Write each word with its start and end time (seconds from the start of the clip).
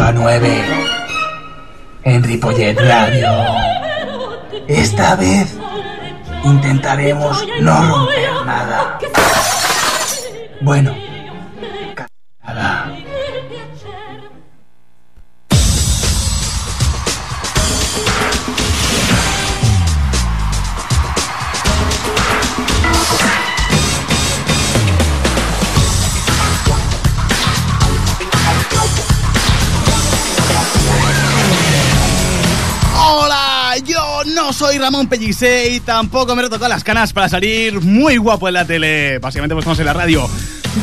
8 0.00 0.06
a 0.06 0.12
9 0.12 0.64
en 2.04 2.22
Ripollet 2.22 2.74
Radio. 2.74 3.28
Esta 4.66 5.14
vez 5.14 5.54
intentaremos 6.42 7.46
no 7.60 7.82
romper 7.82 8.30
nada. 8.46 8.98
Bueno, 10.62 10.94
soy 34.70 34.78
Ramón 34.78 35.08
Pellicé 35.08 35.68
y 35.70 35.80
tampoco 35.80 36.36
me 36.36 36.42
retocado 36.42 36.68
las 36.68 36.84
canas 36.84 37.12
para 37.12 37.28
salir 37.28 37.80
muy 37.80 38.18
guapo 38.18 38.46
en 38.46 38.54
la 38.54 38.64
tele. 38.64 39.18
Básicamente 39.18 39.52
pues 39.52 39.64
estamos 39.64 39.80
en 39.80 39.86
la 39.86 39.92
radio. 39.92 40.30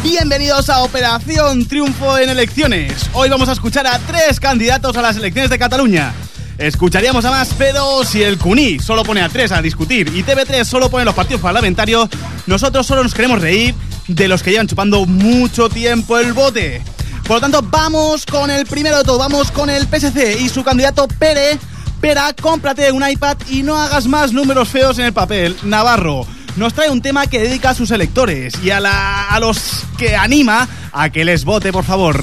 Bienvenidos 0.03 0.69
a 0.69 0.81
Operación 0.81 1.65
Triunfo 1.65 2.17
en 2.17 2.27
Elecciones. 2.27 3.09
Hoy 3.13 3.29
vamos 3.29 3.47
a 3.47 3.53
escuchar 3.53 3.87
a 3.87 3.97
tres 3.99 4.41
candidatos 4.41 4.97
a 4.97 5.01
las 5.01 5.15
elecciones 5.15 5.49
de 5.49 5.57
Cataluña. 5.57 6.11
Escucharíamos 6.57 7.23
a 7.23 7.31
más, 7.31 7.55
pero 7.57 8.03
si 8.03 8.21
el 8.21 8.37
CUNY 8.37 8.79
solo 8.79 9.03
pone 9.05 9.21
a 9.21 9.29
tres 9.29 9.53
a 9.53 9.61
discutir 9.61 10.09
y 10.13 10.21
TV3 10.21 10.65
solo 10.65 10.89
pone 10.89 11.05
los 11.05 11.15
partidos 11.15 11.41
parlamentarios, 11.41 12.09
nosotros 12.45 12.85
solo 12.85 13.03
nos 13.03 13.13
queremos 13.13 13.39
reír 13.39 13.73
de 14.09 14.27
los 14.27 14.43
que 14.43 14.51
llevan 14.51 14.67
chupando 14.67 15.05
mucho 15.05 15.69
tiempo 15.69 16.17
el 16.17 16.33
bote. 16.33 16.81
Por 17.25 17.37
lo 17.37 17.39
tanto, 17.39 17.61
vamos 17.61 18.25
con 18.25 18.51
el 18.51 18.65
primero 18.65 18.97
de 18.97 19.05
todo, 19.05 19.17
vamos 19.17 19.49
con 19.49 19.69
el 19.69 19.87
PSC 19.87 20.41
y 20.41 20.49
su 20.49 20.61
candidato 20.65 21.07
Pere. 21.07 21.57
Pera, 22.01 22.33
cómprate 22.39 22.91
un 22.91 23.07
iPad 23.07 23.37
y 23.49 23.63
no 23.63 23.75
hagas 23.75 24.05
más 24.07 24.31
números 24.31 24.69
feos 24.69 24.97
en 24.99 25.05
el 25.05 25.13
papel. 25.13 25.55
Navarro 25.63 26.25
nos 26.55 26.73
trae 26.73 26.89
un 26.89 27.01
tema 27.01 27.27
que 27.27 27.39
dedica 27.39 27.71
a 27.71 27.73
sus 27.73 27.91
electores 27.91 28.53
y 28.63 28.69
a, 28.71 28.79
la- 28.79 29.29
a 29.29 29.39
los 29.39 29.83
que 29.97 30.15
anima 30.15 30.67
a 30.91 31.09
que 31.09 31.25
les 31.25 31.43
vote, 31.45 31.71
por 31.71 31.83
favor. 31.83 32.17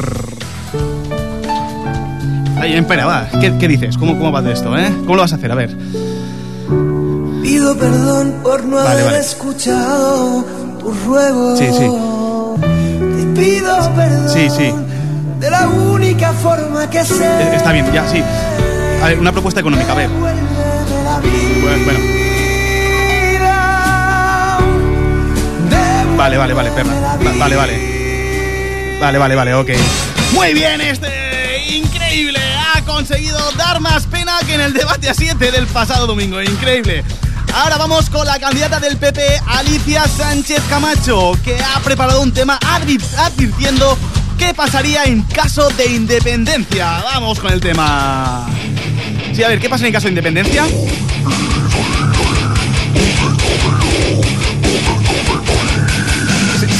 Ahí, 2.61 2.73
espera, 2.75 3.07
va. 3.07 3.29
¿Qué, 3.41 3.53
qué 3.59 3.69
dices? 3.69 3.99
¿Cómo, 3.99 4.17
¿Cómo 4.17 4.33
va 4.33 4.41
de 4.43 4.53
esto, 4.53 4.77
eh? 4.79 4.91
¿Cómo 5.01 5.17
lo 5.17 5.23
vas 5.23 5.33
a 5.33 5.37
hacer? 5.37 5.51
A 5.53 5.55
ver. 5.55 5.77
Pido 7.43 7.77
perdón 7.77 8.41
por 8.43 8.65
no 8.65 8.77
Vale, 8.77 8.89
haber 8.91 9.05
vale. 9.05 9.19
escuchado 9.21 10.45
tus 10.81 11.03
ruegos. 11.05 11.59
Sí, 11.59 11.67
sí. 11.67 11.91
Te 13.35 13.41
pido 13.41 13.95
perdón 13.95 14.31
Sí, 14.31 14.49
sí. 14.51 14.73
de 15.41 15.51
la 15.51 15.69
única 15.69 16.33
forma 16.33 16.89
que 16.89 17.05
sé. 17.05 17.25
Eh, 17.25 17.57
Está 17.57 17.73
bien, 17.73 17.87
ya, 17.93 18.09
sí. 18.09 18.23
A 19.05 19.09
ver, 19.09 19.19
una 19.19 19.33
propuesta 19.33 19.61
económica, 19.61 19.93
a 19.93 19.97
ver. 19.97 20.09
Bueno, 20.09 20.49
bueno. 21.85 22.01
Vale, 26.17 26.37
vale, 26.39 26.55
vale, 26.55 26.71
perra. 26.71 26.95
Va- 26.95 27.33
Vale, 27.39 27.57
vale. 27.57 28.97
Vale, 29.01 29.19
vale, 29.19 29.35
vale, 29.35 29.55
ok. 29.55 29.71
Muy 30.33 30.55
bien, 30.55 30.81
este 30.81 31.67
increíble 31.77 32.39
ha 32.75 32.81
conseguido 32.83 33.39
dar 33.53 33.81
más 33.81 34.07
pena 34.07 34.39
que 34.47 34.55
en 34.55 34.61
el 34.63 34.73
debate 34.73 35.11
a 35.11 35.15
7 35.15 35.51
del 35.51 35.67
pasado 35.67 36.07
domingo. 36.07 36.41
Increíble. 36.41 37.05
Ahora 37.53 37.77
vamos 37.77 38.09
con 38.09 38.27
la 38.27 38.39
candidata 38.39 38.81
del 38.81 38.97
PP, 38.97 39.21
Alicia 39.47 40.07
Sánchez 40.09 40.63
Camacho, 40.71 41.33
que 41.45 41.59
ha 41.63 41.79
preparado 41.81 42.23
un 42.23 42.33
tema 42.33 42.59
advi- 42.61 43.05
advirtiendo 43.19 43.99
qué 44.39 44.55
pasaría 44.55 45.05
en 45.05 45.23
caso 45.25 45.69
de 45.71 45.87
independencia. 45.87 47.03
Vamos 47.13 47.39
con 47.39 47.53
el 47.53 47.61
tema. 47.61 48.47
Sí, 49.35 49.43
a 49.43 49.49
ver, 49.49 49.59
¿qué 49.59 49.69
pasa 49.69 49.87
en 49.87 49.93
caso 49.93 50.05
de 50.07 50.11
independencia? 50.11 50.65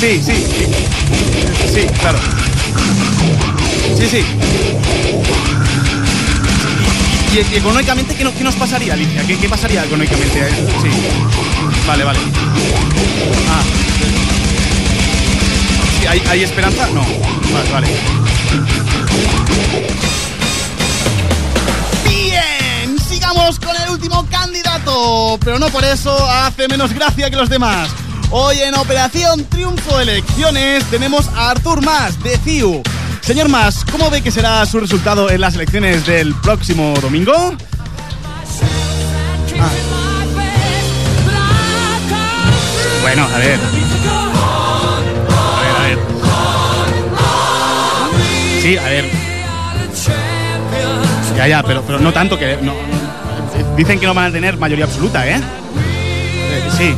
Sí, 0.01 0.21
sí, 0.23 0.35
sí. 1.73 1.87
Claro. 2.01 2.19
Sí, 3.97 4.07
sí. 4.09 4.25
Y, 7.35 7.57
económicamente, 7.57 8.15
¿qué, 8.15 8.25
no- 8.25 8.35
qué 8.35 8.45
nos 8.45 8.55
pasaría, 8.55 8.93
Alicia? 8.95 9.27
¿Qué, 9.27 9.37
qué 9.39 9.49
pasaría 9.49 9.85
económicamente? 9.85 10.39
eh? 10.41 10.49
Sí. 10.83 10.89
Vale, 11.87 12.05
vale. 12.05 12.19
Ah. 13.49 13.63
¿hay, 16.11 16.23
hay 16.29 16.43
esperanza? 16.43 16.87
No. 16.95 17.01
Vale, 17.53 17.71
vale. 17.73 17.89
Último 24.05 24.27
candidato, 24.31 25.39
pero 25.43 25.59
no 25.59 25.69
por 25.69 25.83
eso 25.83 26.15
hace 26.31 26.69
menos 26.69 26.93
gracia 26.93 27.31
que 27.31 27.37
los 27.37 27.49
demás. 27.49 27.89
Hoy 28.31 28.61
en 28.61 28.75
Operación 28.75 29.45
Triunfo 29.47 29.99
Elecciones 29.99 30.85
tenemos 30.91 31.27
a 31.29 31.51
Artur 31.51 31.83
Mas 31.83 32.23
de 32.23 32.37
CIU. 32.37 32.83
Señor 33.23 33.49
Mas, 33.49 33.83
¿cómo 33.91 34.11
ve 34.11 34.21
que 34.21 34.31
será 34.31 34.67
su 34.67 34.79
resultado 34.79 35.31
en 35.31 35.41
las 35.41 35.55
elecciones 35.55 36.05
del 36.05 36.35
próximo 36.35 36.93
domingo? 37.01 37.33
Bueno, 43.01 43.25
a 43.25 43.39
ver. 43.39 43.59
A 45.57 45.61
ver, 45.63 45.77
a 45.77 45.83
ver. 45.83 45.99
Sí, 48.61 48.77
a 48.77 48.83
ver. 48.85 49.11
Ya, 51.39 51.49
ya, 51.49 51.63
pero, 51.63 51.83
no 52.01 52.13
tanto 52.13 52.39
que. 52.39 52.59
no- 52.61 52.75
dicen 53.77 53.99
que 53.99 54.07
no 54.07 54.15
van 54.15 54.27
a 54.27 54.33
tener 54.33 54.57
mayoría 54.57 54.85
absoluta, 54.85 55.29
¿eh? 55.29 55.37
Eh, 55.37 56.63
sí. 56.77 56.95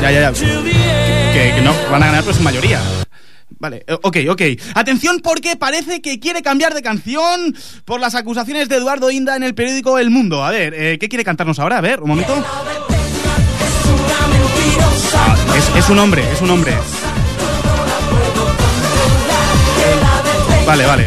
Ya, 0.00 0.10
ya, 0.10 0.20
ya. 0.20 0.32
Que, 0.32 1.60
no 1.62 1.72
van 1.90 2.02
a 2.02 2.06
ganar, 2.06 2.22
pero 2.22 2.34
sin 2.34 2.44
mayoría. 2.44 2.80
Vale, 3.58 3.84
eh, 3.86 3.96
ok, 4.02 4.16
ok. 4.30 4.42
Atención 4.74 5.20
porque 5.22 5.56
parece 5.56 6.00
que 6.00 6.20
quiere 6.20 6.42
cambiar 6.42 6.74
de 6.74 6.82
canción 6.82 7.56
por 7.84 8.00
las 8.00 8.14
acusaciones 8.14 8.68
de 8.68 8.76
Eduardo 8.76 9.10
Inda 9.10 9.36
en 9.36 9.42
el 9.42 9.54
periódico 9.54 9.98
El 9.98 10.10
Mundo. 10.10 10.44
A 10.44 10.50
ver, 10.50 10.74
eh, 10.74 10.98
¿qué 10.98 11.08
quiere 11.08 11.24
cantarnos 11.24 11.58
ahora? 11.58 11.78
A 11.78 11.80
ver, 11.80 12.00
un 12.00 12.08
momento. 12.08 12.34
Ah, 15.16 15.36
es, 15.56 15.84
es 15.84 15.90
un 15.90 15.98
hombre, 15.98 16.22
es 16.32 16.40
un 16.40 16.50
hombre. 16.50 16.72
Vale, 20.66 20.86
vale. 20.86 21.06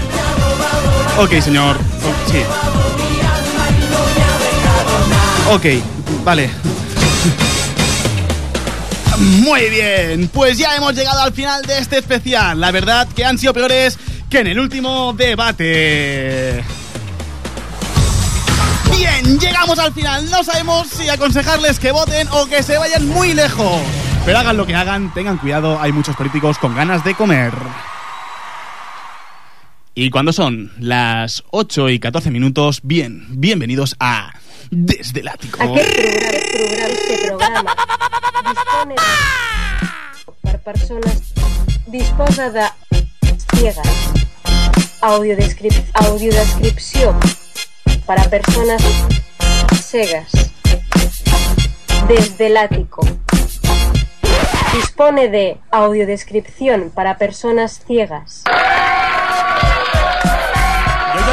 Ok, 1.17 1.41
señor. 1.41 1.77
Oh, 1.77 2.31
sí. 2.31 2.66
Ok, 5.49 5.65
vale. 6.25 6.49
Muy 9.17 9.69
bien, 9.69 10.29
pues 10.33 10.57
ya 10.57 10.75
hemos 10.75 10.93
llegado 10.93 11.21
al 11.21 11.31
final 11.31 11.61
de 11.63 11.79
este 11.79 11.97
especial. 11.97 12.59
La 12.59 12.71
verdad 12.71 13.07
que 13.15 13.23
han 13.23 13.37
sido 13.37 13.53
peores 13.53 13.97
que 14.29 14.39
en 14.39 14.47
el 14.47 14.59
último 14.59 15.13
debate. 15.13 16.63
Bien, 18.95 19.39
llegamos 19.39 19.79
al 19.79 19.93
final. 19.93 20.29
No 20.29 20.43
sabemos 20.43 20.87
si 20.89 21.07
aconsejarles 21.07 21.79
que 21.79 21.91
voten 21.91 22.27
o 22.31 22.45
que 22.47 22.61
se 22.61 22.77
vayan 22.77 23.07
muy 23.07 23.33
lejos. 23.33 23.81
Pero 24.25 24.39
hagan 24.39 24.57
lo 24.57 24.65
que 24.65 24.75
hagan, 24.75 25.13
tengan 25.13 25.37
cuidado, 25.37 25.79
hay 25.81 25.93
muchos 25.93 26.15
políticos 26.17 26.57
con 26.57 26.75
ganas 26.75 27.05
de 27.05 27.15
comer. 27.15 27.53
Y 29.95 30.09
cuando 30.09 30.33
son 30.33 30.73
las 30.77 31.43
8 31.51 31.89
y 31.89 31.99
14 31.99 32.29
minutos, 32.31 32.81
bien, 32.83 33.25
bienvenidos 33.29 33.95
a 33.99 34.33
Desde 34.69 35.21
el 35.21 35.27
Ático. 35.29 35.63
Aquest 35.63 35.95
programa, 35.95 36.37
programa, 36.51 36.93
este 36.93 37.27
programa 37.27 37.75
dispone 38.49 38.95
de, 38.95 40.51
per 40.51 40.59
persones 40.61 41.33
disposa 41.87 42.49
de 42.49 42.65
ciegas. 43.55 43.87
Audiodescrip, 45.01 45.73
audiodescripció 45.93 47.15
para 48.05 48.29
personas 48.29 48.83
cegas 49.81 50.31
desde 52.07 52.47
el 52.47 52.57
ático. 52.57 53.07
Dispone 54.73 55.29
de 55.29 55.57
audiodescripción 55.71 56.91
para 56.93 57.17
personas 57.17 57.83
ciegas 57.85 58.43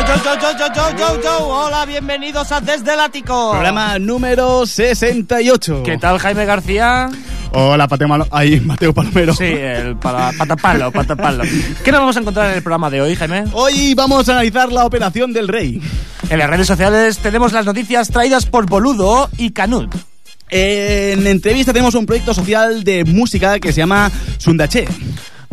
yo, 0.03 0.17
yo, 0.17 0.35
yo, 0.41 0.59
yo, 0.59 0.75
yo, 0.75 0.97
yo, 0.97 1.23
yo. 1.23 1.47
Hola, 1.47 1.87
bienvenidos 1.87 2.51
a 2.51 2.61
Desde 2.61 2.95
el 2.95 3.01
Ático. 3.01 3.53
Programa 3.53 3.99
número 3.99 4.67
68. 4.67 5.83
¿Qué 5.85 5.99
tal, 5.99 6.19
Jaime 6.19 6.45
García? 6.45 7.09
Hola, 7.53 7.87
Pateo 7.87 8.09
Malo. 8.09 8.27
Ay, 8.33 8.61
Mateo 8.61 8.93
Palomero. 8.93 9.35
Sí, 9.35 9.45
el 9.45 9.97
para, 9.97 10.33
patapalo, 10.33 10.91
patapalo. 10.91 11.45
¿Qué 11.85 11.93
nos 11.93 12.01
vamos 12.01 12.17
a 12.17 12.21
encontrar 12.21 12.51
en 12.51 12.57
el 12.57 12.63
programa 12.63 12.91
de 12.91 13.03
hoy, 13.03 13.15
Jaime? 13.15 13.45
Hoy 13.53 13.95
vamos 13.95 14.29
a 14.29 14.33
analizar 14.33 14.73
la 14.73 14.85
operación 14.85 15.33
del 15.33 15.47
rey. 15.47 15.81
En 16.29 16.39
las 16.39 16.51
redes 16.51 16.67
sociales 16.67 17.19
tenemos 17.19 17.53
las 17.53 17.65
noticias 17.65 18.09
traídas 18.09 18.47
por 18.47 18.67
Boludo 18.67 19.31
y 19.39 19.53
Canut. 19.53 19.95
En 20.51 21.27
entrevista 21.27 21.73
tenemos 21.73 21.95
un 21.95 22.07
proyecto 22.07 22.35
social 22.35 22.83
de 22.83 23.05
música 23.05 23.61
que 23.61 23.73
se 23.73 23.79
llama 23.79 24.11
Sundache. 24.39 24.87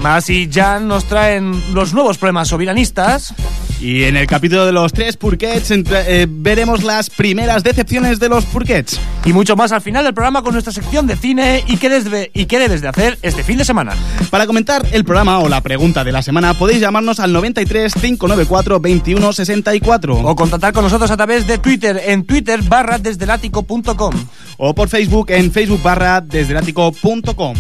Más 0.02 0.32
y 0.32 0.50
Jan 0.52 0.88
nos 0.88 1.06
traen 1.06 1.62
los 1.74 1.94
nuevos 1.94 2.18
problemas 2.18 2.48
soberanistas. 2.48 3.36
Y 3.80 4.04
en 4.04 4.18
el 4.18 4.26
capítulo 4.26 4.66
de 4.66 4.72
los 4.72 4.94
tres 4.94 5.16
Purquets 5.16 5.72
eh, 5.72 6.28
veremos 6.28 6.84
las 6.84 7.10
primeras 7.10 7.64
decepciones 7.64 8.20
de 8.20 8.30
los 8.30 8.46
Purquets. 8.46 9.00
Y 9.26 9.34
mucho 9.34 9.56
más 9.56 9.72
al 9.72 9.82
final 9.82 10.04
del 10.04 10.14
programa 10.14 10.42
con 10.42 10.54
nuestra 10.54 10.74
sección 10.74 11.06
de 11.06 11.16
cine 11.16 11.64
y 11.68 11.78
qué, 11.78 11.90
desde, 11.90 12.32
y 12.34 12.46
qué 12.46 12.58
debes 12.58 12.82
de 12.82 12.88
hacer 12.88 13.20
este 13.22 13.44
fin 13.44 13.60
de 13.60 13.66
semana. 13.66 13.94
Para 14.32 14.48
comentar 14.48 14.84
el 14.92 15.04
programa 15.04 15.40
o 15.40 15.50
la 15.50 15.62
pregunta 15.62 16.04
de 16.04 16.12
la 16.12 16.24
semana 16.24 16.56
podéis 16.56 16.80
llamarnos 16.80 17.20
al 17.20 17.32
93 17.32 17.94
594 17.94 18.80
21 18.80 19.34
64 19.34 20.16
O 20.16 20.36
contactar 20.36 20.74
con 20.74 20.84
nosotros 20.84 21.12
a 21.12 21.18
través 21.18 21.46
de 21.46 21.60
Twitter 21.60 22.02
en 22.06 22.26
twitter 22.26 22.62
barra 22.64 22.98
desdelático.com. 22.98 24.14
o 24.58 24.76
por 24.76 24.90
Facebook 24.90 25.30
en 25.30 25.52
facebook 25.52 25.82
barra 25.84 26.22
desdelático.com. 26.22 27.56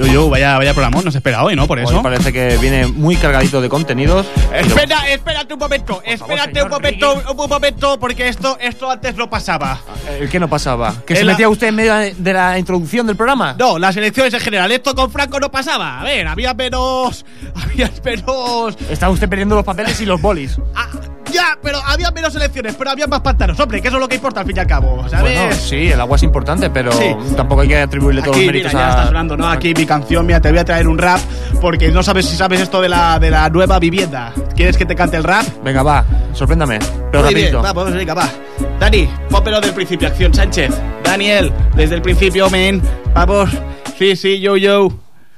Yo, 0.00 0.06
yo, 0.06 0.30
vaya, 0.30 0.56
vaya 0.56 0.72
programa, 0.72 1.02
nos 1.02 1.14
espera 1.14 1.44
hoy, 1.44 1.54
¿no? 1.54 1.66
Por 1.66 1.78
eso. 1.78 1.96
Hoy 1.98 2.02
parece 2.02 2.32
que 2.32 2.56
viene 2.56 2.86
muy 2.86 3.16
cargadito 3.16 3.60
de 3.60 3.68
contenidos. 3.68 4.26
Espera, 4.54 5.06
espérate 5.10 5.52
un 5.52 5.60
momento, 5.60 6.00
espérate 6.04 6.48
señor 6.54 6.64
un 6.64 6.70
momento, 6.70 7.22
un 7.36 7.48
momento, 7.50 7.98
porque 8.00 8.28
esto, 8.28 8.56
esto 8.60 8.90
antes 8.90 9.14
no 9.16 9.28
pasaba. 9.28 9.78
¿El 10.18 10.30
qué 10.30 10.40
no 10.40 10.48
pasaba? 10.48 10.94
¿Que 11.06 11.16
se 11.16 11.24
la- 11.24 11.32
metía 11.32 11.50
usted 11.50 11.66
en 11.68 11.74
medio 11.74 11.94
de 12.16 12.32
la 12.32 12.58
introducción 12.58 13.06
del 13.06 13.16
programa? 13.16 13.54
No, 13.58 13.78
las 13.78 13.94
elecciones 13.96 14.32
en 14.32 14.40
general, 14.40 14.72
esto 14.72 14.94
con 14.94 15.10
Franco 15.10 15.38
no 15.38 15.50
pasaba. 15.50 16.00
A 16.00 16.04
ver, 16.04 16.26
había 16.26 16.54
menos. 16.54 17.26
Había 17.54 17.90
menos. 18.02 18.76
Estaba 18.88 19.12
usted 19.12 19.28
perdiendo 19.28 19.54
los 19.54 19.64
papeles 19.64 20.00
y 20.00 20.06
los 20.06 20.20
bolis. 20.22 20.56
Ya, 21.40 21.58
pero 21.62 21.78
había 21.86 22.10
menos 22.10 22.34
elecciones, 22.34 22.74
pero 22.76 22.90
había 22.90 23.06
más 23.06 23.20
pantanos, 23.20 23.58
hombre, 23.58 23.80
que 23.80 23.88
eso 23.88 23.96
es 23.96 24.00
lo 24.00 24.08
que 24.08 24.16
importa 24.16 24.40
al 24.40 24.46
fin 24.46 24.56
y 24.56 24.60
al 24.60 24.66
cabo, 24.66 25.08
¿sabes? 25.08 25.38
Bueno, 25.38 25.54
sí, 25.54 25.90
el 25.90 25.98
agua 26.00 26.16
es 26.16 26.22
importante, 26.22 26.68
pero 26.68 26.92
Sí. 26.92 27.16
tampoco 27.34 27.62
hay 27.62 27.68
que 27.68 27.78
atribuirle 27.78 28.20
todos 28.20 28.36
los 28.36 28.40
mira, 28.40 28.52
méritos 28.52 28.72
ya 28.72 28.86
a... 28.86 28.90
estás 28.90 29.06
hablando, 29.06 29.36
¿no? 29.38 29.48
Aquí 29.48 29.72
mi 29.74 29.86
canción, 29.86 30.26
mira, 30.26 30.38
te 30.40 30.50
voy 30.50 30.58
a 30.58 30.64
traer 30.66 30.86
un 30.86 30.98
rap 30.98 31.18
porque 31.62 31.88
no 31.88 32.02
sabes 32.02 32.26
si 32.26 32.36
sabes 32.36 32.60
esto 32.60 32.80
de 32.82 32.90
la, 32.90 33.18
de 33.18 33.30
la 33.30 33.48
nueva 33.48 33.78
vivienda. 33.78 34.32
¿Quieres 34.54 34.76
que 34.76 34.84
te 34.84 34.94
cante 34.94 35.16
el 35.16 35.24
rap? 35.24 35.44
Venga, 35.64 35.82
va, 35.82 36.04
sorpréndame. 36.34 36.78
Pero 37.10 37.24
Muy 37.24 37.34
bien, 37.34 37.52
rapidito. 37.52 37.62
va, 37.62 37.72
pues 37.74 37.94
venga, 37.94 38.12
va. 38.14 38.28
Dani, 38.78 39.08
pópelo 39.30 39.60
del 39.62 39.72
principio, 39.72 40.08
acción, 40.08 40.34
Sánchez. 40.34 40.70
Daniel, 41.04 41.52
desde 41.74 41.94
el 41.94 42.02
principio, 42.02 42.50
men. 42.50 42.82
Vamos. 43.14 43.48
Sí, 43.98 44.14
sí, 44.16 44.40
yo, 44.40 44.56
yo. 44.58 44.88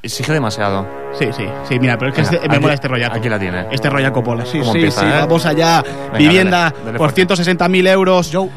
Exige 0.02 0.32
demasiado. 0.32 0.86
Sí, 1.18 1.26
sí, 1.36 1.44
sí, 1.68 1.78
mira, 1.78 1.98
pero 1.98 2.10
es 2.10 2.14
que 2.16 2.22
Venga, 2.22 2.34
este- 2.36 2.48
me 2.48 2.54
aquí- 2.54 2.62
mola 2.62 2.74
este 2.74 2.88
rollaco. 2.88 3.16
aquí 3.16 3.28
la 3.28 3.38
tiene. 3.38 3.66
Este 3.70 3.90
rollaco 3.90 4.22
pola, 4.24 4.46
sí, 4.46 4.58
¿Cómo 4.60 4.72
sí, 4.72 4.78
empieza, 4.78 5.00
sí. 5.02 5.06
eh? 5.06 5.10
Vamos 5.20 5.46
allá. 5.46 5.82
Venga, 5.82 6.18
Vivienda 6.18 6.60
dale, 6.60 6.76
dale 6.84 6.98
por 6.98 7.12
fuerte. 7.12 7.34
160.000 7.34 7.86
euros. 7.88 8.30
Yo. 8.30 8.48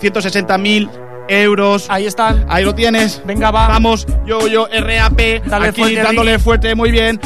160.000 0.00 0.88
euros. 1.28 1.86
Ahí 1.88 2.06
están. 2.06 2.44
Ahí 2.48 2.64
lo 2.64 2.74
tienes. 2.74 3.22
Venga, 3.24 3.50
va. 3.50 3.68
Vamos, 3.68 4.06
yo, 4.26 4.46
yo, 4.48 4.66
RAP. 4.66 5.42
Dale 5.46 5.68
aquí 5.68 5.80
fuerte, 5.80 6.02
dándole 6.02 6.38
fuerte, 6.38 6.74
muy 6.74 6.90
bien. 6.90 7.20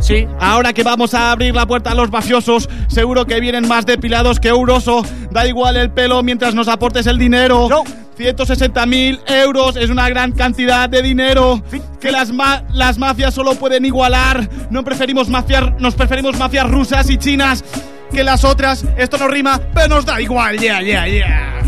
Sí. 0.00 0.26
Ahora 0.38 0.72
que 0.72 0.82
vamos 0.84 1.12
a 1.14 1.32
abrir 1.32 1.54
la 1.54 1.66
puerta 1.66 1.90
a 1.90 1.94
los 1.94 2.10
mafiosos, 2.10 2.68
seguro 2.88 3.24
que 3.26 3.40
vienen 3.40 3.66
más 3.66 3.84
depilados 3.86 4.38
que 4.40 4.48
Euroso. 4.48 5.02
Da 5.30 5.46
igual 5.46 5.76
el 5.76 5.90
pelo 5.90 6.22
mientras 6.22 6.54
nos 6.54 6.68
aportes 6.68 7.06
el 7.06 7.18
dinero. 7.18 7.66
No. 7.68 7.82
160.000 8.18 9.20
euros 9.28 9.76
es 9.76 9.90
una 9.90 10.08
gran 10.08 10.32
cantidad 10.32 10.88
de 10.88 11.02
dinero 11.02 11.62
que 12.00 12.10
las, 12.10 12.32
ma- 12.32 12.64
las 12.72 12.98
mafias 12.98 13.32
solo 13.34 13.54
pueden 13.54 13.84
igualar. 13.84 14.48
No 14.70 14.82
preferimos 14.84 15.28
mafiar, 15.28 15.80
nos 15.80 15.94
preferimos 15.94 16.36
mafias 16.38 16.68
rusas 16.68 17.08
y 17.10 17.16
chinas 17.16 17.64
que 18.12 18.24
las 18.24 18.42
otras. 18.44 18.84
Esto 18.96 19.18
no 19.18 19.28
rima, 19.28 19.60
pero 19.74 19.88
nos 19.88 20.04
da 20.04 20.20
igual. 20.20 20.58
Yeah, 20.58 20.82
yeah, 20.82 21.06
yeah. 21.06 21.62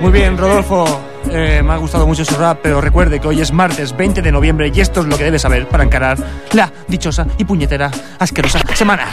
Muy 0.00 0.12
bien, 0.12 0.36
Rodolfo. 0.38 1.00
Eh, 1.32 1.60
me 1.64 1.72
ha 1.72 1.76
gustado 1.78 2.06
mucho 2.06 2.24
su 2.24 2.36
rap, 2.36 2.60
pero 2.62 2.80
recuerde 2.80 3.18
que 3.18 3.26
hoy 3.26 3.40
es 3.40 3.52
martes 3.52 3.96
20 3.96 4.22
de 4.22 4.30
noviembre 4.30 4.70
y 4.72 4.80
esto 4.80 5.00
es 5.00 5.06
lo 5.06 5.18
que 5.18 5.24
debe 5.24 5.40
saber 5.40 5.66
para 5.66 5.82
encarar 5.82 6.16
la 6.52 6.72
dichosa 6.86 7.26
y 7.38 7.44
puñetera 7.44 7.90
asquerosa 8.20 8.60
semana. 8.74 9.06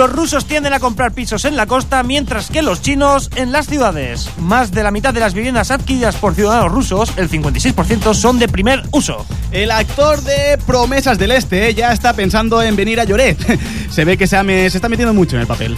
Los 0.00 0.12
rusos 0.12 0.46
tienden 0.46 0.72
a 0.72 0.80
comprar 0.80 1.12
pisos 1.12 1.44
en 1.44 1.56
la 1.56 1.66
costa, 1.66 2.02
mientras 2.02 2.48
que 2.48 2.62
los 2.62 2.80
chinos 2.80 3.28
en 3.36 3.52
las 3.52 3.66
ciudades. 3.66 4.30
Más 4.38 4.72
de 4.72 4.82
la 4.82 4.90
mitad 4.90 5.12
de 5.12 5.20
las 5.20 5.34
viviendas 5.34 5.70
adquiridas 5.70 6.16
por 6.16 6.34
ciudadanos 6.34 6.72
rusos, 6.72 7.12
el 7.18 7.28
56%, 7.28 8.14
son 8.14 8.38
de 8.38 8.48
primer 8.48 8.82
uso. 8.92 9.26
El 9.52 9.70
actor 9.70 10.22
de 10.22 10.56
Promesas 10.66 11.18
del 11.18 11.32
Este 11.32 11.74
ya 11.74 11.92
está 11.92 12.14
pensando 12.14 12.62
en 12.62 12.76
venir 12.76 12.98
a 12.98 13.04
Lloret. 13.04 13.38
Se 13.90 14.06
ve 14.06 14.16
que 14.16 14.26
se 14.26 14.64
está 14.64 14.88
metiendo 14.88 15.12
mucho 15.12 15.36
en 15.36 15.42
el 15.42 15.46
papel. 15.46 15.76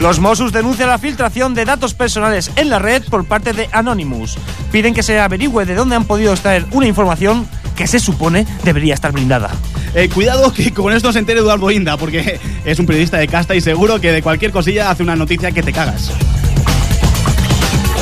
Los 0.00 0.20
Mossos 0.20 0.50
denuncian 0.50 0.88
la 0.88 0.98
filtración 0.98 1.52
de 1.52 1.66
datos 1.66 1.92
personales 1.92 2.52
en 2.56 2.70
la 2.70 2.78
red 2.78 3.02
por 3.04 3.26
parte 3.26 3.52
de 3.52 3.68
Anonymous. 3.70 4.38
Piden 4.72 4.94
que 4.94 5.02
se 5.02 5.20
averigüe 5.20 5.66
de 5.66 5.74
dónde 5.74 5.94
han 5.94 6.06
podido 6.06 6.32
extraer 6.32 6.64
una 6.72 6.86
información 6.86 7.46
que 7.74 7.86
se 7.86 7.98
supone 7.98 8.46
debería 8.62 8.94
estar 8.94 9.12
blindada. 9.12 9.50
Eh, 9.94 10.08
cuidado 10.08 10.52
que 10.52 10.72
con 10.72 10.92
esto 10.92 11.12
se 11.12 11.18
entere 11.20 11.40
Eduardo 11.40 11.70
Inda, 11.70 11.96
porque 11.96 12.40
es 12.64 12.78
un 12.78 12.86
periodista 12.86 13.18
de 13.18 13.28
casta 13.28 13.54
y 13.54 13.60
seguro 13.60 14.00
que 14.00 14.12
de 14.12 14.22
cualquier 14.22 14.52
cosilla 14.52 14.90
hace 14.90 15.02
una 15.02 15.16
noticia 15.16 15.52
que 15.52 15.62
te 15.62 15.72
cagas. 15.72 16.10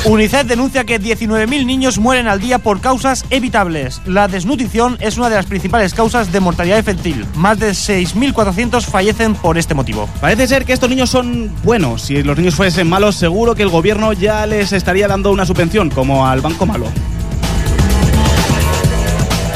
UNICEF 0.04 0.48
denuncia 0.48 0.82
que 0.82 1.00
19.000 1.00 1.64
niños 1.64 1.98
mueren 1.98 2.26
al 2.26 2.40
día 2.40 2.58
por 2.58 2.80
causas 2.80 3.24
evitables. 3.30 4.02
La 4.04 4.26
desnutrición 4.26 4.96
es 5.00 5.16
una 5.16 5.30
de 5.30 5.36
las 5.36 5.46
principales 5.46 5.94
causas 5.94 6.32
de 6.32 6.40
mortalidad 6.40 6.78
infantil. 6.78 7.24
Más 7.36 7.60
de 7.60 7.70
6.400 7.70 8.82
fallecen 8.82 9.36
por 9.36 9.58
este 9.58 9.74
motivo. 9.74 10.08
Parece 10.20 10.48
ser 10.48 10.64
que 10.64 10.72
estos 10.72 10.90
niños 10.90 11.08
son 11.08 11.52
buenos. 11.62 12.02
Si 12.02 12.20
los 12.24 12.36
niños 12.36 12.56
fuesen 12.56 12.88
malos, 12.88 13.14
seguro 13.14 13.54
que 13.54 13.62
el 13.62 13.68
gobierno 13.68 14.12
ya 14.12 14.44
les 14.44 14.72
estaría 14.72 15.06
dando 15.06 15.30
una 15.30 15.46
subvención, 15.46 15.88
como 15.88 16.26
al 16.26 16.40
banco 16.40 16.66
malo. 16.66 16.86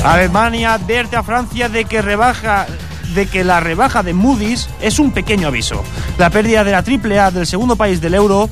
Alemania 0.04 0.74
advierte 0.74 1.16
a 1.16 1.22
Francia 1.22 1.68
de 1.68 1.84
que 1.84 2.02
rebaja 2.02 2.66
de 3.14 3.26
que 3.26 3.44
la 3.44 3.60
rebaja 3.60 4.02
de 4.02 4.12
Moody's 4.12 4.68
es 4.80 4.98
un 4.98 5.12
pequeño 5.12 5.48
aviso. 5.48 5.82
La 6.18 6.30
pérdida 6.30 6.64
de 6.64 6.72
la 6.72 6.84
AAA 6.84 7.30
del 7.30 7.46
segundo 7.46 7.76
país 7.76 8.00
del 8.00 8.14
euro 8.14 8.50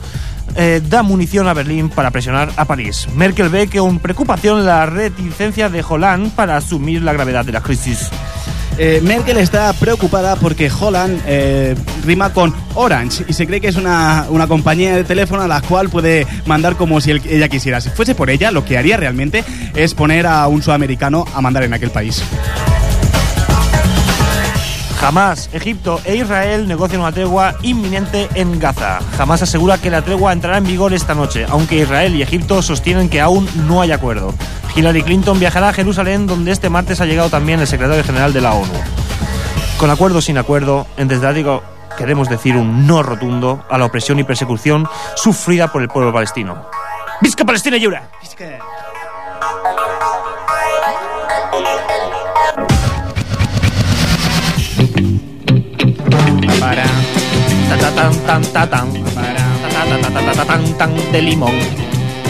eh, 0.56 0.80
da 0.88 1.02
munición 1.02 1.48
a 1.48 1.54
Berlín 1.54 1.88
para 1.88 2.10
presionar 2.10 2.50
a 2.56 2.64
París. 2.64 3.06
Merkel 3.14 3.48
ve 3.48 3.68
con 3.68 3.98
preocupación 3.98 4.64
la 4.64 4.86
reticencia 4.86 5.68
de 5.68 5.82
Hollande 5.86 6.30
para 6.34 6.56
asumir 6.56 7.02
la 7.02 7.12
gravedad 7.12 7.44
de 7.44 7.52
la 7.52 7.60
crisis. 7.60 8.08
Eh, 8.76 9.00
Merkel 9.04 9.36
está 9.36 9.72
preocupada 9.74 10.34
porque 10.34 10.68
Holland 10.68 11.20
eh, 11.26 11.76
rima 12.04 12.32
con 12.32 12.52
Orange 12.74 13.24
y 13.28 13.32
se 13.32 13.46
cree 13.46 13.60
que 13.60 13.68
es 13.68 13.76
una, 13.76 14.26
una 14.30 14.48
compañía 14.48 14.96
de 14.96 15.04
teléfono 15.04 15.42
a 15.42 15.46
la 15.46 15.60
cual 15.60 15.88
puede 15.90 16.26
mandar 16.46 16.74
como 16.74 17.00
si 17.00 17.12
él- 17.12 17.22
ella 17.28 17.48
quisiera. 17.48 17.80
Si 17.80 17.90
fuese 17.90 18.16
por 18.16 18.30
ella, 18.30 18.50
lo 18.50 18.64
que 18.64 18.76
haría 18.76 18.96
realmente 18.96 19.44
es 19.76 19.94
poner 19.94 20.26
a 20.26 20.48
un 20.48 20.60
sudamericano 20.60 21.24
a 21.34 21.40
mandar 21.40 21.62
en 21.62 21.72
aquel 21.72 21.90
país. 21.90 22.20
Jamás 25.04 25.50
Egipto 25.52 26.00
e 26.06 26.16
Israel 26.16 26.66
negocian 26.66 27.02
una 27.02 27.12
tregua 27.12 27.56
inminente 27.60 28.26
en 28.32 28.58
Gaza. 28.58 29.00
Jamás 29.18 29.42
asegura 29.42 29.76
que 29.76 29.90
la 29.90 30.00
tregua 30.00 30.32
entrará 30.32 30.56
en 30.56 30.64
vigor 30.64 30.94
esta 30.94 31.14
noche, 31.14 31.44
aunque 31.50 31.76
Israel 31.76 32.16
y 32.16 32.22
Egipto 32.22 32.62
sostienen 32.62 33.10
que 33.10 33.20
aún 33.20 33.46
no 33.68 33.82
hay 33.82 33.92
acuerdo. 33.92 34.32
Hillary 34.74 35.02
Clinton 35.02 35.38
viajará 35.38 35.68
a 35.68 35.72
Jerusalén, 35.74 36.26
donde 36.26 36.52
este 36.52 36.70
martes 36.70 37.02
ha 37.02 37.04
llegado 37.04 37.28
también 37.28 37.60
el 37.60 37.66
secretario 37.66 38.02
general 38.02 38.32
de 38.32 38.40
la 38.40 38.54
ONU. 38.54 38.72
Con 39.76 39.90
acuerdo 39.90 40.20
o 40.20 40.22
sin 40.22 40.38
acuerdo, 40.38 40.86
en 40.96 41.06
Desdático 41.06 41.62
queremos 41.98 42.30
decir 42.30 42.56
un 42.56 42.86
no 42.86 43.02
rotundo 43.02 43.62
a 43.68 43.76
la 43.76 43.84
opresión 43.84 44.18
y 44.20 44.24
persecución 44.24 44.88
sufrida 45.16 45.70
por 45.70 45.82
el 45.82 45.88
pueblo 45.88 46.14
palestino. 46.14 46.64
¡Visca 47.20 47.44
Palestina 47.44 47.76
lliure! 47.76 48.00
Tan, 57.94 58.12
tan, 58.26 58.42
ta, 58.52 58.66
tan. 58.66 58.92
Ta, 58.92 59.10
ta, 59.12 60.00
ta, 60.00 60.10
ta, 60.10 60.20
ta, 60.20 60.32
ta, 60.32 60.44
tan, 60.44 60.78
tan, 60.78 61.12
de 61.12 61.22
limón. 61.22 61.54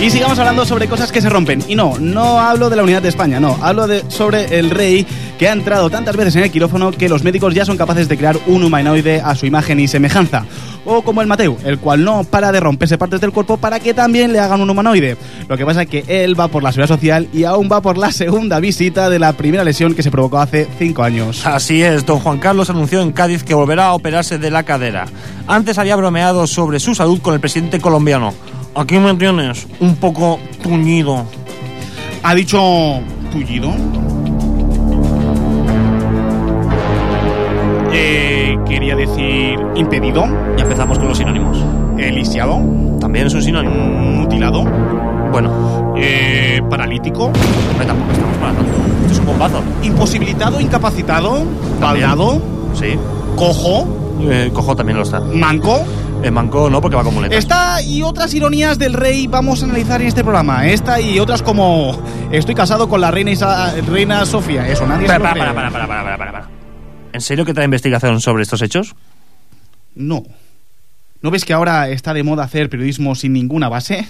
Y 0.01 0.11
sigamos 0.11 0.39
hablando 0.39 0.67
sobre 0.67 0.87
cosas 0.89 1.13
que 1.13 1.21
se 1.21 1.31
rompen. 1.31 1.63
Y 1.69 1.75
no, 1.75 1.95
no 1.99 2.41
hablo 2.41 2.69
de 2.69 2.77
la 2.77 2.83
unidad 2.83 3.01
de 3.03 3.09
España, 3.09 3.41
no. 3.41 3.59
Hablo 3.63 3.87
de, 3.87 4.05
sobre 4.11 4.59
el 4.59 4.71
rey 4.71 5.07
que 5.39 5.49
ha 5.49 5.53
entrado 5.53 5.91
tantas 5.91 6.17
veces 6.17 6.37
en 6.37 6.45
el 6.45 6.51
quirófano 6.51 6.93
que 6.93 7.09
los 7.09 7.25
médicos 7.25 7.55
ya 7.55 7.65
son 7.65 7.77
capaces 7.77 8.09
de 8.09 8.17
crear 8.17 8.39
un 8.47 8.63
humanoide 8.63 9.21
a 9.21 9.35
su 9.35 9.47
imagen 9.47 9.81
y 9.81 9.89
semejanza. 9.89 10.45
O 10.85 11.03
como 11.03 11.23
el 11.23 11.27
Mateu, 11.27 11.57
el 11.65 11.79
cual 11.79 12.05
no 12.05 12.25
para 12.25 12.53
de 12.53 12.61
romperse 12.61 12.99
partes 12.99 13.21
del 13.21 13.33
cuerpo 13.33 13.57
para 13.57 13.81
que 13.81 13.95
también 13.95 14.33
le 14.33 14.39
hagan 14.39 14.61
un 14.61 14.71
humanoide. 14.71 15.17
Lo 15.49 15.57
que 15.57 15.65
pasa 15.65 15.83
es 15.83 15.89
que 15.89 16.05
él 16.07 16.39
va 16.39 16.49
por 16.49 16.63
la 16.63 16.73
seguridad 16.73 16.95
social 16.95 17.29
y 17.33 17.45
aún 17.45 17.69
va 17.73 17.81
por 17.81 17.97
la 17.97 18.13
segunda 18.13 18.61
visita 18.61 19.09
de 19.09 19.19
la 19.19 19.33
primera 19.33 19.65
lesión 19.65 19.95
que 19.95 20.03
se 20.03 20.11
provocó 20.11 20.39
hace 20.39 20.69
cinco 20.79 21.03
años. 21.03 21.47
Así 21.47 21.83
es, 21.83 22.05
don 22.05 22.21
Juan 22.21 22.39
Carlos 22.39 22.71
anunció 22.71 23.01
en 23.01 23.13
Cádiz 23.13 23.45
que 23.45 23.55
volverá 23.55 23.87
a 23.87 23.95
operarse 23.95 24.39
de 24.39 24.51
la 24.51 24.63
cadera. 24.63 25.07
Antes 25.47 25.79
había 25.79 25.97
bromeado 25.97 26.47
sobre 26.47 26.81
su 26.81 26.95
salud 26.95 27.21
con 27.21 27.35
el 27.35 27.41
presidente 27.41 27.81
colombiano. 27.81 28.35
Aquí 28.75 28.99
me 28.99 29.15
tienes, 29.15 29.67
un 29.81 29.97
poco 29.97 30.39
tuñido. 30.63 31.25
Ha 32.23 32.35
dicho 32.35 33.01
tullido. 33.31 33.73
Eh, 37.97 38.59
quería 38.67 38.97
decir 38.97 39.57
impedido, 39.77 40.25
Ya 40.57 40.65
empezamos 40.65 40.99
con 40.99 41.09
los 41.09 41.17
sinónimos. 41.19 41.57
elisiado, 41.97 42.61
También 43.01 43.27
es 43.29 43.35
un 43.35 43.43
sinónimo. 43.43 43.75
mutilado, 43.77 44.65
Bueno, 45.31 45.95
eh, 45.97 46.61
paralítico, 46.71 47.25
hombre, 47.25 47.87
tampoco 47.87 48.13
estamos 48.13 48.37
para 48.39 48.53
tanto. 48.53 48.73
Esto 49.03 49.13
es 49.13 49.19
un 49.19 49.27
bombazo. 49.27 49.63
imposibilitado, 49.83 50.61
incapacitado, 50.61 51.43
baldado, 51.81 52.41
Sí. 52.75 52.97
cojo, 53.37 53.87
Eh, 54.23 54.51
cojo 54.53 54.77
también 54.77 54.97
lo 54.97 55.03
está. 55.03 55.21
manco. 55.21 55.83
El 56.23 56.31
manco 56.33 56.71
no, 56.71 56.81
porque 56.81 56.97
va 56.97 57.03
con 57.05 57.15
muletas. 57.15 57.37
Esta 57.39 57.83
y 57.83 58.03
otras 58.03 58.33
ironías 58.33 58.79
del 58.79 58.93
rey 58.95 59.27
vamos 59.27 59.61
a 59.63 59.65
analizar 59.67 60.01
en 60.01 60.07
este 60.09 60.23
programa. 60.23 60.67
Esta 60.69 61.01
y 61.01 61.19
otras 61.19 61.43
como 61.43 61.97
estoy 62.31 62.55
casado 62.55 62.89
con 62.89 63.01
la 63.01 63.11
reina, 63.11 63.31
Isa- 63.33 63.75
reina 63.91 64.25
Sofía. 64.25 64.67
Eso, 64.69 64.87
nadie 64.87 65.03
se 65.03 65.07
Para, 65.09 65.19
lo 65.19 65.23
para, 65.25 65.33
cree. 65.33 65.45
para, 65.55 65.71
para, 65.71 65.87
para, 65.87 65.87
para, 66.05 66.17
para, 66.17 66.33
para. 66.33 66.54
¿En 67.15 67.21
serio 67.21 67.45
que 67.45 67.55
trae 67.55 67.65
investigación 67.65 68.21
sobre 68.21 68.43
estos 68.43 68.61
hechos? 68.61 68.97
No. 69.95 70.25
¿No 71.23 71.31
ves 71.31 71.45
que 71.45 71.53
ahora 71.53 71.89
está 71.89 72.13
de 72.13 72.25
moda 72.25 72.43
hacer 72.43 72.69
periodismo 72.69 73.15
sin 73.15 73.33
ninguna 73.33 73.69
base? 73.69 74.09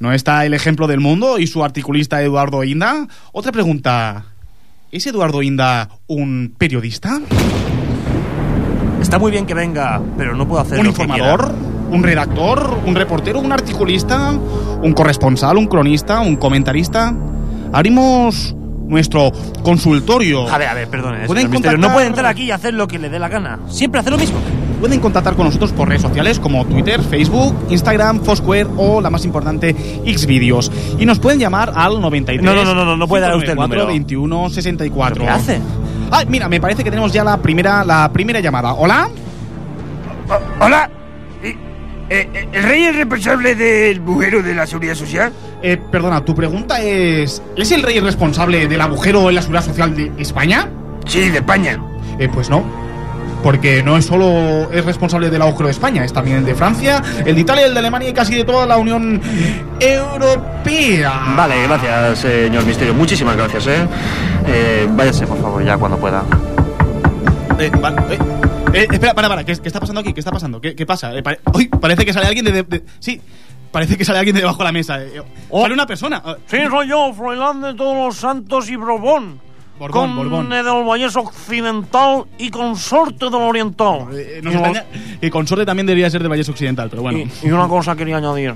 ¿No 0.00 0.12
está 0.12 0.44
el 0.44 0.52
ejemplo 0.52 0.88
del 0.88 0.98
mundo 0.98 1.38
y 1.38 1.46
su 1.46 1.62
articulista 1.62 2.20
Eduardo 2.20 2.64
Inda? 2.64 3.06
Otra 3.30 3.52
pregunta. 3.52 4.24
¿Es 4.90 5.06
Eduardo 5.06 5.42
Inda 5.42 5.88
un 6.08 6.52
periodista? 6.58 7.20
Está 9.00 9.20
muy 9.20 9.30
bien 9.30 9.46
que 9.46 9.54
venga, 9.54 10.02
pero 10.18 10.34
no 10.34 10.48
puedo 10.48 10.60
hacer 10.60 10.80
¿Un 10.80 10.86
lo 10.86 10.92
que 10.92 11.02
informador? 11.02 11.54
¿Un 11.88 12.02
redactor? 12.02 12.80
¿Un 12.84 12.96
reportero? 12.96 13.38
¿Un 13.38 13.52
articulista? 13.52 14.32
¿Un 14.32 14.92
corresponsal? 14.92 15.56
¿Un 15.56 15.68
cronista? 15.68 16.18
¿Un 16.18 16.34
comentarista? 16.34 17.14
Abrimos 17.72 18.56
nuestro 18.86 19.32
consultorio. 19.62 20.48
A 20.48 20.58
ver, 20.58 20.68
a 20.68 20.74
ver, 20.74 20.88
perdone. 20.88 21.26
Pueden 21.26 21.42
señor 21.44 21.50
Misterio, 21.50 21.76
contactar- 21.78 21.88
No 21.90 21.94
puede 21.94 22.06
entrar 22.06 22.26
aquí 22.26 22.44
y 22.44 22.50
hacer 22.50 22.74
lo 22.74 22.86
que 22.86 22.98
le 22.98 23.08
dé 23.10 23.18
la 23.18 23.28
gana. 23.28 23.60
Siempre 23.68 24.00
hace 24.00 24.10
lo 24.10 24.18
mismo. 24.18 24.38
Pueden 24.80 25.00
contactar 25.00 25.34
con 25.34 25.46
nosotros 25.46 25.72
por 25.72 25.88
redes 25.88 26.02
sociales 26.02 26.38
como 26.38 26.66
Twitter, 26.66 27.00
Facebook, 27.02 27.54
Instagram, 27.70 28.20
Foursquare 28.22 28.66
o 28.76 29.00
la 29.00 29.08
más 29.08 29.24
importante, 29.24 29.74
Xvideos. 30.04 30.70
Y 30.98 31.06
nos 31.06 31.18
pueden 31.18 31.38
llamar 31.40 31.72
al 31.74 32.00
93 32.00 32.44
No, 32.44 32.54
no, 32.54 32.64
no, 32.64 32.74
no, 32.74 32.84
no, 32.84 32.96
no 32.96 33.08
puede 33.08 33.22
dar 33.22 33.34
usted 33.36 33.52
el 33.52 33.56
594 33.56 33.66
número. 33.68 33.86
21 33.86 34.50
64. 34.50 35.24
¿Qué 35.24 35.30
hace? 35.30 35.60
Ay, 36.10 36.26
mira, 36.28 36.48
me 36.50 36.60
parece 36.60 36.84
que 36.84 36.90
tenemos 36.90 37.12
ya 37.12 37.24
la 37.24 37.38
primera, 37.38 37.82
la 37.84 38.10
primera 38.12 38.40
llamada. 38.40 38.74
¿Hola? 38.74 39.08
Hola. 40.60 40.90
Eh, 42.10 42.28
eh, 42.34 42.48
¿El 42.52 42.62
rey 42.62 42.84
es 42.84 42.96
responsable 42.96 43.54
del 43.54 44.00
bujero 44.00 44.42
de 44.42 44.54
la 44.54 44.66
seguridad 44.66 44.94
social? 44.94 45.32
Eh, 45.62 45.78
perdona, 45.90 46.24
tu 46.24 46.34
pregunta 46.34 46.80
es... 46.80 47.42
¿Es 47.56 47.72
el 47.72 47.82
rey 47.82 48.00
responsable 48.00 48.68
del 48.68 48.80
agujero 48.80 49.28
en 49.28 49.36
la 49.36 49.42
seguridad 49.42 49.64
social 49.64 49.96
de 49.96 50.12
España? 50.18 50.68
Sí, 51.06 51.30
de 51.30 51.38
España. 51.38 51.80
Eh, 52.18 52.28
pues 52.32 52.50
no. 52.50 52.62
Porque 53.42 53.82
no 53.82 53.96
es 53.96 54.06
solo 54.06 54.70
es 54.72 54.84
responsable 54.84 55.28
del 55.28 55.42
agujero 55.42 55.66
de 55.66 55.72
España, 55.72 56.02
es 56.02 56.14
también 56.14 56.38
el 56.38 56.46
de 56.46 56.54
Francia, 56.54 57.02
el 57.26 57.34
de 57.34 57.40
Italia, 57.42 57.66
el 57.66 57.74
de 57.74 57.80
Alemania 57.80 58.08
y 58.08 58.14
casi 58.14 58.34
de 58.36 58.44
toda 58.44 58.64
la 58.64 58.78
Unión 58.78 59.20
Europea. 59.80 61.34
Vale, 61.36 61.62
gracias, 61.64 62.20
señor 62.20 62.64
Misterio. 62.64 62.94
Muchísimas 62.94 63.36
gracias, 63.36 63.66
¿eh? 63.66 63.86
eh 64.46 64.88
váyase, 64.90 65.26
por 65.26 65.38
favor, 65.42 65.62
ya 65.62 65.76
cuando 65.76 65.98
pueda. 65.98 66.22
Eh, 67.58 67.70
vale, 67.82 68.18
eh, 68.74 68.80
eh, 68.82 68.86
espera, 68.90 69.14
para, 69.14 69.28
para, 69.28 69.44
¿qué, 69.44 69.54
qué 69.56 69.68
está 69.68 69.80
pasando 69.80 70.00
aquí? 70.00 70.12
¿Qué 70.12 70.20
está 70.20 70.32
pasando? 70.32 70.60
¿Qué, 70.60 70.74
qué 70.74 70.84
pasa? 70.86 71.14
Eh, 71.16 71.22
pare- 71.22 71.40
uy, 71.54 71.68
parece 71.68 72.04
que 72.04 72.12
sale 72.12 72.26
alguien 72.26 72.44
de, 72.44 72.52
de- 72.52 72.62
de- 72.62 72.84
Sí, 72.98 73.20
parece 73.72 73.96
que 73.96 74.04
sale 74.04 74.18
alguien 74.18 74.34
de 74.34 74.40
debajo 74.42 74.58
de 74.58 74.64
la 74.64 74.72
mesa. 74.72 75.02
eh, 75.02 75.12
eh, 75.16 75.22
Oh. 75.50 75.62
Sale 75.62 75.74
una 75.74 75.86
persona. 75.86 76.22
Eh, 76.26 76.34
Sí, 76.46 76.56
soy 76.70 76.88
yo, 76.88 77.12
Froilán 77.14 77.60
de 77.60 77.74
todos 77.74 77.96
los 77.96 78.16
santos 78.16 78.68
y 78.70 78.76
Borbón. 78.76 79.40
Borbón, 79.78 80.14
Borbón. 80.14 80.48
del 80.50 80.64
Vallés 80.64 81.16
Occidental 81.16 82.24
y 82.38 82.48
consorte 82.50 83.24
del 83.24 83.34
Oriental. 83.34 84.06
eh, 84.12 84.38
y, 84.40 84.44
lo- 84.44 84.52
extraña 84.52 84.84
que 85.20 85.30
consorte 85.30 85.66
también 85.66 85.86
debería 85.86 86.08
ser 86.10 86.22
de 86.22 86.28
Valles 86.28 86.48
Occidental, 86.48 86.88
pero 86.90 87.02
bueno. 87.02 87.18
y- 87.18 87.28
y 87.48 87.50
una 87.50 87.66
cosa 87.66 87.96
quería 87.96 88.18
añadir. 88.18 88.54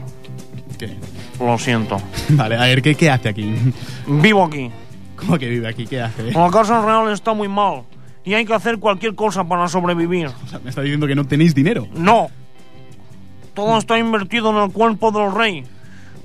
¿Qué? 0.79 0.97
Lo 1.41 1.59
siento. 1.59 1.97
Vale, 2.31 2.57
a 2.57 2.61
ver, 2.63 2.83
¿qué, 2.83 2.95
qué 2.95 3.11
hace 3.11 3.29
aquí? 3.31 3.53
Vivo 4.07 4.45
aquí. 4.45 4.71
¿Cómo 5.17 5.37
que 5.39 5.49
vive 5.49 5.67
aquí? 5.69 5.87
¿Qué 5.89 6.01
hace? 6.01 6.31
La 6.31 6.51
casa 6.51 6.81
real 6.85 7.13
está 7.13 7.33
muy 7.35 7.49
mal. 7.49 7.83
Y 8.25 8.35
hay 8.35 8.45
que 8.45 8.55
hacer 8.55 8.79
cualquier 8.79 9.15
cosa 9.15 9.45
para 9.45 9.69
sobrevivir. 9.69 10.29
O 10.45 10.49
sea, 10.49 10.59
me 10.63 10.71
está 10.71 10.83
diciendo 10.83 11.07
que 11.07 11.15
no 11.15 11.27
tenéis 11.27 11.55
dinero. 11.55 11.87
No. 11.95 12.29
Todo 13.55 13.79
está 13.79 13.99
invertido 13.99 14.51
en 14.51 14.57
el 14.65 14.71
cuerpo 14.73 15.11
del 15.11 15.33
rey. 15.35 15.65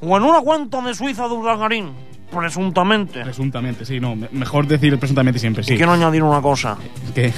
O 0.02 0.18
en 0.18 0.24
una 0.24 0.42
cuenta 0.42 0.82
de 0.82 0.94
Suiza 0.94 1.28
de 1.28 1.34
Urdangarín. 1.34 1.90
Presuntamente. 2.36 3.22
Presuntamente, 3.22 3.86
sí, 3.86 4.00
no. 4.00 4.16
me- 4.16 4.28
Mejor 4.32 4.68
decir 4.68 4.98
presuntamente 4.98 5.40
siempre, 5.40 5.64
sí. 5.64 5.74
Y 5.74 5.78
quiero 5.78 5.94
añadir 5.94 6.24
una 6.24 6.42
cosa. 6.42 6.78
¿Qué? 7.16 7.32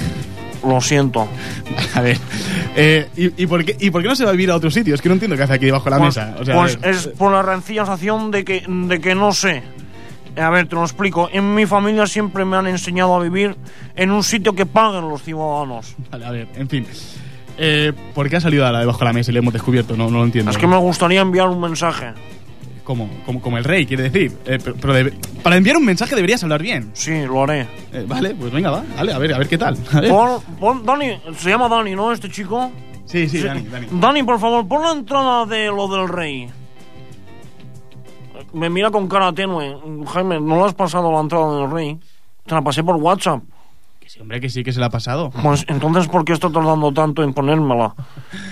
Lo 0.66 0.80
siento. 0.82 1.28
A 1.96 2.02
ver. 2.02 2.18
eh, 2.76 3.08
¿y, 3.16 3.44
y 3.44 3.46
por 3.48 3.64
qué, 3.64 3.76
¿Y 3.80 3.90
por 3.92 4.02
qué 4.02 4.08
no 4.08 4.16
se 4.16 4.24
va 4.24 4.30
a 4.30 4.34
vivir 4.34 4.50
a 4.52 4.56
otro 4.56 4.72
sitio? 4.72 4.96
Es 4.96 5.02
que 5.02 5.10
no 5.10 5.14
entiendo 5.14 5.36
qué 5.38 5.44
hace 5.44 5.54
aquí 5.54 5.66
debajo 5.66 5.86
de 5.86 5.92
la 5.92 5.98
Pues, 5.98 6.16
mesa. 6.18 6.36
O 6.40 6.46
sea, 6.46 6.56
a 6.56 6.58
pues 6.60 6.80
es 6.82 7.08
por 7.10 7.32
la 7.32 7.42
rencilla 7.44 7.86
sensación 7.86 8.32
de 8.32 8.44
que, 8.46 8.64
de 8.68 9.00
que 9.02 9.16
no 9.16 9.32
sé. 9.34 9.64
A 10.38 10.50
ver, 10.50 10.68
te 10.68 10.76
lo 10.76 10.84
explico. 10.84 11.30
En 11.32 11.54
mi 11.56 11.66
familia 11.66 12.06
siempre 12.08 12.44
me 12.46 12.58
han 12.58 12.68
enseñado 12.68 13.16
a 13.16 13.20
vivir 13.24 13.56
en 13.96 14.12
un 14.12 14.24
sitio 14.24 14.54
que 14.54 14.66
paguen 14.66 15.08
los 15.10 15.22
ciudadanos. 15.24 15.96
Vale, 16.12 16.26
a 16.26 16.32
ver, 16.32 16.48
en 16.56 16.68
fin. 16.70 16.86
Eh, 17.58 17.94
¿Por 18.14 18.30
qué 18.30 18.36
ha 18.36 18.42
salido 18.42 18.66
ahora 18.66 18.80
debajo 18.80 19.00
de 19.00 19.06
la 19.06 19.14
mesa 19.14 19.32
y 19.32 19.34
le 19.34 19.40
hemos 19.40 19.54
descubierto? 19.54 19.96
No, 19.96 20.10
no 20.10 20.20
lo 20.20 20.26
entiendo. 20.26 20.52
Es 20.52 20.58
que 20.58 20.68
me 20.68 20.78
gustaría 20.78 21.22
enviar 21.22 21.48
un 21.48 21.62
mensaje. 21.62 22.08
como, 22.84 23.10
como, 23.26 23.42
como 23.42 23.58
el 23.58 23.64
rey, 23.64 23.86
quiere 23.86 24.04
decir. 24.10 24.32
Eh, 24.46 24.60
pero 24.64 24.76
pero 24.76 24.94
debe- 24.94 25.14
para 25.42 25.56
enviar 25.56 25.78
un 25.78 25.86
mensaje 25.86 26.16
deberías 26.16 26.44
hablar 26.44 26.62
bien. 26.62 26.90
Sí, 26.94 27.22
lo 27.26 27.44
haré. 27.44 27.62
Eh, 27.94 28.04
vale, 28.08 28.36
pues 28.36 28.52
venga, 28.52 28.72
va. 28.72 28.84
Vale, 28.98 29.14
a 29.14 29.18
ver, 29.18 29.34
a 29.34 29.38
ver 29.38 29.48
qué 29.48 29.58
tal. 29.58 29.78
A 29.94 30.02
ver. 30.02 30.10
Pon, 30.12 30.42
pon- 30.60 30.86
Dani, 30.86 31.18
se 31.38 31.50
llama 31.50 31.70
Dani, 31.70 31.96
¿no? 31.96 32.12
Este 32.12 32.30
chico. 32.30 32.72
Sí, 33.06 33.30
sí, 33.30 33.40
Dani, 33.42 33.62
Dani. 33.62 33.88
Dani, 33.92 34.24
por 34.24 34.40
favor, 34.40 34.68
pon 34.68 34.82
la 34.84 34.92
entrada 34.92 35.46
de 35.46 35.68
lo 35.68 35.88
del 35.88 36.10
rey. 36.10 36.50
Me 38.54 38.70
mira 38.70 38.92
con 38.92 39.08
cara 39.08 39.32
tenue. 39.34 39.76
Jaime, 40.08 40.40
¿no 40.40 40.58
le 40.58 40.64
has 40.66 40.74
pasado 40.74 41.12
la 41.12 41.20
entrada 41.20 41.60
del 41.62 41.72
rey? 41.72 42.00
Te 42.46 42.56
la 42.56 42.62
pasé 42.62 42.84
por 42.84 42.96
WhatsApp. 42.98 43.42
Que 44.00 44.10
sí, 44.10 44.20
hombre, 44.20 44.40
que 44.40 44.50
sí, 44.50 44.64
que 44.64 44.72
se 44.72 44.80
le 44.80 44.86
ha 44.86 44.90
pasado. 44.90 45.32
Pues 45.42 45.66
entonces, 45.68 46.08
¿por 46.08 46.24
qué 46.26 46.34
está 46.34 46.50
tardando 46.52 46.92
tanto 46.94 47.24
en 47.24 47.34
ponérmela? 47.34 47.96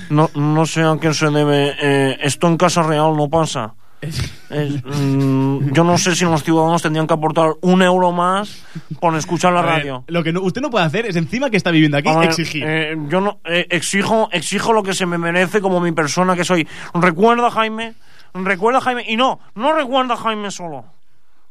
No, 0.09 0.29
no 0.35 0.65
sé 0.65 0.81
a 0.81 0.97
qué 0.99 1.13
se 1.13 1.29
debe. 1.29 1.75
eh, 1.81 2.17
esto 2.21 2.47
en 2.47 2.57
Casa 2.57 2.81
Real 2.83 3.15
no 3.15 3.29
pasa. 3.29 3.73
Es, 4.01 4.83
mm, 4.83 5.71
yo 5.71 5.83
no 5.85 5.97
sé 5.97 6.13
si 6.13 6.25
los 6.25 6.43
ciudadanos 6.43 6.81
tendrían 6.81 7.07
que 7.07 7.13
aportar 7.13 7.53
un 7.61 7.81
euro 7.81 8.11
más 8.11 8.63
por 8.99 9.15
escuchar 9.15 9.53
la 9.53 9.61
ver, 9.61 9.69
radio. 9.71 10.03
lo 10.07 10.23
que 10.23 10.33
no- 10.33 10.41
usted 10.41 10.59
no 10.61 10.69
puede 10.69 10.83
hacer 10.85 11.05
es 11.05 11.15
encima 11.15 11.49
que 11.49 11.55
está 11.55 11.71
viviendo 11.71 11.97
aquí 11.97 12.09
ver, 12.13 12.25
exigir. 12.25 12.63
eh, 12.67 12.97
yo 13.07 13.21
no 13.21 13.39
eh, 13.45 13.65
exijo, 13.69 14.27
exijo 14.33 14.73
lo 14.73 14.83
que 14.83 14.93
se 14.93 15.05
me 15.05 15.17
merece 15.17 15.61
como 15.61 15.79
mi 15.79 15.93
persona 15.93 16.35
que 16.35 16.43
soy. 16.43 16.67
Recuerda, 16.93 17.49
Jaime, 17.49 17.93
recuerda, 18.33 18.81
Jaime, 18.81 19.03
y 19.07 19.15
no, 19.15 19.39
no 19.55 19.73
recuerda, 19.73 20.15
Jaime, 20.17 20.51
solo. 20.51 20.85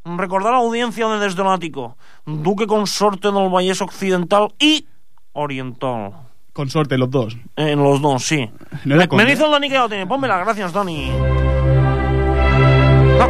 Recordar 0.04 0.52
a 0.52 0.56
la 0.56 0.62
audiencia 0.62 1.06
de 1.08 1.20
Desde 1.20 1.42
el 1.42 1.48
Ático, 1.48 1.96
Duque 2.26 2.66
consorte 2.66 3.30
del 3.30 3.48
Vallés 3.48 3.80
Occidental 3.80 4.52
y 4.58 4.86
Oriental. 5.32 6.12
Con 6.52 6.68
suerte, 6.68 6.98
los 6.98 7.10
dos. 7.10 7.36
En 7.56 7.82
los 7.82 8.02
dos, 8.02 8.24
sí. 8.24 8.50
¿No 8.84 8.96
era 8.96 9.06
me, 9.10 9.24
me 9.24 9.30
dice 9.30 9.44
el 9.44 9.50
Dani 9.52 9.68
que 9.68 9.74
ya 9.74 9.80
lo 9.82 9.88
tiene. 9.88 10.06
Pónmela, 10.06 10.38
gracias, 10.38 10.72
Dani. 10.72 11.08
No. 13.18 13.28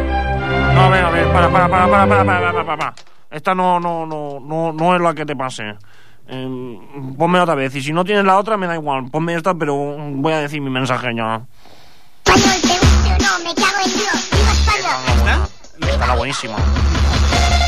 No, 0.73 0.81
a 0.81 0.89
ver, 0.89 1.05
a 1.05 1.09
ver, 1.11 1.31
para, 1.31 1.49
para, 1.49 1.69
para, 1.69 1.87
para, 1.87 2.07
para, 2.07 2.25
para, 2.25 2.51
para, 2.51 2.77
para. 2.77 2.93
Esta 3.29 3.55
no, 3.55 3.79
no, 3.79 4.05
no, 4.05 4.39
no, 4.39 4.73
no 4.73 4.95
es 4.95 5.01
la 5.01 5.13
que 5.13 5.25
te 5.25 5.35
pase. 5.35 5.75
Eh, 6.27 6.79
ponme 7.17 7.39
otra 7.39 7.55
vez. 7.55 7.75
Y 7.75 7.81
si 7.81 7.93
no 7.93 8.03
tienes 8.03 8.25
la 8.25 8.37
otra, 8.37 8.57
me 8.57 8.67
da 8.67 8.75
igual. 8.75 9.09
Ponme 9.09 9.35
esta, 9.35 9.53
pero 9.53 9.75
voy 9.75 10.33
a 10.33 10.39
decir 10.39 10.61
mi 10.61 10.69
mensaje 10.69 11.15
ya. 11.15 11.45
Es 15.79 15.97
la 16.07 16.15
buenísima. 16.15 16.55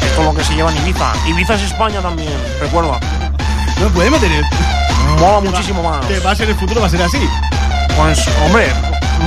Esto 0.01 0.21
es 0.21 0.25
lo 0.27 0.33
que 0.33 0.43
se 0.43 0.53
lleva 0.55 0.71
en 0.71 0.77
Ibiza. 0.77 1.13
Ibiza 1.27 1.55
es 1.55 1.63
España 1.63 2.01
también, 2.01 2.31
recuerda. 2.59 2.99
No 3.81 3.87
puede 3.89 4.09
meter 4.09 4.31
el... 4.31 4.45
Mola 5.19 5.39
muchísimo 5.41 5.83
más. 5.83 6.05
Que 6.05 6.19
va 6.19 6.31
a 6.31 6.35
ser 6.35 6.49
el 6.49 6.55
futuro, 6.55 6.81
va 6.81 6.87
a 6.87 6.89
ser 6.89 7.01
así. 7.01 7.19
Pues, 7.97 8.19
hombre, 8.45 8.67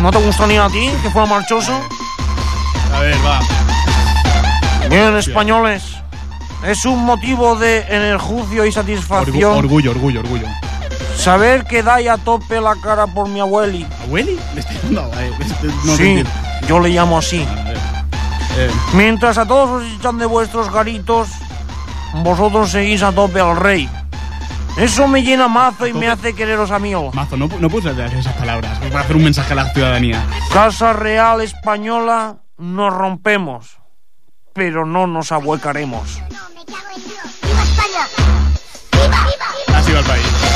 ¿no 0.02 0.10
te 0.10 0.18
gustaría 0.18 0.64
a 0.64 0.68
ti 0.68 0.90
que 1.02 1.10
fuera 1.10 1.26
marchoso? 1.26 1.80
A 2.94 3.00
ver, 3.00 3.16
va. 3.24 3.40
Bien, 4.88 5.16
españoles. 5.16 5.82
Es 6.66 6.84
un 6.84 7.04
motivo 7.04 7.54
de 7.56 7.80
enerjucio 7.88 8.64
y 8.66 8.70
Orgu- 8.70 8.72
satisfacción 8.74 9.56
orgullo, 9.56 9.92
orgullo, 9.92 10.20
orgullo. 10.20 10.46
saber 11.16 11.64
que 11.64 11.82
dais 11.84 12.08
a 12.08 12.18
tope 12.18 12.60
la 12.60 12.74
cara 12.82 13.06
por 13.06 13.28
mi 13.28 13.38
abueli. 13.40 13.86
¿Abueli? 14.04 14.38
Le 14.54 14.60
estoy 14.60 14.76
dando, 14.82 15.08
eh, 15.20 15.30
no 15.84 15.96
sí. 15.96 16.24
Yo 16.68 16.80
le 16.80 16.90
llamo 16.90 17.18
así. 17.18 17.40
Eh, 18.56 18.70
Mientras 18.92 19.38
a 19.38 19.46
todos 19.46 19.82
os 19.82 19.92
echan 19.94 20.18
de 20.18 20.26
vuestros 20.26 20.70
garitos, 20.72 21.28
vosotros 22.22 22.70
seguís 22.70 23.02
a 23.02 23.12
tope 23.12 23.40
al 23.40 23.56
rey. 23.56 23.88
Eso 24.76 25.08
me 25.08 25.22
llena 25.22 25.48
mazo 25.48 25.86
y 25.86 25.92
me 25.92 26.08
hace 26.08 26.34
quereros 26.34 26.70
a 26.70 26.78
mí. 26.78 26.92
mazo, 27.12 27.36
no, 27.36 27.48
no 27.58 27.68
puedes 27.68 27.96
decir 27.96 28.18
esas 28.18 28.34
palabras. 28.34 28.78
Para 28.78 29.00
hacer 29.00 29.16
un 29.16 29.24
mensaje 29.24 29.52
a 29.52 29.56
la 29.56 29.72
ciudadanía. 29.72 30.24
Casa 30.52 30.92
Real 30.92 31.40
Española 31.40 32.36
nos 32.58 32.92
rompemos, 32.92 33.78
pero 34.52 34.84
no 34.86 35.06
nos 35.06 35.32
ahuecaremos. 35.32 36.20
Dios. 36.96 37.22
¡Viva 37.42 37.62
España! 37.62 38.06
¡Viva! 38.92 39.24
¡Viva! 39.66 39.78
Así 39.78 39.92
va 39.92 39.98
el 40.00 40.04
país. 40.04 40.47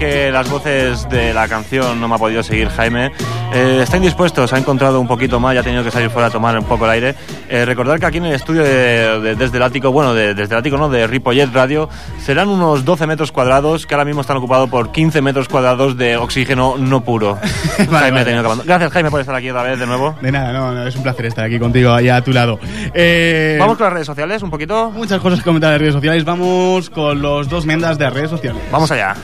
Que 0.00 0.32
las 0.32 0.48
voces 0.50 1.08
de 1.10 1.34
la 1.34 1.46
canción 1.46 2.00
no 2.00 2.08
me 2.08 2.14
ha 2.14 2.18
podido 2.18 2.42
seguir 2.42 2.68
Jaime. 2.70 3.12
Eh, 3.52 3.80
está 3.82 3.98
indispuesto, 3.98 4.46
se 4.48 4.54
ha 4.54 4.58
encontrado 4.58 4.98
un 5.00 5.06
poquito 5.06 5.38
mal, 5.38 5.54
ya 5.54 5.60
ha 5.60 5.62
tenido 5.62 5.84
que 5.84 5.90
salir 5.90 6.08
fuera 6.08 6.28
a 6.28 6.30
tomar 6.30 6.58
un 6.58 6.64
poco 6.64 6.86
el 6.86 6.90
aire. 6.92 7.14
Eh, 7.48 7.64
recordar 7.66 8.00
que 8.00 8.06
aquí 8.06 8.16
en 8.18 8.24
el 8.24 8.32
estudio 8.34 8.62
de, 8.62 9.20
de- 9.20 9.34
desde 9.36 9.58
el 9.58 9.62
ático, 9.62 9.92
bueno, 9.92 10.14
de- 10.14 10.34
desde 10.34 10.54
el 10.54 10.60
ático, 10.60 10.76
¿no? 10.78 10.88
De 10.88 11.06
Ripollet 11.06 11.52
Radio, 11.52 11.88
serán 12.18 12.48
unos 12.48 12.84
12 12.84 13.06
metros 13.06 13.30
cuadrados 13.30 13.86
que 13.86 13.94
ahora 13.94 14.04
mismo 14.06 14.22
están 14.22 14.38
ocupados 14.38 14.70
por 14.70 14.90
15 14.90 15.20
metros 15.20 15.48
cuadrados 15.48 15.96
de 15.98 16.16
oxígeno 16.16 16.76
no 16.78 17.02
puro. 17.04 17.38
Jaime 17.76 17.90
vale. 17.90 18.20
ha 18.20 18.24
tenido 18.24 18.56
que. 18.56 18.66
Gracias, 18.66 18.92
Jaime, 18.92 19.10
por 19.10 19.20
estar 19.20 19.34
aquí 19.34 19.50
otra 19.50 19.64
vez 19.64 19.78
de 19.78 19.86
nuevo. 19.86 20.14
De 20.22 20.32
nada, 20.32 20.52
no, 20.52 20.72
no, 20.72 20.86
es 20.86 20.96
un 20.96 21.02
placer 21.02 21.26
estar 21.26 21.44
aquí 21.44 21.58
contigo, 21.58 21.92
allá 21.92 22.16
a 22.16 22.22
tu 22.22 22.32
lado. 22.32 22.58
Eh, 22.94 23.56
Vamos 23.60 23.76
con 23.76 23.84
las 23.84 23.92
redes 23.92 24.06
sociales 24.06 24.42
un 24.42 24.50
poquito. 24.50 24.90
Muchas 24.92 25.20
cosas 25.20 25.40
que 25.40 25.44
comentar 25.44 25.72
de 25.72 25.78
redes 25.78 25.92
sociales. 25.94 26.24
Vamos 26.24 26.88
con 26.88 27.20
los 27.20 27.48
dos 27.50 27.66
mendas 27.66 27.98
de 27.98 28.08
redes 28.08 28.30
sociales. 28.30 28.62
Vamos 28.72 28.90
allá. 28.90 29.14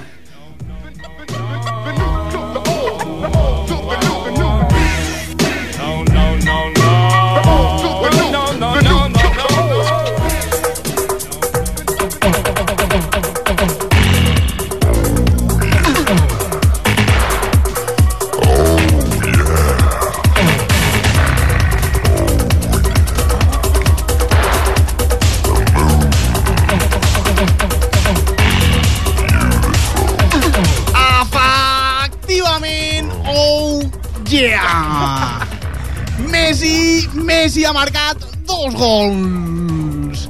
Messi, 37.47 37.63
ha 37.63 37.71
marcat 37.71 38.19
dos 38.43 38.75
gols. 38.75 40.23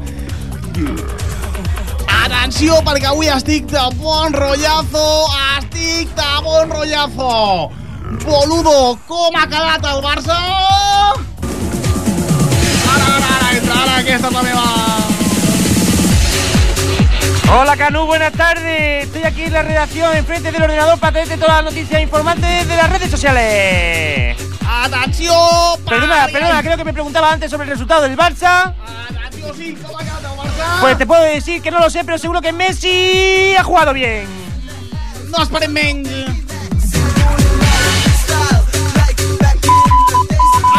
Atenció, 2.12 2.76
perquè 2.84 3.08
avui 3.08 3.30
estic 3.32 3.64
de 3.70 3.84
bon 4.02 4.36
rotllazo, 4.36 5.04
estic. 5.54 6.12
Boludo, 8.20 8.98
com 9.08 9.32
ha 9.32 9.46
quedat 9.48 9.88
el 9.94 10.04
Barça? 10.04 10.36
Ara, 12.92 13.08
ara, 13.14 13.32
ara, 13.32 13.48
entra, 13.56 13.80
ara, 13.80 13.96
aquesta 14.02 14.28
és. 14.36 14.68
Hola 17.48 17.78
Canú, 17.78 18.04
buenas 18.04 18.34
tardes. 18.34 19.06
Estoy 19.06 19.22
aquí 19.24 19.44
en 19.44 19.54
la 19.54 19.62
redacción, 19.62 20.14
enfrente 20.14 20.52
del 20.52 20.62
ordenador, 20.62 20.98
para 20.98 21.12
traerte 21.12 21.38
todas 21.38 21.64
las 21.64 21.72
noticias 21.72 22.02
informantes 22.02 22.68
de 22.68 22.76
las 22.76 22.90
redes 22.90 23.10
sociales. 23.10 24.35
Perdona, 24.86 26.28
perdona, 26.32 26.62
creo 26.62 26.76
que 26.76 26.84
me 26.84 26.92
preguntaba 26.92 27.32
antes 27.32 27.50
sobre 27.50 27.64
el 27.64 27.70
resultado 27.70 28.02
del 28.02 28.16
Barça. 28.16 28.72
Sí, 29.56 29.74
com 29.82 29.96
ha 29.96 30.04
quedat 30.04 30.24
el 30.24 30.38
Barça? 30.38 30.80
Pues 30.80 30.98
te 30.98 31.06
puedo 31.06 31.22
decir 31.22 31.60
que 31.60 31.70
no 31.70 31.80
lo 31.80 31.90
sé, 31.90 32.04
pero 32.04 32.18
seguro 32.18 32.40
que 32.40 32.52
Messi 32.52 33.54
ha 33.58 33.64
jugado 33.64 33.92
bien. 33.92 34.26
No 35.30 35.42
esperem 35.42 35.72
menys. 35.72 36.08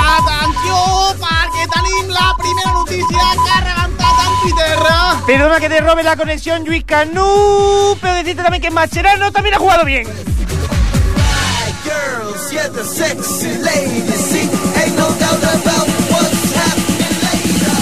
Atenció, 0.08 0.78
perquè 1.20 1.68
tenim 1.76 2.08
la 2.10 2.34
primera 2.40 2.72
notícia 2.74 3.28
que 3.44 3.50
ha 3.52 3.62
rebentat 3.66 4.24
en 4.24 4.42
Twitter. 4.42 4.78
Perdona 5.28 5.60
que 5.60 5.70
te 5.70 5.82
robe 5.82 6.04
la 6.04 6.16
conexión, 6.16 6.64
Luis 6.66 6.86
Canú, 6.86 7.98
pero 8.02 8.14
decirte 8.16 8.42
también 8.42 8.62
que 8.62 8.72
Mascherano 8.72 9.32
también 9.34 9.56
ha 9.56 9.60
jugado 9.60 9.84
bien. 9.84 10.08
Girls, 12.58 12.70
yeah, 12.70 12.70
the 12.70 12.84
sexy 12.84 13.58
ladies. 13.62 14.26
See, 14.30 14.50
ain't 14.82 14.96
no 14.98 15.08
doubt 15.20 15.44
about 15.44 15.88
what's 16.10 16.52
happening 16.58 17.16
later. 17.26 17.78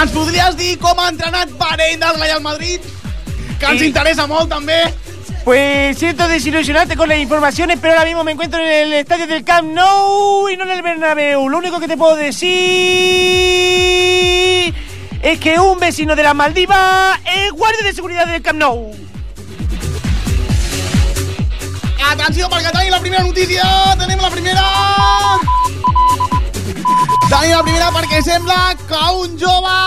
Ens 0.00 0.10
podries 0.12 0.56
dir 0.56 0.78
com 0.78 0.98
ha 0.98 1.08
entrenat 1.08 1.48
Parell 1.58 1.98
del 1.98 2.20
Real 2.20 2.40
Madrid? 2.40 2.80
Que 3.58 3.66
ens 3.66 3.80
Sí. 3.80 3.86
interessa 3.86 4.26
molt, 4.26 4.48
també. 4.48 4.94
Pues 5.44 5.98
siento 5.98 6.26
desilusionarte 6.28 6.96
con 6.96 7.08
las 7.08 7.18
informaciones, 7.18 7.78
pero 7.80 7.94
ahora 7.94 8.04
mismo 8.06 8.24
me 8.24 8.32
encuentro 8.32 8.60
en 8.60 8.68
el 8.68 8.92
estadio 8.94 9.26
del 9.26 9.44
Camp 9.44 9.68
Nou 9.72 10.48
y 10.48 10.56
no 10.56 10.62
en 10.64 10.70
el 10.70 10.82
Bernabéu. 10.82 11.48
Lo 11.48 11.58
único 11.58 11.80
que 11.80 11.88
te 11.88 11.96
puedo 11.96 12.16
decir 12.16 12.52
es 15.22 15.38
que 15.40 15.58
un 15.58 15.78
vecino 15.78 16.14
de 16.16 16.22
las 16.22 16.34
Maldivas 16.34 17.18
es 17.26 17.52
guardia 17.52 17.82
de 17.84 17.92
seguridad 17.92 18.26
del 18.26 18.40
Camp 18.42 18.58
Nou. 18.58 19.03
Atenció, 22.10 22.48
perquè 22.48 22.70
tenim 22.70 22.92
la 22.92 23.00
primera 23.00 23.22
notícia. 23.24 23.64
Tenim 23.98 24.20
la 24.20 24.30
primera... 24.30 24.64
Tenim 27.28 27.54
la 27.56 27.62
primera 27.62 27.90
perquè 27.94 28.20
sembla 28.22 28.58
que 28.86 29.04
un 29.20 29.38
jove 29.40 29.78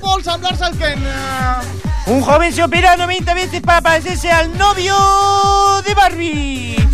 vol 0.00 0.22
semblar-se 0.24 0.64
al 0.70 0.78
Ken. 0.78 1.02
Un 2.06 2.22
joven 2.22 2.52
se 2.52 2.62
opera 2.62 2.96
90 2.96 3.34
veces 3.34 3.60
para 3.62 3.80
parecerse 3.80 4.30
al 4.30 4.56
novio 4.56 4.96
de 5.86 5.94
Barbie. 5.94 6.88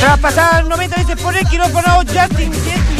Tras 0.00 0.18
pasar 0.18 0.64
90 0.66 0.96
veces 0.96 1.16
por 1.22 1.36
el 1.36 1.46
quirófano, 1.48 2.02
Justin 2.06 2.52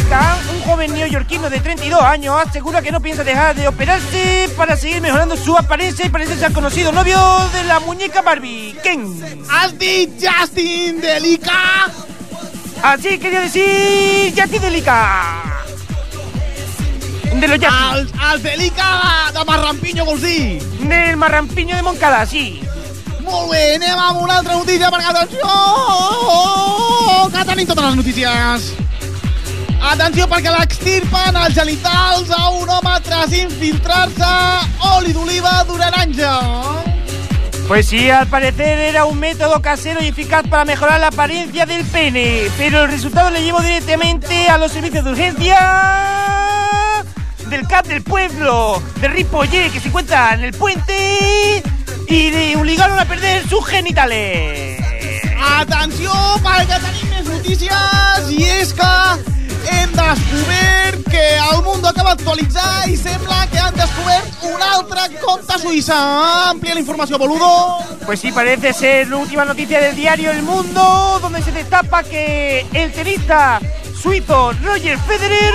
Un 0.06 0.60
joven 0.62 0.92
neoyorquino 0.92 1.48
de 1.48 1.60
32 1.60 2.00
años, 2.02 2.36
asegura 2.46 2.82
que 2.82 2.92
no 2.92 3.00
piensa 3.00 3.24
dejar 3.24 3.56
de 3.56 3.66
operarse 3.66 4.50
para 4.56 4.76
seguir 4.76 5.00
mejorando 5.00 5.34
su 5.36 5.56
apariencia 5.56 6.04
y 6.04 6.10
parecerse 6.10 6.44
al 6.44 6.52
conocido 6.52 6.92
novio 6.92 7.18
de 7.54 7.64
la 7.64 7.80
muñeca 7.80 8.20
Barbie, 8.20 8.76
Ken. 8.82 9.02
Has 9.50 9.76
dit 9.78 10.10
Justin 10.20 11.00
Delica? 11.00 11.90
Así 12.82 13.18
quería 13.18 13.40
decir 13.40 14.34
Justin 14.38 14.60
Delica. 14.60 15.42
De 17.32 17.48
los 17.48 17.58
Justin. 17.58 17.96
Els, 17.96 18.12
els 18.32 18.42
Delica 18.42 19.30
de, 19.32 19.44
Marrampiño, 19.44 20.04
vols 20.04 20.22
dir? 20.22 20.62
Del 20.80 21.16
marrampiño 21.16 21.76
de 21.76 21.82
Moncada, 21.82 22.26
sí. 22.26 22.60
Molt 23.24 23.50
bé, 23.50 23.76
anem 23.80 23.98
amb 23.98 24.20
una 24.20 24.36
altra 24.38 24.54
notícia 24.54 24.90
perquè 24.92 25.10
atenció, 25.10 25.48
que 27.32 27.44
tenim 27.48 27.66
totes 27.66 27.84
les 27.84 27.96
notícies. 27.96 28.74
Atenció 29.84 30.24
perquè 30.26 30.50
l'extirpen 30.50 31.36
els 31.36 31.54
genitals 31.54 32.30
a 32.32 32.48
un 32.56 32.70
home 32.72 32.94
tras 33.04 33.32
infiltrar-se 33.36 34.30
oli 34.94 35.12
d'oliva 35.12 35.52
durant 35.68 35.94
anys. 36.00 36.22
Pues 37.68 37.88
sí, 37.88 38.10
al 38.10 38.26
parecer 38.26 38.78
era 38.78 39.04
un 39.04 39.18
método 39.18 39.60
casero 39.62 40.02
y 40.02 40.08
eficaz 40.08 40.46
para 40.48 40.64
mejorar 40.64 41.00
la 41.00 41.08
apariencia 41.08 41.66
del 41.66 41.84
pene, 41.86 42.50
pero 42.58 42.84
el 42.84 42.90
resultado 42.90 43.30
le 43.30 43.42
llevó 43.42 43.60
directamente 43.60 44.48
a 44.48 44.58
los 44.58 44.72
servicios 44.72 45.04
de 45.04 45.10
urgencia 45.10 47.04
del 47.48 47.66
CAP 47.66 47.86
del 47.86 48.02
pueblo 48.02 48.82
de 49.00 49.08
Ripollet, 49.08 49.70
que 49.70 49.80
se 49.80 49.88
encuentra 49.88 50.34
en 50.34 50.44
el 50.44 50.52
puente 50.52 51.62
y 52.08 52.30
le 52.30 52.56
obligaron 52.56 52.98
a 52.98 53.04
perder 53.04 53.46
sus 53.48 53.64
genitales. 53.66 54.80
Atenció, 55.58 56.12
perquè 56.42 56.80
tenim 56.80 57.12
més 57.12 57.28
notícies 57.28 58.30
i 58.32 58.44
és 58.48 58.72
que 58.76 59.33
hem 59.70 59.92
descobert 59.92 61.10
que 61.10 61.24
el 61.36 61.62
Mundo 61.62 61.88
acaba 61.88 62.14
d'actualitzar 62.14 62.88
i 62.88 62.96
sembla 62.96 63.46
que 63.50 63.58
han 63.58 63.74
descobert 63.74 64.44
un 64.50 64.62
altre 64.62 65.06
compte 65.20 65.58
suïssa. 65.62 65.98
Amplia 66.50 66.74
la 66.74 66.80
informació, 66.80 67.18
boludo. 67.18 67.78
Pues 68.06 68.20
sí, 68.20 68.32
parece 68.32 68.72
ser 68.72 69.08
la 69.08 69.16
última 69.16 69.44
noticia 69.44 69.80
del 69.80 69.96
diario 69.96 70.30
El 70.30 70.42
Mundo, 70.42 71.18
donde 71.22 71.42
se 71.42 71.52
destapa 71.52 72.02
que 72.02 72.66
el 72.72 72.92
tenista 72.92 73.60
suizo 74.00 74.52
Roger 74.62 74.98
Federer, 74.98 75.54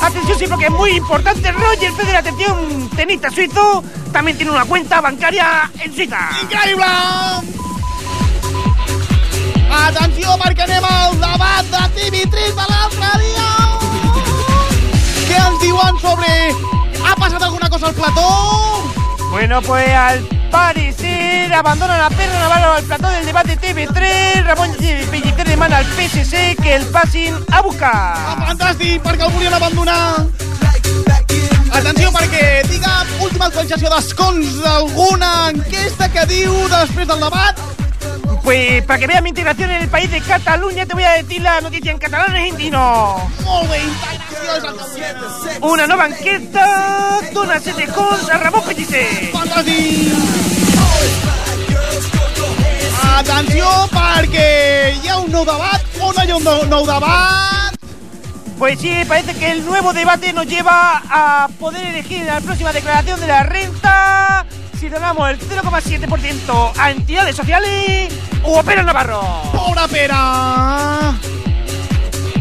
atención 0.00 0.38
sí, 0.38 0.46
porque 0.46 0.66
es 0.66 0.70
muy 0.70 0.92
importante, 0.92 1.52
Roger 1.52 1.92
Federer, 1.92 2.16
atención, 2.16 2.88
tenista 2.96 3.30
suizo, 3.30 3.84
también 4.10 4.38
tiene 4.38 4.52
una 4.52 4.64
cuenta 4.64 5.00
bancaria 5.02 5.70
en 5.80 5.94
Suiza. 5.94 6.30
Increïble! 6.42 7.71
Atenció, 9.72 10.36
perquè 10.40 10.66
anem 10.66 10.84
al 10.84 11.16
debat 11.20 11.64
de 11.72 11.82
TV3 11.96 12.54
de 12.58 12.66
l'altre 12.70 13.08
dia. 13.22 13.48
Què 15.28 15.38
ens 15.40 15.60
diuen 15.62 15.98
sobre... 16.02 16.30
Ha 17.02 17.14
passat 17.18 17.42
alguna 17.42 17.68
cosa 17.68 17.88
al 17.88 17.94
plató? 17.94 18.28
Bueno, 19.30 19.60
pues 19.62 19.88
al 19.96 20.20
parecer 20.52 21.52
abandona 21.54 21.96
la 21.98 22.10
perra 22.10 22.38
Navarro 22.38 22.72
al 22.74 22.82
plató 22.84 23.08
del 23.08 23.24
debate 23.26 23.56
TV3, 23.56 24.44
Ramón 24.44 24.72
Pellicer 24.76 25.46
demana 25.48 25.78
al 25.78 25.86
PSC 25.86 26.54
que 26.62 26.74
el 26.76 26.84
passin 26.86 27.34
a 27.50 27.56
Ah, 27.58 27.62
buscar. 27.62 28.36
fantàstic, 28.46 29.00
perquè 29.02 29.24
el 29.26 29.32
volien 29.32 29.54
abandonar. 29.54 30.26
Atenció, 31.72 32.12
perquè, 32.12 32.62
digue'm, 32.68 33.12
última 33.24 33.46
actualització 33.46 33.88
d'escons 33.88 34.58
d'alguna 34.62 35.48
enquesta 35.54 36.10
que 36.12 36.26
diu 36.26 36.52
després 36.68 37.08
del 37.08 37.20
debat 37.24 37.56
Pues 38.42 38.82
para 38.84 38.98
que 38.98 39.06
veas 39.06 39.22
mi 39.22 39.28
integración 39.28 39.70
en 39.70 39.82
el 39.82 39.88
país 39.88 40.10
de 40.10 40.20
Cataluña, 40.20 40.84
te 40.84 40.94
voy 40.94 41.04
a 41.04 41.12
decir 41.12 41.40
la 41.40 41.60
noticia 41.60 41.92
en 41.92 41.98
catalán 41.98 42.32
argentino. 42.32 43.30
Una 45.60 45.86
nova 45.86 46.06
enquesta 46.06 47.20
dona 47.32 47.60
7 47.60 47.84
escons 47.84 48.28
a 48.30 48.38
Ramon 48.38 48.62
Pellicer. 48.64 49.30
Atenció, 53.18 53.68
perquè 53.92 54.94
hi 55.02 55.08
ha 55.08 55.18
un 55.20 55.30
nou 55.32 55.44
debat 55.46 55.82
o 56.00 56.12
no 56.12 56.24
hi 56.24 56.30
ha 56.32 56.36
un 56.36 56.44
nou- 56.44 56.66
nou 56.70 56.86
debat? 56.86 57.74
Pues 58.58 58.78
sí, 58.80 58.92
parece 59.08 59.34
que 59.34 59.50
el 59.52 59.64
nuevo 59.64 59.92
debate 59.92 60.32
nos 60.32 60.46
lleva 60.46 61.02
a 61.10 61.48
poder 61.58 61.84
elegir 61.86 62.24
la 62.24 62.40
próxima 62.40 62.72
declaración 62.72 63.20
de 63.20 63.26
la 63.26 63.42
renta 63.42 64.46
si 64.82 64.88
donamos 64.88 65.30
el 65.30 65.38
0,7% 65.38 66.72
a 66.76 66.90
entidades 66.90 67.36
sociales 67.36 68.12
o 68.42 68.58
a 68.58 68.64
Pere 68.64 68.82
Navarro. 68.82 69.22
Pobra 69.52 69.86
pera! 69.86 71.14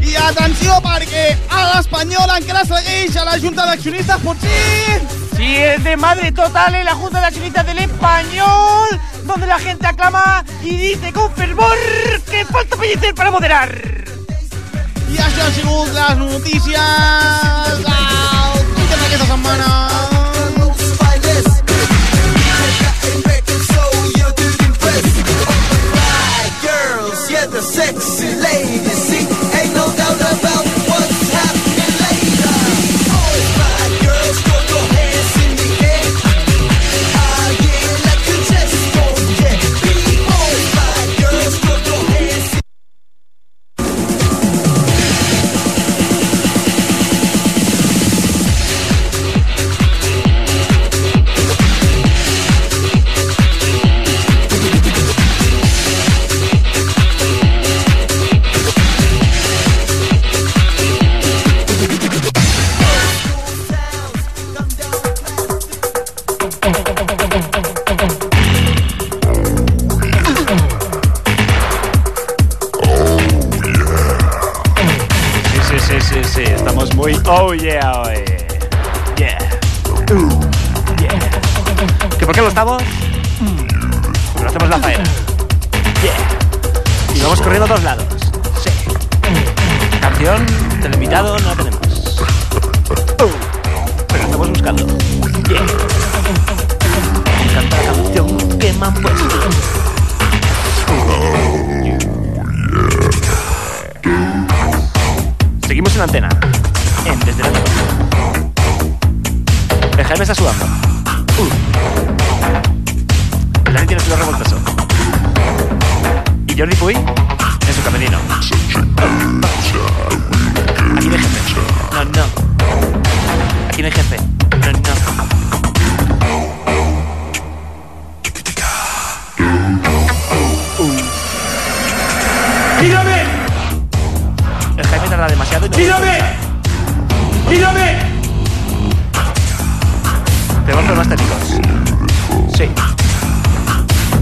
I 0.01 0.15
atenció, 0.15 0.79
perquè 0.81 1.37
a 1.53 1.67
l'Espanyol 1.67 2.33
encara 2.33 2.63
segueix 2.65 3.13
a 3.21 3.27
la 3.27 3.37
Junta 3.37 3.67
d'Accionistes, 3.69 4.23
potser... 4.25 4.97
Sí, 5.35 5.53
es 5.53 5.83
de 5.83 5.95
madre 5.97 6.31
total 6.31 6.73
en 6.73 6.85
la 6.85 6.95
Junta 6.95 7.19
de 7.19 7.27
Accionistas 7.27 7.63
del 7.67 7.77
Español, 7.77 8.89
donde 9.25 9.45
la 9.45 9.59
gente 9.59 9.85
aclama 9.85 10.43
y 10.63 10.77
dice 10.77 11.13
con 11.13 11.31
fervor 11.35 11.77
que 12.25 12.43
falta 12.45 12.75
Pellicer 12.75 13.13
para 13.13 13.29
moderar. 13.29 13.69
I 15.11 15.19
això 15.19 15.45
han 15.45 15.53
sigut 15.53 15.93
les 15.93 16.17
notícies 16.17 17.85
del 17.85 18.65
Twitter 18.73 18.97
d'aquesta 18.97 19.29
setmana. 19.29 20.10
Girls, 26.61 27.31
yeah, 27.31 27.45
the 27.47 27.61
sexy 27.61 28.27
ladies, 28.35 28.91
see, 28.91 29.25
ain't 29.59 29.73
no 29.75 29.85
doubt 29.95 30.21
about 30.21 30.65
what's 30.65 30.70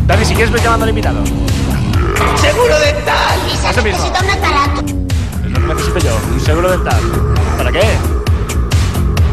Dani, 0.10 0.26
si 0.26 0.34
quieres, 0.34 0.52
ves 0.52 0.64
llamando 0.64 0.86
al 0.86 0.90
invitado. 0.90 1.24
Seguro 2.42 2.80
dental. 2.80 3.40
Lisa 3.48 3.70
Eso 3.70 3.84
mismo. 3.84 4.00
necesita 4.04 4.24
un 4.24 4.32
aparato. 4.32 4.82
Es 5.46 5.52
lo 5.52 5.60
que 5.60 5.74
necesito 5.76 6.00
yo, 6.00 6.20
un 6.34 6.40
seguro 6.40 6.72
dental. 6.72 7.00
¿Para 7.56 7.72
qué? 7.72 7.84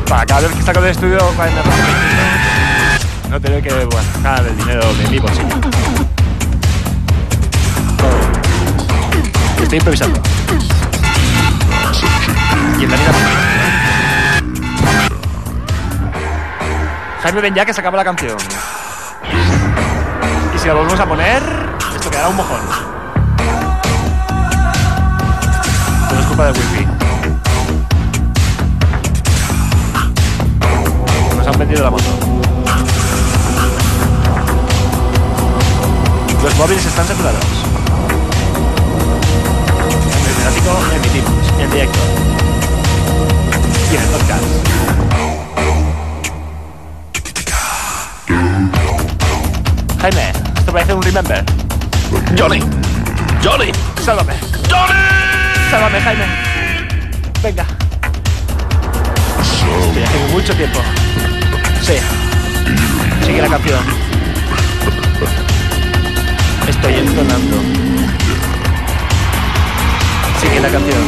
Para 0.06 0.26
cada 0.26 0.40
vez 0.42 0.52
que 0.52 0.62
saco 0.62 0.82
del 0.82 0.90
estudio, 0.90 1.18
no 3.30 3.40
tener 3.40 3.62
que 3.62 3.72
bueno, 3.72 4.08
ganar 4.22 4.46
el 4.46 4.54
dinero 4.54 4.82
de 4.92 5.08
mi 5.08 5.18
bolsillo. 5.18 5.48
Estoy 9.62 9.78
improvisando. 9.78 10.20
Y 12.78 12.84
el 12.84 12.90
Dani. 12.90 13.02
Jaime, 17.22 17.40
ven 17.40 17.54
ya 17.54 17.64
que 17.64 17.72
se 17.72 17.80
acaba 17.80 17.96
la 17.96 18.04
canción. 18.04 18.36
Si 20.66 20.68
la 20.68 20.74
volvemos 20.74 20.98
a 20.98 21.06
poner, 21.06 21.42
esto 21.94 22.10
quedará 22.10 22.28
un 22.28 22.34
mojón. 22.34 22.58
Todo 26.08 26.18
es 26.18 26.26
culpa 26.26 26.46
del 26.46 26.54
wifi. 26.54 26.86
Nos 31.36 31.46
han 31.46 31.58
vendido 31.60 31.84
la 31.84 31.90
moto. 31.90 32.02
Los 36.42 36.56
móviles 36.56 36.84
están 36.84 37.06
saturados. 37.06 37.44
En 40.18 40.26
el 40.26 40.34
gráfico 40.42 40.70
emitimos 40.96 41.60
en 41.60 41.70
directo. 41.70 41.98
Y 43.92 43.94
en 43.94 44.02
el 44.02 44.08
podcast. 44.08 44.66
Remember. 50.94 51.44
Johnny. 52.36 52.60
Johnny. 53.42 53.72
Sálvame. 54.04 54.34
Johnny. 54.68 54.94
Sálvame, 55.70 56.00
Jaime. 56.00 56.24
Venga. 57.42 57.64
Estoy 59.40 60.02
hace 60.02 60.18
mucho 60.32 60.54
tiempo. 60.54 60.78
Sí. 61.82 61.94
Sigue 63.24 63.42
la 63.42 63.48
canción. 63.48 63.80
Estoy 66.68 66.94
entonando. 66.94 67.56
Sigue 70.40 70.60
la 70.60 70.68
canción. 70.68 71.02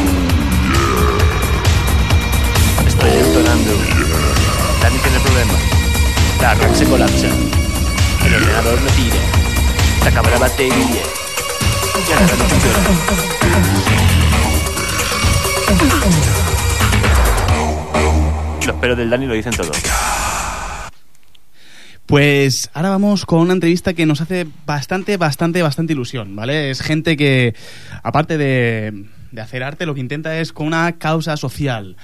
Estoy 2.85 3.11
entonando. 3.11 3.71
Dani 4.81 4.97
tiene 4.97 5.19
problema. 5.19 5.53
La 6.41 6.55
RAM 6.55 6.75
se 6.75 6.85
colapsa. 6.85 7.27
El 8.25 8.35
ordenador 8.35 8.81
no 8.81 8.89
tira. 8.91 9.38
Se 10.01 10.09
acaba 10.09 10.29
la 10.29 10.39
batería. 10.39 11.03
Ya 12.07 12.17
funciona. 12.27 12.79
Los 18.65 18.75
pelos 18.77 18.97
del 18.97 19.09
Dani 19.09 19.25
lo 19.25 19.33
dicen 19.33 19.53
todo. 19.53 19.71
Pues 22.05 22.69
ahora 22.73 22.89
vamos 22.89 23.25
con 23.25 23.39
una 23.41 23.53
entrevista 23.53 23.93
que 23.93 24.05
nos 24.05 24.21
hace 24.21 24.47
bastante, 24.65 25.17
bastante, 25.17 25.61
bastante 25.61 25.93
ilusión, 25.93 26.35
¿vale? 26.35 26.71
Es 26.71 26.81
gente 26.81 27.15
que, 27.15 27.53
aparte 28.01 28.37
de, 28.39 29.05
de 29.31 29.41
hacer 29.41 29.61
arte, 29.61 29.85
lo 29.85 29.93
que 29.93 30.01
intenta 30.01 30.39
es 30.39 30.51
con 30.51 30.65
una 30.67 30.97
causa 30.97 31.37
social. 31.37 31.97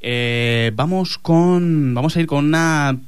Eh, 0.00 0.70
vamos 0.74 1.18
con. 1.18 1.92
Vamos 1.92 2.16
a 2.16 2.20
ir 2.20 2.26
con 2.28 2.44
una. 2.44 2.98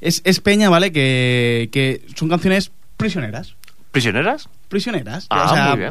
Es, 0.00 0.22
es 0.24 0.40
Peña, 0.40 0.70
¿vale? 0.70 0.92
Que, 0.92 1.68
que 1.72 2.06
son 2.14 2.28
canciones 2.28 2.70
prisioneras. 2.96 3.56
¿Prisioneras? 3.92 4.48
Prisioneras. 4.68 5.26
Ah, 5.30 5.44
o 5.50 5.54
sea, 5.54 5.68
muy 5.68 5.78
bien. 5.78 5.90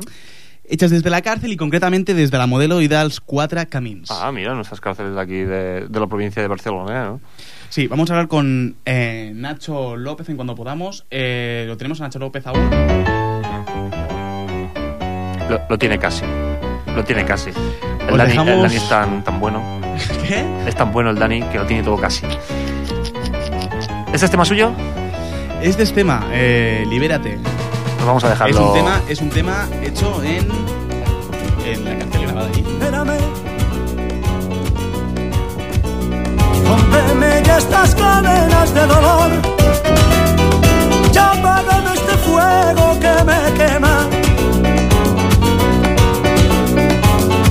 hechas 0.68 0.92
desde 0.92 1.10
la 1.10 1.22
cárcel 1.22 1.52
y 1.54 1.58
concretamente 1.58 2.14
desde 2.14 2.38
la 2.38 2.48
modelo 2.48 2.82
Hidals 2.82 3.20
Quatre 3.22 3.66
Camins. 3.68 4.10
Ah, 4.12 4.32
mira, 4.32 4.54
nuestras 4.54 4.82
cárceles 4.82 5.14
de 5.16 5.22
aquí, 5.22 5.34
de, 5.44 5.88
de 5.88 6.00
la 6.00 6.08
provincia 6.08 6.42
de 6.42 6.48
Barcelona, 6.48 7.06
¿no? 7.06 7.22
Sí, 7.70 7.88
vamos 7.88 8.10
a 8.10 8.14
hablar 8.16 8.28
con 8.28 8.76
eh, 8.86 9.32
Nacho 9.34 9.96
López 9.96 10.28
en 10.30 10.36
cuando 10.36 10.56
podamos. 10.56 11.06
Eh, 11.10 11.64
lo 11.68 11.78
tenemos 11.78 12.02
a 12.02 12.06
Nacho 12.06 12.20
López 12.20 12.46
aún. 12.48 12.70
Lo, 15.50 15.60
lo 15.70 15.78
tiene 15.78 15.98
casi. 16.00 16.24
Lo 16.96 17.04
tiene 17.06 17.24
casi. 17.26 17.50
El 17.52 18.12
Os 18.14 18.18
Dani, 18.18 18.32
dejamos- 18.32 18.54
el 18.56 18.62
Dani 18.64 18.76
es 18.76 18.90
tan, 18.90 19.24
tan 19.24 19.40
bueno. 19.40 19.62
¿Qué? 20.28 20.44
Es 20.68 20.76
tan 20.76 20.92
bueno 20.92 21.12
el 21.12 21.18
Dani 21.20 21.42
que 21.44 21.58
lo 21.60 21.66
tiene 21.66 21.84
todo 21.84 21.98
casi. 21.98 22.26
¿Este 24.14 24.26
es 24.26 24.32
tema 24.32 24.44
suyo? 24.44 24.72
Este 25.62 25.84
es 25.84 25.94
tema, 25.94 26.28
eh, 26.34 26.84
Libérate. 26.90 27.38
Pues 28.02 28.08
vamos 28.08 28.24
a 28.24 28.30
dejarlo. 28.30 28.56
Es 28.58 28.66
un 28.66 28.74
tema, 28.74 29.02
es 29.08 29.22
un 29.22 29.30
tema 29.30 29.68
hecho 29.84 30.24
en, 30.24 30.50
en 31.64 31.86
la 31.86 32.00
cárcel 32.00 32.22
grabada 32.24 32.48
allí. 32.48 32.62
Espérame. 32.62 33.18
Rómpeme 36.68 37.44
ya 37.46 37.58
estas 37.60 37.94
cadenas 37.94 38.74
de 38.74 38.88
dolor. 38.88 39.32
Ya 41.12 41.30
apágame 41.30 41.94
este 41.94 42.18
fuego 42.26 43.00
que 43.00 43.24
me 43.24 43.54
quema. 43.54 44.08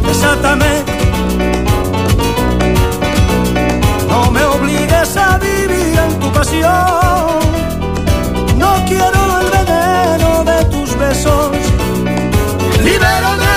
Desátame. 0.05 0.83
No 4.09 4.33
me 4.33 4.45
obligues 4.47 5.17
a 5.17 5.39
vivir 5.39 5.97
en 5.97 6.19
tu 6.19 6.33
pasión. 6.33 7.40
Besos. 11.11 11.51
Libérame 12.85 13.57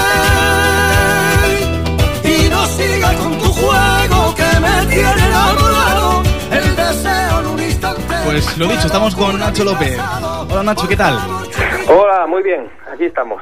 y 2.23 2.49
no 2.49 2.65
siga 2.65 3.13
con 3.13 3.37
tu 3.37 3.45
juego 3.45 4.35
que 4.35 4.59
me 4.59 4.85
tiene 4.93 5.25
enamorado. 5.27 6.23
El 6.51 6.75
deseo 6.75 7.39
en 7.41 7.47
un 7.47 7.61
instante. 7.61 8.15
Pues 8.25 8.57
lo 8.57 8.67
dicho, 8.67 8.87
estamos 8.87 9.15
con 9.15 9.39
Nacho 9.39 9.63
López. 9.63 9.97
Hola 10.49 10.63
Nacho, 10.63 10.87
¿qué 10.87 10.97
tal? 10.97 11.19
Hola, 11.87 12.25
muy 12.27 12.41
bien, 12.43 12.69
aquí 12.91 13.05
estamos. 13.05 13.41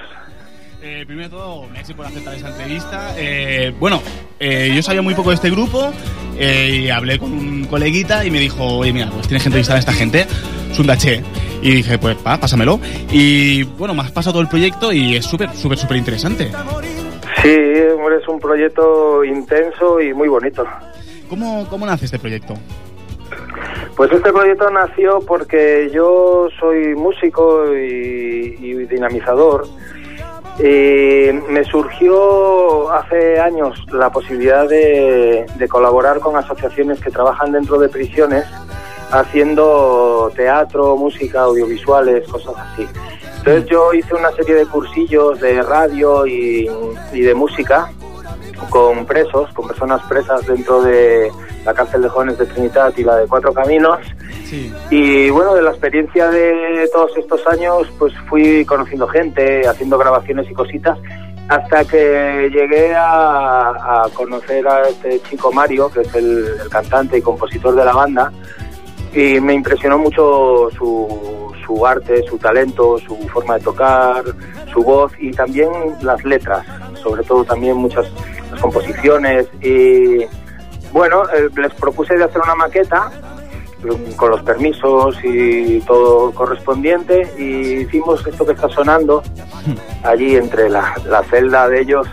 Eh, 0.84 1.04
primero 1.06 1.30
de 1.30 1.36
todo, 1.36 1.68
gracias 1.72 1.96
por 1.96 2.06
aceptar 2.08 2.34
esta 2.34 2.50
entrevista. 2.50 3.14
Eh, 3.16 3.72
bueno, 3.80 4.02
eh, 4.40 4.72
yo 4.76 4.82
sabía 4.82 5.04
muy 5.04 5.14
poco 5.14 5.30
de 5.30 5.36
este 5.36 5.52
grupo 5.52 5.94
eh, 6.38 6.82
y 6.84 6.90
hablé 6.90 7.20
con 7.20 7.32
un 7.32 7.66
coleguita 7.66 8.26
y 8.26 8.32
me 8.32 8.40
dijo, 8.40 8.66
oye, 8.66 8.92
mira, 8.92 9.10
pues 9.12 9.28
tienes 9.28 9.44
que 9.44 9.50
entrevistar 9.50 9.76
a 9.76 9.80
esta 9.80 9.94
gente, 9.94 10.26
es 10.72 10.80
un 10.80 10.88
daché. 10.88 11.24
Y 11.62 11.76
dije, 11.76 11.98
pues, 12.00 12.16
pa, 12.18 12.38
pásamelo. 12.38 12.80
Y 13.12 13.64
bueno, 13.64 13.94
me 13.94 14.02
has 14.02 14.12
pasado 14.12 14.34
todo 14.34 14.42
el 14.42 14.50
proyecto 14.50 14.92
y 14.92 15.16
es 15.16 15.26
súper, 15.26 15.52
súper, 15.54 15.78
súper 15.78 15.98
interesante. 15.98 16.52
Sí, 17.42 17.58
hombre, 17.96 18.18
es 18.22 18.28
un 18.28 18.40
proyecto 18.40 19.24
intenso 19.24 20.00
y 20.02 20.14
muy 20.14 20.28
bonito. 20.28 20.66
¿Cómo, 21.30 21.68
¿Cómo 21.70 21.86
nace 21.86 22.06
este 22.06 22.20
proyecto? 22.20 22.56
Pues 23.96 24.12
este 24.12 24.32
proyecto 24.32 24.70
nació 24.70 25.20
porque 25.20 25.90
yo 25.94 26.48
soy 26.60 26.96
músico 26.96 27.66
y, 27.76 28.58
y 28.60 28.74
dinamizador. 28.86 29.68
Y 30.60 31.32
me 31.50 31.64
surgió 31.64 32.92
hace 32.92 33.40
años 33.40 33.84
la 33.92 34.12
posibilidad 34.12 34.68
de, 34.68 35.46
de 35.56 35.68
colaborar 35.68 36.20
con 36.20 36.36
asociaciones 36.36 37.00
que 37.00 37.10
trabajan 37.10 37.52
dentro 37.52 37.80
de 37.80 37.90
prisiones 37.90 38.46
haciendo 39.12 40.32
teatro, 40.36 40.96
música, 40.96 41.42
audiovisuales, 41.42 42.28
cosas 42.28 42.56
así. 42.58 42.88
Entonces 43.38 43.66
yo 43.66 43.94
hice 43.94 44.14
una 44.14 44.32
serie 44.32 44.56
de 44.56 44.66
cursillos 44.68 45.40
de 45.40 45.62
radio 45.64 46.28
y, 46.28 46.70
y 47.12 47.22
de 47.22 47.34
música 47.34 47.92
con 48.70 49.06
presos, 49.06 49.52
con 49.54 49.68
personas 49.68 50.02
presas 50.04 50.46
dentro 50.46 50.82
de 50.84 51.32
la 51.66 51.74
cárcel 51.74 52.04
de 52.04 52.10
jóvenes 52.10 52.38
de 52.38 52.46
Trinidad 52.46 52.94
y 52.96 53.04
la 53.04 53.18
de 53.18 53.28
Cuatro 53.28 53.54
Caminos. 53.54 54.00
Sí. 54.46 54.72
Y 54.90 55.30
bueno, 55.30 55.56
de 55.56 55.64
la 55.64 55.72
experiencia 55.72 56.30
de 56.30 56.88
todos 56.94 57.18
estos 57.18 57.46
años, 57.48 57.88
pues 57.98 58.14
fui 58.30 58.64
conociendo 58.66 59.08
gente, 59.08 59.68
haciendo 59.68 59.98
grabaciones 59.98 60.50
y 60.50 60.54
cositas, 60.54 60.98
hasta 61.50 61.84
que 61.84 62.50
llegué 62.54 62.94
a, 62.94 64.04
a 64.04 64.10
conocer 64.14 64.68
a 64.68 64.88
este 64.88 65.20
chico 65.24 65.52
Mario, 65.52 65.92
que 65.92 66.02
es 66.02 66.16
el, 66.16 66.46
el 66.64 66.70
cantante 66.70 67.18
y 67.18 67.22
compositor 67.22 67.76
de 67.76 67.86
la 67.86 67.94
banda, 67.94 68.32
y 69.14 69.40
me 69.40 69.54
impresionó 69.54 69.98
mucho 69.98 70.70
su, 70.78 71.54
su 71.66 71.86
arte, 71.86 72.24
su 72.24 72.38
talento, 72.38 72.98
su 73.00 73.16
forma 73.30 73.58
de 73.58 73.64
tocar, 73.64 74.24
su 74.72 74.82
voz 74.84 75.12
y 75.20 75.32
también 75.32 75.70
las 76.02 76.24
letras, 76.24 76.66
sobre 77.02 77.24
todo 77.24 77.44
también 77.44 77.78
muchas 77.78 78.08
las 78.52 78.62
composiciones. 78.62 79.48
Y 79.62 80.26
bueno, 80.92 81.24
eh, 81.30 81.50
les 81.56 81.74
propuse 81.74 82.16
de 82.16 82.24
hacer 82.24 82.42
una 82.42 82.56
maqueta 82.56 83.12
con 84.16 84.30
los 84.30 84.44
permisos 84.44 85.16
y 85.24 85.80
todo 85.82 86.32
correspondiente 86.32 87.28
y 87.38 87.82
hicimos 87.82 88.26
esto 88.28 88.46
que 88.46 88.52
está 88.52 88.70
sonando 88.70 89.24
allí 90.04 90.36
entre 90.36 90.70
la, 90.70 90.94
la 91.08 91.24
celda 91.24 91.68
de 91.68 91.82
ellos 91.82 92.08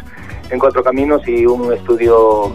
en 0.48 0.58
Cuatro 0.58 0.82
Caminos 0.82 1.26
y 1.28 1.44
un 1.44 1.70
estudio 1.72 2.54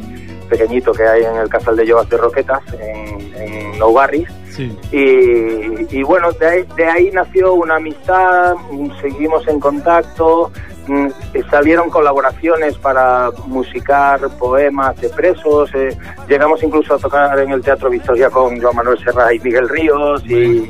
pequeñito 0.50 0.92
que 0.94 1.04
hay 1.04 1.24
en 1.24 1.36
el 1.38 1.50
Casal 1.50 1.76
de 1.76 1.86
Llovas 1.86 2.10
de 2.10 2.18
Roquetas 2.18 2.62
en, 2.74 3.34
en 3.36 3.80
Nou 3.80 3.94
Barris 3.94 4.28
Sí. 4.54 4.78
y, 4.92 5.98
y 5.98 6.04
bueno, 6.04 6.32
de 6.34 6.46
ahí, 6.46 6.66
de 6.78 6.86
ahí 6.86 7.10
nació 7.12 7.54
una 7.56 7.78
amistad, 7.78 8.54
mm, 8.70 9.02
seguimos 9.02 9.48
en 9.48 9.60
contacto, 9.60 10.52
mm, 10.86 11.08
eh, 11.34 11.44
salieron 11.50 11.90
colaboraciones 11.90 12.78
para 12.78 13.32
musicar 13.48 14.20
poemas 14.38 14.96
de 15.02 15.10
presos, 15.10 15.72
eh, 15.74 15.98
llegamos 16.30 16.62
incluso 16.62 16.94
a 16.94 17.00
tocar 17.00 17.40
en 17.40 17.50
el 17.50 17.64
Teatro 17.64 17.90
Victoria 17.90 18.30
con 18.30 18.62
Joan 18.62 18.76
Manuel 18.76 19.00
Serra 19.04 19.34
y 19.34 19.40
Miguel 19.40 19.68
Ríos 19.68 20.24
y, 20.28 20.70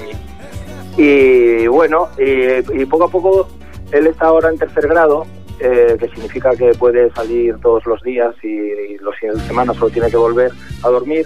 y 0.95 1.67
bueno, 1.67 2.07
y, 2.17 2.81
y 2.81 2.85
poco 2.85 3.03
a 3.03 3.09
poco 3.09 3.47
él 3.91 4.07
está 4.07 4.27
ahora 4.27 4.47
en 4.49 4.57
tercer 4.57 4.87
grado, 4.87 5.25
eh, 5.59 5.95
que 5.99 6.07
significa 6.09 6.55
que 6.55 6.73
puede 6.73 7.09
salir 7.11 7.57
todos 7.61 7.85
los 7.85 8.01
días 8.03 8.35
y, 8.43 8.47
y 8.47 8.97
los 8.99 9.15
fines 9.17 9.35
de 9.37 9.47
semana 9.47 9.73
solo 9.73 9.89
tiene 9.89 10.09
que 10.09 10.17
volver 10.17 10.51
a 10.83 10.89
dormir. 10.89 11.25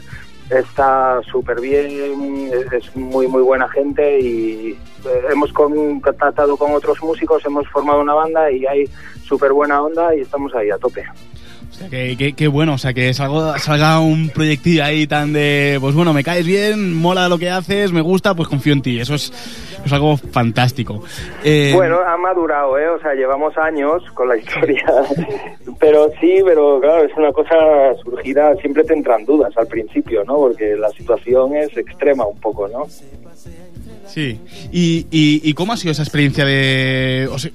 Está 0.49 1.19
súper 1.29 1.59
bien, 1.59 2.49
es- 2.71 2.95
muy 2.95 3.27
muy 3.27 3.41
buena 3.41 3.67
gente 3.67 4.19
y 4.21 4.69
eh, 4.71 5.21
hemos 5.29 5.51
contactado 5.51 6.55
con 6.55 6.71
otros 6.73 7.01
músicos, 7.03 7.45
hemos 7.45 7.67
formado 7.67 7.99
una 8.01 8.13
banda 8.13 8.49
y 8.51 8.65
hay 8.65 8.85
súper 9.23 9.51
buena 9.51 9.81
onda 9.83 10.15
y 10.15 10.21
estamos 10.21 10.53
ahí 10.55 10.69
a 10.69 10.77
tope. 10.77 11.03
Sea, 11.77 11.89
que, 11.89 12.15
que- 12.17 12.33
que 12.33 12.47
bueno, 12.47 12.73
o 12.73 12.77
sea, 12.77 12.93
que 12.93 13.13
salga, 13.13 13.59
salga 13.59 13.99
un 13.99 14.29
proyectillo 14.29 14.83
ahí 14.83 15.05
tan 15.07 15.31
de, 15.33 15.77
pues 15.79 15.93
bueno, 15.93 16.11
me 16.13 16.23
caes 16.23 16.45
bien, 16.45 16.93
mola 16.95 17.29
lo 17.29 17.37
que 17.37 17.49
haces, 17.49 17.91
me 17.91 18.01
gusta, 18.01 18.33
pues 18.33 18.47
confío 18.47 18.73
en 18.73 18.81
ti. 18.81 18.99
Eso 18.99 19.13
es, 19.15 19.31
es 19.85 19.93
algo 19.93 20.17
fantástico. 20.17 21.03
Eh, 21.43 21.71
Bueno, 21.75 21.99
ha 22.05 22.17
madurado, 22.17 22.77
¿eh? 22.79 22.89
O 22.89 22.99
sea, 22.99 23.13
llevamos 23.13 23.55
años 23.57 24.01
con 24.15 24.27
la 24.27 24.37
historia. 24.37 24.85
pero 25.79 26.09
sí, 26.19 26.39
pero 26.43 26.79
claro, 26.81 27.03
es 27.03 27.11
una 27.15 27.31
cosa 27.31 27.55
surgida, 28.03 28.55
siempre 28.55 28.83
te 28.83 28.93
entran 28.93 29.23
dudas 29.25 29.55
al 29.57 29.67
principio, 29.67 30.23
¿no? 30.23 30.35
Porque 30.37 30.75
la 30.75 30.89
situación 30.89 31.55
es 31.55 31.75
extrema 31.77 32.25
un 32.25 32.39
poco, 32.39 32.67
¿no? 32.67 32.87
Sí. 34.07 34.39
¿Y, 34.71 35.05
y, 35.11 35.41
y 35.43 35.53
cómo 35.53 35.73
ha 35.73 35.77
sido 35.77 35.91
esa 35.91 36.01
experiencia 36.03 36.45
de... 36.45 37.27
o 37.31 37.37
sea, 37.37 37.51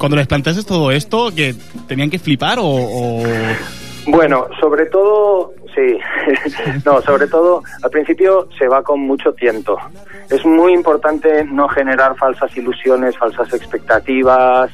cuando 0.00 0.16
les 0.16 0.26
planteaste 0.26 0.64
todo 0.64 0.90
esto, 0.90 1.30
que 1.34 1.54
tenían 1.86 2.08
que 2.10 2.18
flipar 2.18 2.58
o...? 2.58 2.64
o- 2.66 3.22
Bueno, 4.06 4.46
sobre 4.58 4.86
todo, 4.86 5.52
sí. 5.74 5.98
no, 6.86 7.02
sobre 7.02 7.26
todo, 7.26 7.62
al 7.82 7.90
principio 7.90 8.48
se 8.58 8.66
va 8.66 8.82
con 8.82 9.00
mucho 9.00 9.34
tiento. 9.34 9.76
Es 10.30 10.42
muy 10.46 10.72
importante 10.72 11.44
no 11.44 11.68
generar 11.68 12.16
falsas 12.16 12.56
ilusiones, 12.56 13.18
falsas 13.18 13.52
expectativas, 13.52 14.70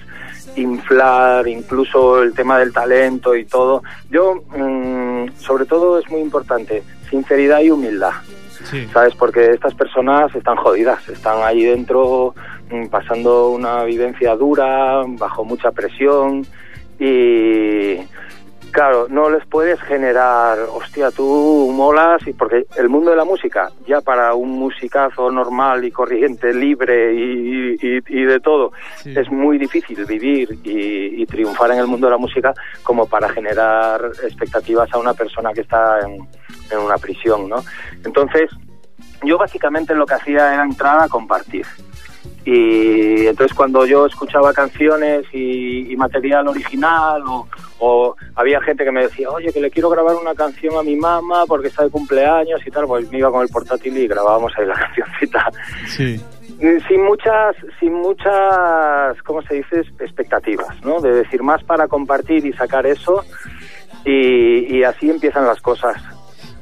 inflar 0.54 1.48
incluso 1.48 2.22
el 2.22 2.32
tema 2.32 2.60
del 2.60 2.72
talento 2.72 3.34
y 3.34 3.44
todo. 3.44 3.82
Yo, 4.08 4.36
mm, 4.56 5.30
sobre 5.38 5.64
todo, 5.66 5.98
es 5.98 6.08
muy 6.08 6.20
importante 6.20 6.84
sinceridad 7.10 7.60
y 7.62 7.70
humildad. 7.70 8.12
Sí. 8.70 8.86
¿sabes? 8.92 9.14
Porque 9.14 9.50
estas 9.52 9.74
personas 9.74 10.34
están 10.34 10.56
jodidas, 10.56 11.06
están 11.08 11.42
ahí 11.42 11.62
dentro 11.64 12.34
pasando 12.90 13.50
una 13.50 13.84
vivencia 13.84 14.34
dura, 14.36 15.02
bajo 15.06 15.44
mucha 15.44 15.70
presión 15.72 16.44
y 16.98 17.96
claro, 18.72 19.06
no 19.08 19.30
les 19.30 19.46
puedes 19.46 19.80
generar, 19.82 20.58
hostia, 20.72 21.10
tú 21.10 21.70
molas, 21.74 22.26
y 22.26 22.32
porque 22.34 22.66
el 22.76 22.88
mundo 22.90 23.10
de 23.10 23.16
la 23.16 23.24
música, 23.24 23.70
ya 23.86 24.00
para 24.02 24.34
un 24.34 24.50
musicazo 24.50 25.30
normal 25.30 25.84
y 25.84 25.90
corriente, 25.90 26.52
libre 26.52 27.14
y, 27.14 27.76
y- 27.80 28.00
y 28.06 28.22
de 28.24 28.40
todo, 28.40 28.72
Sí. 29.02 29.14
es 29.16 29.30
muy 29.30 29.56
difícil 29.58 30.04
vivir 30.04 30.58
y, 30.62 31.22
y 31.22 31.26
triunfar 31.26 31.70
en 31.70 31.78
el 31.78 31.86
mundo 31.86 32.06
de 32.08 32.10
la 32.12 32.18
música 32.18 32.52
como 32.82 33.06
para 33.06 33.28
generar 33.30 34.10
expectativas 34.24 34.92
a 34.92 34.98
una 34.98 35.14
persona 35.14 35.52
que 35.54 35.62
está 35.62 36.00
en, 36.00 36.28
en 36.70 36.78
una 36.78 36.98
prisión, 36.98 37.48
¿no? 37.48 37.62
Entonces, 38.04 38.50
yo 39.24 39.38
básicamente 39.38 39.94
lo 39.94 40.04
que 40.04 40.14
hacía 40.14 40.52
era 40.52 40.62
entrar 40.64 41.02
a 41.02 41.08
compartir. 41.08 41.64
Y 42.46 43.26
entonces 43.26 43.56
cuando 43.56 43.84
yo 43.86 44.06
escuchaba 44.06 44.52
canciones 44.52 45.24
y, 45.32 45.92
y 45.92 45.96
material 45.96 46.46
original 46.46 47.20
o, 47.26 47.48
o 47.80 48.14
había 48.36 48.60
gente 48.60 48.84
que 48.84 48.92
me 48.92 49.02
decía, 49.02 49.28
oye, 49.30 49.52
que 49.52 49.60
le 49.60 49.68
quiero 49.70 49.90
grabar 49.90 50.14
una 50.14 50.32
canción 50.32 50.78
a 50.78 50.84
mi 50.84 50.94
mamá 50.94 51.44
porque 51.46 51.66
está 51.66 51.82
de 51.82 51.90
cumpleaños 51.90 52.64
y 52.64 52.70
tal, 52.70 52.86
pues 52.86 53.10
me 53.10 53.18
iba 53.18 53.32
con 53.32 53.42
el 53.42 53.48
portátil 53.48 53.98
y 53.98 54.06
grabábamos 54.06 54.52
ahí 54.56 54.64
la 54.64 54.74
cancioncita. 54.78 55.50
Sí. 55.88 56.20
Sin 56.88 57.04
muchas, 57.04 57.56
sin 57.80 57.92
muchas, 57.92 59.20
¿cómo 59.24 59.42
se 59.42 59.56
dice? 59.56 59.80
Expectativas, 59.98 60.80
¿no? 60.84 61.00
De 61.00 61.12
decir 61.12 61.42
más 61.42 61.62
para 61.64 61.88
compartir 61.88 62.46
y 62.46 62.52
sacar 62.52 62.86
eso 62.86 63.24
y, 64.04 64.76
y 64.76 64.84
así 64.84 65.10
empiezan 65.10 65.46
las 65.46 65.60
cosas. 65.60 65.96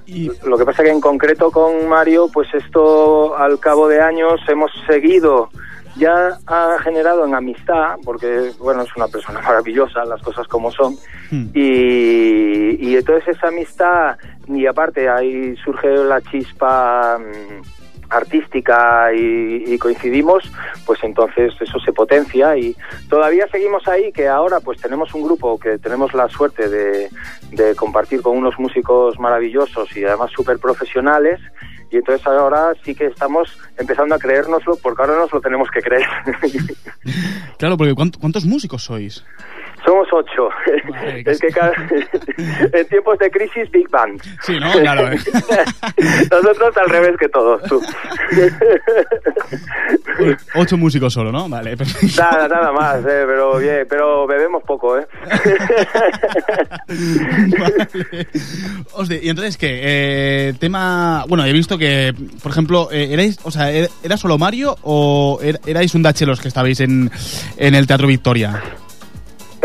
Y, 0.07 0.31
Lo 0.45 0.59
que 0.59 0.65
pasa 0.65 0.83
que 0.83 0.91
en 0.91 1.01
concreto 1.01 1.51
con 1.51 1.89
Mario, 1.89 2.29
pues 2.33 2.49
esto 2.55 3.37
al 3.37 3.59
cabo 3.61 3.89
de 3.89 4.01
años 4.01 4.41
hemos 4.49 4.71
seguido, 4.87 5.51
ya 5.97 6.39
ha 6.47 6.77
generado 6.83 7.25
en 7.25 7.35
amistad, 7.35 7.97
porque 8.05 8.51
bueno, 8.59 8.83
es 8.83 8.97
una 8.97 9.09
persona 9.09 9.41
maravillosa, 9.45 10.05
las 10.05 10.23
cosas 10.23 10.47
como 10.49 10.71
son, 10.71 10.97
Hmm. 11.31 11.47
y, 11.55 12.77
y 12.87 12.97
entonces 12.97 13.37
esa 13.37 13.49
amistad, 13.49 14.17
y 14.47 14.67
aparte 14.67 15.09
ahí 15.09 15.57
surge 15.65 15.89
la 15.89 16.21
chispa 16.21 17.19
mm, 17.19 17.84
artística 18.17 19.13
y, 19.15 19.77
coincidimos, 19.79 20.51
pues 20.87 21.01
entonces 21.03 21.53
eso 21.61 21.79
se 21.81 21.93
potencia 21.93 22.57
y 22.57 22.75
todavía 23.09 23.47
seguimos 23.51 23.87
ahí, 23.89 24.13
que 24.13 24.29
ahora 24.29 24.61
pues 24.61 24.81
tenemos 24.81 25.13
un 25.15 25.23
grupo 25.23 25.59
que 25.59 25.79
tenemos 25.79 26.15
la 26.15 26.29
suerte 26.29 26.69
de, 26.69 27.09
de 27.53 27.75
compartir 27.75 28.23
con 28.23 28.37
unos 28.37 28.59
músicos 28.59 29.19
maravillosos 29.19 29.97
y 29.97 30.05
además 30.05 30.31
súper 30.35 30.59
profesionales. 30.59 31.41
Y 31.91 31.97
entonces 31.99 32.27
ahora 32.27 32.73
sí 32.85 32.95
que 32.95 33.07
estamos 33.07 33.57
empezando 33.79 34.15
a 34.17 34.19
creérnoslo 34.19 34.77
porque 34.83 35.03
ahora 35.03 35.17
nos 35.17 35.33
lo 35.33 35.41
tenemos 35.41 35.69
que 35.71 35.81
creer. 35.81 36.07
Claro, 37.59 37.77
porque 37.77 37.95
¿cuánto- 37.95 38.19
¿cuántos 38.19 38.45
músicos 38.45 38.83
sois? 38.85 39.25
Somos 39.85 40.09
ocho. 40.13 40.49
Madre, 40.91 41.23
es 41.27 41.39
que 41.41 41.49
cada- 41.49 41.73
en 42.73 42.87
tiempos 42.89 43.19
de 43.19 43.31
crisis, 43.31 43.71
Big 43.71 43.89
Bang. 43.91 44.19
Sí, 44.43 44.59
¿no? 44.59 44.73
Claro. 44.73 45.09
¿eh? 45.13 45.19
Nosotros 46.31 46.75
al 46.77 46.89
revés 46.89 47.17
que 47.19 47.29
todos, 47.29 47.63
tú. 47.65 47.83
Ocho 50.55 50.77
músicos 50.77 51.13
solo, 51.13 51.31
¿no? 51.33 51.49
Vale, 51.49 51.77
perfecto. 51.77 52.23
nada, 52.23 52.49
nada 52.49 52.73
más, 52.73 52.97
eh, 53.01 53.25
pero 53.27 53.59
bien, 53.59 53.87
pero 53.89 54.27
bebemos 54.27 54.63
poco, 54.65 54.99
¿eh? 54.99 55.07
Vale. 57.59 57.89
Hostia, 58.93 59.19
y 59.23 59.29
entonces, 59.29 59.57
¿qué? 59.57 59.81
Eh, 59.83 60.55
tema... 60.59 61.25
Bueno, 61.29 61.45
he 61.45 61.53
visto 61.53 61.77
que, 61.77 62.15
por 62.43 62.53
ejemplo, 62.53 62.89
eh, 62.93 63.09
¿erais, 63.13 63.39
o 63.43 63.51
sea, 63.51 63.71
¿era 63.71 64.17
solo 64.17 64.39
Mario 64.39 64.77
o 64.83 65.39
er- 65.43 65.61
erais 65.67 65.95
un 65.95 66.03
Dache 66.03 66.27
los 66.27 66.41
que 66.41 66.49
estabais 66.49 66.81
en, 66.81 67.11
en 67.57 67.75
el 67.75 67.87
Teatro 67.87 68.07
Victoria? 68.07 68.63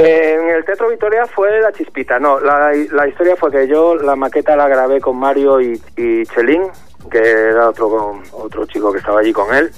En 0.01 0.47
el 0.47 0.63
Teatro 0.63 0.87
Victoria 0.87 1.25
fue 1.25 1.59
la 1.59 1.73
chispita, 1.73 2.19
no, 2.19 2.39
la, 2.39 2.71
la 2.91 3.07
historia 3.09 3.35
fue 3.35 3.51
que 3.51 3.67
yo 3.67 3.95
la 3.95 4.15
maqueta 4.15 4.55
la 4.55 4.69
grabé 4.69 5.01
con 5.01 5.17
Mario 5.17 5.59
y, 5.59 5.73
y 5.97 6.25
Chelín, 6.27 6.63
que 7.11 7.17
era 7.17 7.67
otro, 7.67 8.21
otro 8.31 8.65
chico 8.65 8.93
que 8.93 8.99
estaba 8.99 9.19
allí 9.19 9.33
con 9.33 9.53
él, 9.53 9.69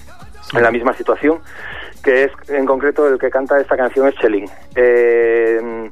en 0.53 0.61
la 0.61 0.69
misma 0.69 0.93
situación, 0.93 1.39
que 2.03 2.25
es 2.25 2.31
en 2.49 2.67
concreto 2.67 3.07
el 3.07 3.17
que 3.17 3.31
canta 3.31 3.59
esta 3.59 3.75
canción 3.75 4.07
es 4.09 4.15
Chelín. 4.17 4.47
Eh, 4.75 5.89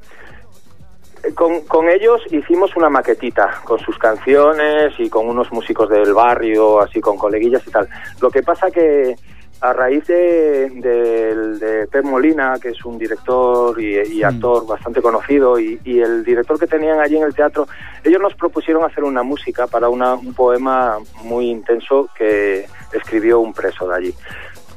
con, 1.34 1.62
con 1.62 1.90
ellos 1.90 2.22
hicimos 2.30 2.76
una 2.76 2.90
maquetita 2.90 3.62
con 3.64 3.80
sus 3.80 3.98
canciones 3.98 4.94
y 5.00 5.10
con 5.10 5.28
unos 5.28 5.52
músicos 5.52 5.90
del 5.90 6.14
barrio, 6.14 6.80
así 6.82 7.02
con 7.02 7.18
coleguillas 7.18 7.66
y 7.66 7.72
tal. 7.72 7.90
Lo 8.22 8.30
que 8.30 8.44
pasa 8.44 8.70
que 8.70 9.16
a 9.62 9.74
raíz 9.74 10.06
de, 10.08 10.70
de, 10.70 11.36
de 11.58 11.88
Pep 11.88 12.06
Molina, 12.06 12.58
que 12.62 12.70
es 12.70 12.86
un 12.86 12.98
director 12.98 13.80
y, 13.82 13.98
y 14.14 14.24
actor 14.24 14.66
bastante 14.66 15.02
conocido, 15.02 15.60
y, 15.60 15.80
y 15.84 16.00
el 16.00 16.24
director 16.24 16.58
que 16.60 16.68
tenían 16.68 17.00
allí 17.00 17.18
en 17.18 17.24
el 17.24 17.34
teatro, 17.36 17.68
ellos 18.04 18.22
nos 18.22 18.34
propusieron 18.36 18.84
hacer 18.86 19.04
una 19.04 19.22
música 19.24 19.68
para 19.68 19.90
una- 19.90 20.14
un 20.16 20.34
poema 20.34 20.98
muy 21.24 21.50
intenso 21.50 22.10
que 22.18 22.66
escribió 22.94 23.40
un 23.42 23.54
preso 23.54 23.88
de 23.88 23.96
allí. 23.96 24.16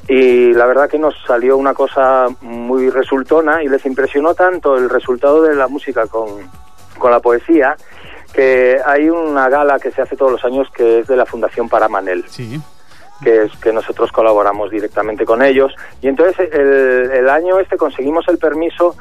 Y 0.08 0.52
la 0.52 0.66
verdad 0.66 0.90
que 0.90 0.98
nos 0.98 1.14
salió 1.26 1.56
una 1.56 1.74
cosa 1.74 2.26
muy 2.40 2.90
resultona 2.90 3.62
y 3.62 3.68
les 3.68 3.86
impresionó 3.86 4.34
tanto 4.34 4.76
el 4.76 4.90
resultado 4.90 5.42
de 5.42 5.54
la 5.54 5.68
música 5.68 6.08
con, 6.08 6.28
con 6.98 7.12
la 7.12 7.20
poesía 7.20 7.76
que 8.34 8.78
hay 8.84 9.08
una 9.10 9.48
gala 9.48 9.78
que 9.78 9.90
se 9.92 10.02
hace 10.02 10.16
todos 10.16 10.32
los 10.32 10.44
años 10.44 10.66
que 10.74 11.00
es 11.00 11.06
de 11.06 11.16
la 11.16 11.26
Fundación 11.26 11.68
Paramanel 11.68 12.24
Sí. 12.28 12.60
Que 13.22 13.42
es 13.44 13.52
que 13.58 13.72
nosotros 13.72 14.10
colaboramos 14.12 14.70
directamente 14.70 15.24
con 15.24 15.42
ellos. 15.42 15.72
Y 16.00 16.08
entonces 16.08 16.50
el, 16.52 17.10
el 17.12 17.28
año 17.28 17.58
este 17.58 17.76
conseguimos 17.76 18.26
el 18.28 18.38
permiso 18.38 18.96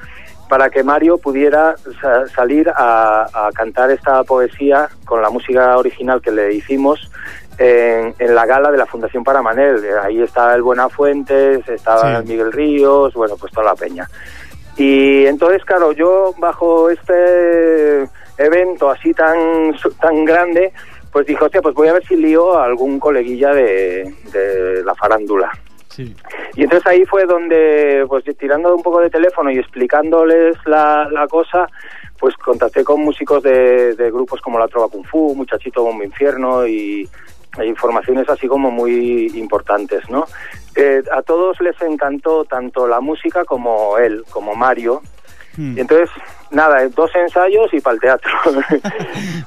para 0.49 0.69
que 0.69 0.83
Mario 0.83 1.17
pudiera 1.17 1.75
sa- 2.01 2.27
salir 2.27 2.69
a, 2.75 3.23
a 3.33 3.51
cantar 3.53 3.89
esta 3.89 4.23
poesía 4.23 4.89
con 5.05 5.21
la 5.21 5.29
música 5.29 5.77
original 5.77 6.21
que 6.21 6.31
le 6.31 6.53
hicimos 6.53 7.09
en, 7.57 8.13
en 8.19 8.35
la 8.35 8.45
gala 8.45 8.69
de 8.69 8.77
la 8.77 8.85
Fundación 8.85 9.23
Paramanel. 9.23 9.81
Ahí 10.03 10.21
está 10.21 10.53
el 10.53 10.61
Buenafuentes, 10.61 11.67
estaba 11.69 12.21
Sí. 12.21 12.27
Miguel 12.27 12.51
Ríos, 12.51 13.13
bueno, 13.13 13.35
pues 13.37 13.51
toda 13.53 13.67
la 13.67 13.75
peña. 13.75 14.07
Y 14.77 15.25
entonces, 15.25 15.63
claro, 15.63 15.91
yo 15.93 16.33
bajo 16.37 16.89
este 16.89 18.09
evento 18.37 18.89
así 18.89 19.13
tan, 19.13 19.73
tan 20.01 20.25
grande, 20.25 20.73
pues 21.11 21.25
dije, 21.25 21.43
hostia, 21.43 21.61
pues 21.61 21.75
voy 21.75 21.87
a 21.87 21.93
ver 21.93 22.05
si 22.05 22.15
lío 22.15 22.57
a 22.57 22.65
algún 22.65 22.99
coleguilla 22.99 23.53
de, 23.53 24.13
de 24.31 24.83
la 24.83 24.95
farándula. 24.95 25.51
Sí. 25.89 26.15
Y 26.55 26.63
entonces 26.63 26.87
ahí 26.87 27.05
fue 27.05 27.25
donde, 27.25 28.05
pues 28.07 28.23
tirando 28.37 28.73
un 28.75 28.81
poco 28.81 29.01
de 29.01 29.09
teléfono 29.09 29.51
y 29.51 29.59
explicándoles 29.59 30.55
la, 30.65 31.07
la 31.11 31.27
cosa, 31.27 31.67
pues 32.17 32.35
contacté 32.35 32.83
con 32.83 33.01
músicos 33.01 33.43
de, 33.43 33.95
de 33.95 34.11
grupos 34.11 34.39
como 34.41 34.57
La 34.57 34.67
Trova 34.67 34.87
Kung 34.87 35.05
Fu, 35.05 35.35
Muchachito 35.35 35.83
Bombo 35.83 36.03
Infierno 36.03 36.65
y, 36.65 37.09
e 37.57 37.65
informaciones 37.65 38.29
así 38.29 38.47
como 38.47 38.71
muy 38.71 39.27
importantes, 39.35 40.09
¿no? 40.09 40.25
Eh, 40.75 41.03
a 41.11 41.21
todos 41.21 41.59
les 41.59 41.79
encantó 41.81 42.45
tanto 42.45 42.87
la 42.87 43.01
música 43.01 43.43
como 43.43 43.97
él, 43.97 44.23
como 44.29 44.55
Mario, 44.55 45.01
Hmm. 45.57 45.77
y 45.77 45.81
entonces 45.81 46.09
nada, 46.51 46.87
dos 46.89 47.11
ensayos 47.15 47.73
y 47.73 47.79
para 47.79 47.95
el 47.95 48.01
teatro. 48.01 48.31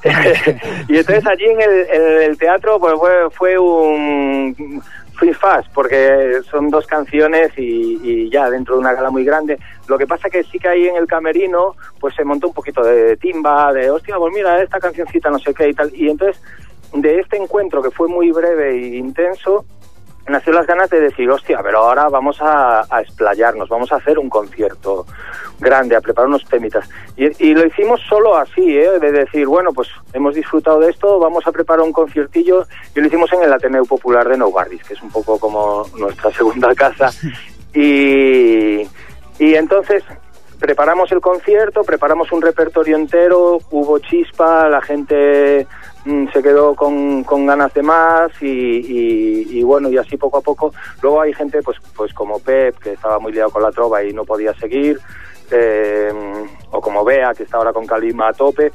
y 0.87 0.97
entonces 0.97 1.25
allí 1.25 1.45
en 1.45 1.61
el, 1.61 1.87
en 1.91 2.21
el 2.23 2.37
teatro 2.37 2.79
pues 2.79 2.93
fue, 2.95 3.29
fue 3.31 3.57
un 3.57 4.81
free 5.15 5.33
fast 5.33 5.67
porque 5.73 6.41
son 6.49 6.69
dos 6.69 6.85
canciones 6.85 7.51
y, 7.57 7.99
y 8.03 8.29
ya 8.29 8.49
dentro 8.49 8.75
de 8.75 8.81
una 8.81 8.93
gala 8.93 9.09
muy 9.09 9.23
grande. 9.23 9.57
Lo 9.87 9.97
que 9.97 10.07
pasa 10.07 10.29
que 10.29 10.43
sí 10.43 10.59
que 10.59 10.67
ahí 10.67 10.87
en 10.87 10.97
el 10.97 11.07
camerino 11.07 11.75
pues 11.99 12.15
se 12.15 12.23
montó 12.23 12.47
un 12.47 12.53
poquito 12.53 12.83
de 12.83 13.17
timba, 13.17 13.71
de 13.73 13.89
hostia, 13.89 14.17
pues 14.17 14.33
mira, 14.33 14.61
esta 14.61 14.79
cancioncita 14.79 15.29
no 15.29 15.39
sé 15.39 15.53
qué 15.53 15.69
y 15.69 15.73
tal. 15.73 15.91
Y 15.95 16.09
entonces 16.09 16.41
de 16.93 17.19
este 17.19 17.37
encuentro 17.37 17.81
que 17.81 17.91
fue 17.91 18.07
muy 18.07 18.31
breve 18.31 18.71
e 18.71 18.97
intenso, 18.97 19.65
nació 20.27 20.53
las 20.53 20.65
ganas 20.65 20.89
de 20.89 20.99
decir, 20.99 21.29
hostia, 21.29 21.59
pero 21.61 21.79
ahora 21.79 22.09
vamos 22.09 22.41
a, 22.41 22.85
a 22.89 23.01
explayarnos, 23.01 23.69
vamos 23.69 23.91
a 23.91 23.97
hacer 23.97 24.17
un 24.17 24.29
concierto 24.29 25.05
grande, 25.59 25.95
a 25.95 26.01
preparar 26.01 26.27
unos 26.27 26.45
temitas. 26.45 26.89
Y, 27.15 27.53
lo 27.53 27.65
hicimos 27.65 28.01
solo 28.09 28.35
así, 28.35 28.77
¿eh? 28.77 28.99
de 28.99 29.11
decir, 29.11 29.47
bueno, 29.47 29.71
pues 29.73 29.89
hemos 30.13 30.35
disfrutado 30.35 30.79
de 30.79 30.89
esto, 30.89 31.19
vamos 31.19 31.45
a 31.47 31.51
preparar 31.51 31.85
un 31.85 31.93
conciertillo, 31.93 32.65
y 32.95 32.99
lo 32.99 33.07
hicimos 33.07 33.31
en 33.33 33.43
el 33.43 33.53
Ateneo 33.53 33.85
Popular 33.85 34.27
de 34.27 34.37
Novartis, 34.37 34.83
que 34.83 34.93
es 34.93 35.01
un 35.01 35.11
poco 35.11 35.39
como 35.39 35.85
nuestra 35.97 36.31
segunda 36.33 36.73
casa. 36.75 37.11
Y, 37.73 38.81
y 39.39 39.55
entonces 39.55 40.03
preparamos 40.59 41.11
el 41.11 41.21
concierto, 41.21 41.83
preparamos 41.83 42.31
un 42.31 42.41
repertorio 42.41 42.95
entero, 42.95 43.59
hubo 43.71 43.99
chispa, 43.99 44.69
la 44.69 44.81
gente 44.81 45.67
se 46.33 46.43
quedó 46.43 46.75
con, 46.75 47.23
con 47.23 47.45
ganas 47.45 47.73
de 47.73 47.81
más 47.81 48.31
y, 48.41 48.47
y- 48.47 49.59
y 49.59 49.63
bueno, 49.63 49.89
y 49.89 49.97
así 49.97 50.17
poco 50.17 50.37
a 50.37 50.41
poco. 50.41 50.71
Luego 51.01 51.21
hay 51.21 51.33
gente 51.33 51.61
pues, 51.63 51.77
pues 51.95 52.13
como 52.13 52.39
Pep, 52.39 52.77
que 52.77 52.93
estaba 52.93 53.17
muy 53.19 53.31
liado 53.31 53.49
con 53.49 53.63
la 53.63 53.71
trova 53.71 54.03
y 54.03 54.13
no 54.13 54.23
podía 54.25 54.53
seguir, 54.55 54.99
eh, 55.51 56.11
o 56.71 56.81
como 56.81 57.03
Bea, 57.03 57.33
que 57.33 57.43
está 57.43 57.57
ahora 57.57 57.73
con 57.73 57.85
Kalima 57.85 58.29
a 58.29 58.33
tope. 58.33 58.71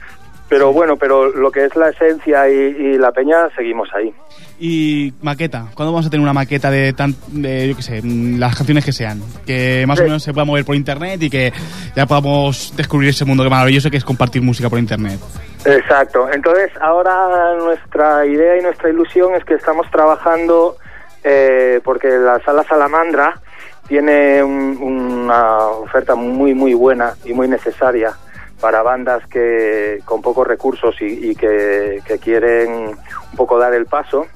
Pero 0.51 0.73
bueno, 0.73 0.97
pero 0.99 1.31
lo 1.31 1.51
que 1.51 1.65
es 1.65 1.75
la 1.77 1.89
esencia 1.89 2.47
y, 2.51 2.53
y 2.55 2.99
la 2.99 3.13
peña, 3.13 3.49
seguimos 3.57 3.89
ahí. 3.95 4.13
Y 4.59 5.15
maqueta, 5.23 5.67
¿cuándo 5.75 5.93
vamos 5.93 6.07
a 6.07 6.11
tener 6.11 6.23
una 6.23 6.35
maqueta 6.35 6.71
de, 6.71 6.93
tan, 6.93 7.15
de 7.29 7.69
yo 7.69 7.77
qué 7.77 7.83
sé, 7.83 8.03
mm, 8.03 8.39
las 8.39 8.55
canciones 8.57 8.85
que 8.85 8.93
sean? 8.93 9.23
Que 9.47 9.85
más 9.87 9.99
o 10.01 10.03
menos 10.03 10.23
se 10.23 10.33
pueda 10.35 10.45
mover 10.45 10.65
por 10.67 10.75
internet 10.75 11.23
y 11.23 11.31
que 11.31 11.51
ya 11.97 12.05
podamos 12.05 12.75
descubrir 12.77 13.09
ese 13.11 13.25
mundo 13.25 13.43
que 13.45 13.49
maravilloso 13.49 13.91
que 13.91 13.97
es 13.97 14.05
compartir 14.05 14.43
música 14.43 14.69
por 14.69 14.79
internet. 14.79 15.19
Exacto. 15.65 16.29
Entonces, 16.31 16.71
ahora 16.81 17.55
nuestra 17.57 18.27
idea 18.27 18.59
y 18.59 18.63
nuestra 18.63 18.91
ilusión 18.91 19.35
es 19.37 19.45
que 19.45 19.55
estamos 19.55 19.89
trabajando 19.91 20.77
eh, 21.25 21.81
porque 21.85 22.09
la 22.09 22.41
sala 22.45 22.65
Salamandra 22.65 23.41
tiene 23.89 24.43
un- 24.43 24.77
una 24.83 25.59
oferta 25.69 26.15
muy, 26.17 26.55
muy 26.55 26.75
buena 26.75 27.15
y 27.25 27.33
muy 27.33 27.47
necesaria 27.49 28.13
para 28.61 28.83
bandas 28.83 29.27
que 29.27 30.01
con 30.05 30.23
pocos 30.23 30.47
recursos 30.47 30.95
y, 31.01 31.31
y 31.31 31.35
que, 31.35 32.03
quieren 32.23 32.73
un 32.73 33.37
poco 33.37 33.59
dar 33.59 33.75
el 33.75 33.87
paso, 33.87 34.27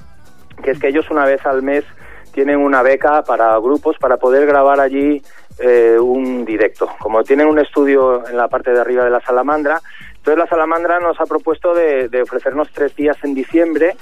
que 0.63 0.71
es 0.71 0.79
que 0.79 0.87
ellos 0.87 1.09
una 1.09 1.25
vez 1.25 1.45
al 1.45 1.61
mes 1.61 1.83
tienen 2.31 2.57
una 2.57 2.81
beca 2.81 3.23
para 3.23 3.57
grupos 3.59 3.97
para 3.97 4.17
poder 4.17 4.45
grabar 4.45 4.79
allí 4.79 5.21
eh, 5.59 5.97
un 5.99 6.43
directo. 6.43 6.89
Como 6.99 7.23
tienen 7.23 7.47
un 7.47 7.59
estudio 7.59 8.27
en 8.27 8.35
la 8.35 8.47
parte 8.47 8.71
de 8.71 8.79
arriba 8.79 9.03
de 9.03 9.09
la 9.09 9.21
Salamandra, 9.21 9.81
entonces 10.15 10.37
la 10.37 10.47
Salamandra 10.47 10.99
nos 10.99 11.19
ha 11.21 11.25
propuesto 11.25 11.73
de, 11.73 12.09
de 12.09 12.21
ofrecernos 12.21 12.69
tres 12.73 12.95
días 12.95 13.17
en 13.23 13.35
diciembre, 13.35 13.95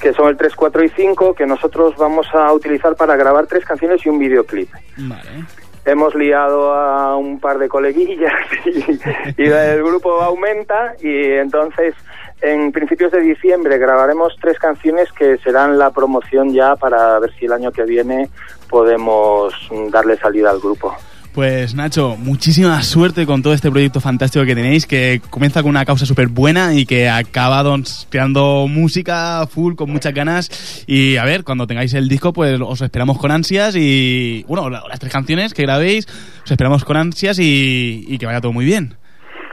que 0.00 0.12
son 0.12 0.28
el 0.28 0.36
3, 0.36 0.54
4 0.54 0.84
y 0.84 0.88
5, 0.90 1.34
que 1.34 1.46
nosotros 1.46 1.96
vamos 1.96 2.26
a 2.32 2.52
utilizar 2.52 2.94
para 2.94 3.16
grabar 3.16 3.46
tres 3.46 3.64
canciones 3.64 4.04
y 4.04 4.08
un 4.08 4.18
videoclip. 4.18 4.70
Vale. 4.96 5.44
Hemos 5.88 6.14
liado 6.14 6.74
a 6.74 7.16
un 7.16 7.40
par 7.40 7.58
de 7.58 7.66
coleguillas 7.66 8.34
y, 9.38 9.42
el 9.48 9.82
grupo 9.82 10.20
aumenta 10.20 10.94
y 11.00 11.32
entonces 11.32 11.94
en 12.42 12.72
principios 12.72 13.10
de 13.10 13.20
diciembre 13.20 13.78
grabaremos 13.78 14.36
tres 14.38 14.58
canciones 14.58 15.10
que 15.12 15.38
serán 15.38 15.78
la 15.78 15.90
promoción 15.90 16.52
ya 16.52 16.76
para 16.76 17.18
ver 17.20 17.32
si 17.38 17.46
el 17.46 17.52
año 17.52 17.72
que 17.72 17.84
viene 17.84 18.28
podemos 18.68 19.54
darle 19.90 20.18
salida 20.18 20.50
al 20.50 20.60
grupo. 20.60 20.94
Pues 21.38 21.72
Nacho, 21.76 22.16
muchísima 22.18 22.82
suerte 22.82 23.24
con 23.24 23.44
todo 23.44 23.52
este 23.54 23.70
proyecto 23.70 24.00
fantástico 24.00 24.44
que 24.44 24.56
tenéis, 24.56 24.88
que 24.88 25.20
comienza 25.30 25.62
con 25.62 25.70
una 25.70 25.84
causa 25.84 26.04
súper 26.04 26.26
buena 26.26 26.74
y 26.74 26.84
que 26.84 27.08
acaba 27.08 27.62
creando 28.10 28.66
música 28.68 29.46
full, 29.46 29.76
con 29.76 29.88
muchas 29.88 30.12
ganas. 30.12 30.82
Y 30.88 31.16
a 31.16 31.24
ver, 31.24 31.44
cuando 31.44 31.68
tengáis 31.68 31.94
el 31.94 32.08
disco, 32.08 32.32
pues 32.32 32.60
os 32.60 32.80
esperamos 32.82 33.18
con 33.20 33.30
ansias 33.30 33.76
y, 33.76 34.44
bueno, 34.48 34.68
la- 34.68 34.82
las 34.88 34.98
tres 34.98 35.12
canciones 35.12 35.54
que 35.54 35.62
grabéis, 35.62 36.08
os 36.42 36.50
esperamos 36.50 36.84
con 36.84 36.96
ansias 36.96 37.38
y, 37.38 38.04
y 38.08 38.18
que 38.18 38.26
vaya 38.26 38.40
todo 38.40 38.52
muy 38.52 38.64
bien. 38.64 38.94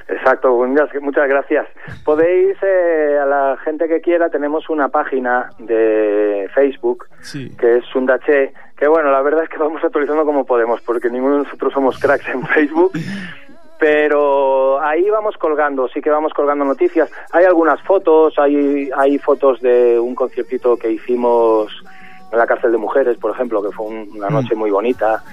Exacto, 0.09 0.55
muchas, 0.65 0.89
muchas 1.03 1.29
gracias. 1.29 1.67
Podéis, 2.03 2.57
eh, 2.63 3.15
a 3.21 3.25
la 3.27 3.57
gente 3.63 3.87
que 3.87 4.01
quiera, 4.01 4.29
tenemos 4.31 4.71
una 4.71 4.89
página 4.89 5.51
de 5.59 6.47
Facebook 6.55 7.05
Sí. 7.21 7.51
que 7.59 7.77
es 7.77 7.85
Sundache, 7.93 8.53
que 8.77 8.87
bueno, 8.87 9.11
la 9.11 9.21
verdad 9.21 9.43
es 9.43 9.49
que 9.49 9.57
vamos 9.57 9.83
actualizando 9.83 10.25
como 10.25 10.45
podemos, 10.45 10.81
porque 10.81 11.09
ninguno 11.09 11.37
de 11.37 11.43
nosotros 11.43 11.73
somos 11.73 11.97
cracks 11.99 12.27
en 12.29 12.43
Facebook, 12.47 12.91
pero 13.79 14.81
ahí 14.81 15.09
vamos 15.09 15.35
colgando, 15.37 15.87
sí 15.89 16.01
que 16.01 16.09
vamos 16.09 16.33
colgando 16.33 16.65
noticias. 16.65 17.09
Hay 17.31 17.45
algunas 17.45 17.81
fotos, 17.81 18.33
hay, 18.39 18.89
hay 18.95 19.17
fotos 19.19 19.59
de 19.61 19.99
un 19.99 20.15
conciertito 20.15 20.77
que 20.77 20.91
hicimos 20.91 21.71
en 22.31 22.37
la 22.37 22.47
cárcel 22.47 22.71
de 22.71 22.77
mujeres, 22.77 23.17
por 23.17 23.31
ejemplo, 23.31 23.61
que 23.61 23.71
fue 23.71 23.85
un- 23.87 24.09
una 24.15 24.29
noche 24.29 24.55
muy 24.55 24.71
bonita. 24.71 25.23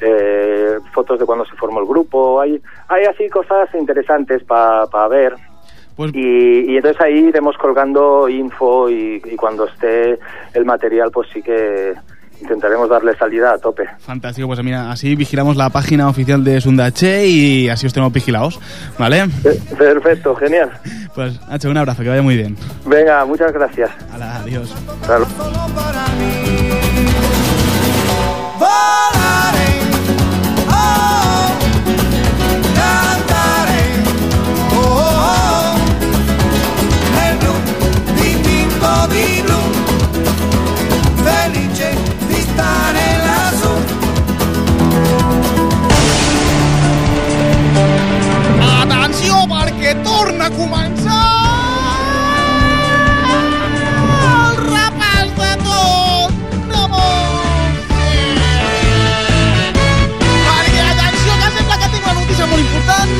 Eh, 0.00 0.78
fotos 0.92 1.18
de 1.20 1.26
cuando 1.26 1.44
se 1.44 1.54
formó 1.54 1.80
el 1.80 1.86
grupo, 1.86 2.40
hay, 2.40 2.60
hay 2.88 3.04
así 3.04 3.28
cosas 3.28 3.72
interesantes 3.74 4.42
para 4.42 5.08
ver. 5.08 5.34
Pues 5.94 6.10
Y, 6.14 6.72
y 6.72 6.76
entonces 6.76 7.00
ahí 7.02 7.18
iremos 7.26 7.56
colgando 7.56 8.28
info 8.28 8.88
y, 8.90 9.22
y 9.24 9.36
cuando 9.36 9.66
esté 9.66 10.18
el 10.54 10.64
material, 10.64 11.10
pues 11.12 11.28
sí 11.32 11.40
que 11.42 11.94
intentaremos 12.42 12.88
darle 12.88 13.16
salida 13.16 13.54
a 13.54 13.58
tope. 13.58 13.88
fantástico, 13.98 14.46
pues 14.46 14.62
mira, 14.62 14.90
así 14.90 15.14
vigilamos 15.16 15.56
la 15.56 15.70
página 15.70 16.08
oficial 16.08 16.44
de 16.44 16.60
Sundache 16.60 17.26
y 17.26 17.68
así 17.68 17.86
os 17.86 17.92
tenemos 17.92 18.12
vigilados, 18.12 18.60
¿vale? 18.98 19.24
Perfecto, 19.78 20.34
genial. 20.36 20.70
Pues 21.14 21.40
Nacho, 21.48 21.70
un 21.70 21.76
abrazo, 21.76 22.02
que 22.02 22.08
vaya 22.08 22.22
muy 22.22 22.36
bien. 22.36 22.56
Venga, 22.86 23.24
muchas 23.24 23.52
gracias. 23.52 23.90
Hala, 24.12 24.36
adiós. 24.36 24.74
Luego. 25.06 25.26
Torna 50.42 50.46
a 50.46 50.50
començar 50.50 51.22
el 54.28 54.56
repàs 54.66 55.28
de 55.38 55.50
tot 55.62 56.32
de 56.70 56.82
Perquè, 60.46 60.82
atenció, 60.90 61.36
que 61.42 61.48
sembla 61.56 61.76
que 61.78 61.88
tinc 61.92 62.04
una 62.06 62.14
notícia 62.20 62.46
molt 62.46 62.62
important. 62.64 63.10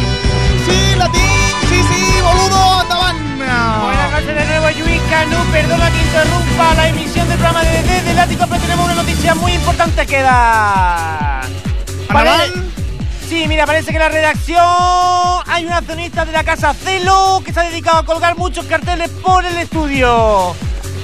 Sí, 0.67 0.79
la 0.99 1.09
tinc, 1.15 1.63
sí, 1.69 1.79
sí, 1.93 2.03
boludo, 2.23 2.83
endavant. 2.83 3.23
Buenas 3.39 4.11
noches 4.13 4.35
de 4.35 4.45
nuevo, 4.47 4.71
Yuica. 4.71 5.25
No, 5.27 5.45
perdona 5.53 5.91
que 5.91 6.03
interrumpa 6.03 6.75
la 6.75 6.89
emisión 6.89 7.29
del 7.29 7.39
programa 7.39 7.63
de 7.63 7.83
Desde 7.83 8.11
el 8.11 8.19
Ático, 8.19 8.47
pero 8.49 8.61
tenemos 8.61 8.85
una 8.85 8.95
noticia 8.95 9.35
muy 9.35 9.53
importante 9.53 10.07
que 10.07 10.23
dar. 10.23 11.47
Endavant. 12.09 12.72
Sí, 13.33 13.49
mira, 13.49 13.65
parece 13.65 13.93
que 13.93 13.97
en 13.97 14.03
la 14.03 14.11
redacción 14.11 14.63
hay 15.47 15.65
un 15.65 15.73
accionista 15.73 16.27
de 16.27 16.33
la 16.33 16.45
casa 16.45 16.75
Celo 16.75 17.43
que 17.43 17.51
se 17.51 17.61
ha 17.61 17.63
dedicado 17.63 17.97
a 17.97 18.05
colgar 18.05 18.37
muchos 18.37 18.67
carteles 18.67 19.09
por 19.09 19.43
el 19.43 19.57
estudio. 19.57 20.55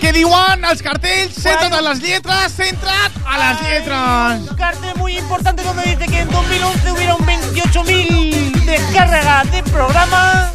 Què 0.02 0.12
diuen 0.12 0.66
els 0.68 0.82
cartells? 0.84 1.38
Centra't 1.40 1.72
a 1.72 1.80
les 1.86 2.02
lletres, 2.04 2.52
centra't 2.52 3.16
a 3.24 3.38
les 3.40 3.62
lletres. 3.64 4.44
Un 4.44 4.56
cartel 4.58 4.94
muy 4.98 5.16
importante 5.16 5.62
donde 5.62 5.84
dice 5.84 6.04
que 6.04 6.18
en 6.20 6.28
2011 6.28 6.92
hubieron 6.92 7.16
28.000 7.16 8.52
descargas 8.66 9.50
de 9.50 9.62
programa. 9.62 10.52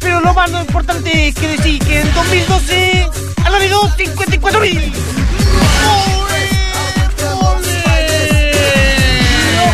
Pero 0.00 0.20
lo 0.20 0.34
más 0.34 0.50
importante 0.50 1.28
es 1.28 1.34
que 1.34 1.48
decir 1.48 1.82
que 1.82 2.02
en 2.02 2.12
2012 2.12 3.08
han 3.42 3.54
habido 3.54 3.88
54.000. 3.88 4.92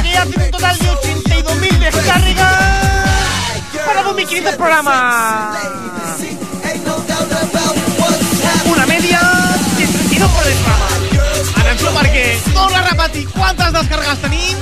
que 0.02 0.12
ya 0.12 0.24
tiene 0.26 0.44
un 0.44 0.50
total 0.50 0.78
de 0.78 0.90
82.000 0.90 1.78
descargas 1.78 2.56
para 3.86 4.04
2.500 4.04 4.56
programas. 4.56 5.58
Una 8.66 8.86
media 8.86 9.20
de 9.76 9.86
32 9.86 10.30
por 10.30 10.42
programa. 10.42 10.88
Atenció 11.60 11.90
perquè 11.94 12.38
torna 12.54 12.78
a 12.78 12.88
repetir 12.88 13.28
quantes 13.30 13.72
descarregues 13.72 14.18
tenim. 14.22 14.58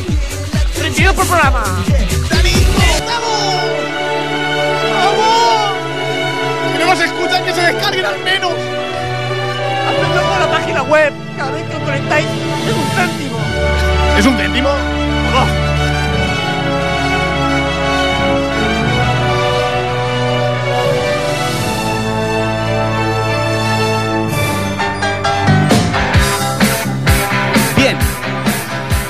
32 0.75 1.15
per 1.15 1.27
programa. 1.27 1.63
Tenim 2.29 2.65
32! 2.79 3.19
¡Bravo! 4.93 5.29
Que 6.73 6.79
no 6.79 6.87
nos 6.87 7.01
escuchan, 7.01 7.45
que 7.45 7.55
se 7.55 7.61
descarguen 7.61 8.07
al 8.07 8.19
menos. 8.21 8.53
Hacedlo 9.89 10.23
por 10.29 10.41
la 10.41 10.51
página 10.51 10.83
web. 10.83 11.13
Cada 11.37 11.51
vez 11.53 11.65
que 11.69 11.79
conectáis 11.79 12.27
es 12.27 12.75
un 12.75 12.89
céntimo. 12.97 13.39
¿Es 14.19 14.27
un 14.27 14.37
céntimo? 14.37 14.98
¿O 15.39 15.68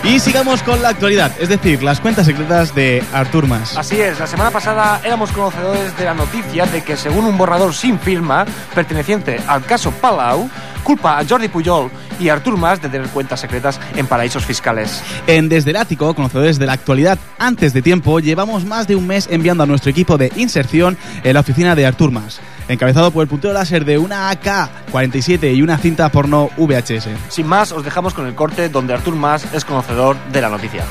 Y 0.08 0.20
sigamos 0.20 0.62
con 0.62 0.80
la 0.80 0.88
actualidad, 0.88 1.32
es 1.38 1.50
decir, 1.50 1.82
las 1.82 2.00
cuentas 2.00 2.24
secretas 2.24 2.74
de 2.74 3.04
Artur 3.12 3.46
Mas. 3.46 3.76
Así 3.76 4.00
es, 4.00 4.18
la 4.18 4.26
semana 4.26 4.50
pasada 4.50 5.02
éramos 5.04 5.30
conocedores 5.32 5.94
de 5.98 6.04
la 6.06 6.14
noticia 6.14 6.64
de 6.64 6.82
que 6.82 6.96
según 6.96 7.26
un 7.26 7.36
borrador 7.36 7.74
sin 7.74 7.98
firma 7.98 8.46
perteneciente 8.74 9.38
al 9.46 9.66
caso 9.66 9.90
Palau, 9.90 10.48
culpa 10.82 11.18
a 11.18 11.26
Jordi 11.26 11.48
Pujol 11.48 11.90
y 12.18 12.30
Artur 12.30 12.56
Mas 12.56 12.80
de 12.80 12.88
tener 12.88 13.08
cuentas 13.08 13.40
secretas 13.40 13.78
en 13.96 14.06
paraísos 14.06 14.46
fiscales. 14.46 15.02
En 15.26 15.50
Desde 15.50 15.72
el 15.72 15.76
Ático, 15.76 16.14
conocedores 16.14 16.58
de 16.58 16.64
la 16.64 16.72
actualidad 16.72 17.18
antes 17.38 17.74
de 17.74 17.82
tiempo, 17.82 18.18
llevamos 18.18 18.64
más 18.64 18.88
de 18.88 18.96
un 18.96 19.06
mes 19.06 19.28
enviando 19.30 19.64
a 19.64 19.66
nuestro 19.66 19.90
equipo 19.90 20.16
de 20.16 20.32
inserción 20.36 20.96
en 21.22 21.34
la 21.34 21.40
oficina 21.40 21.74
de 21.74 21.84
Artur 21.84 22.12
Mas, 22.12 22.40
encabezado 22.68 23.10
por 23.10 23.22
el 23.22 23.28
puntero 23.28 23.52
láser 23.52 23.84
de 23.84 23.98
una 23.98 24.30
AK-47 24.30 25.54
y 25.54 25.62
una 25.62 25.78
cinta 25.78 26.08
porno 26.10 26.50
VHS. 26.56 27.08
Sin 27.28 27.46
más, 27.46 27.72
os 27.72 27.84
dejamos 27.84 28.14
con 28.14 28.26
el 28.26 28.34
corte 28.34 28.68
donde 28.68 28.94
Artur 28.94 29.16
Mas 29.16 29.46
es 29.52 29.64
conocedor 29.64 30.16
de 30.32 30.40
la 30.40 30.48
noticia. 30.48 30.84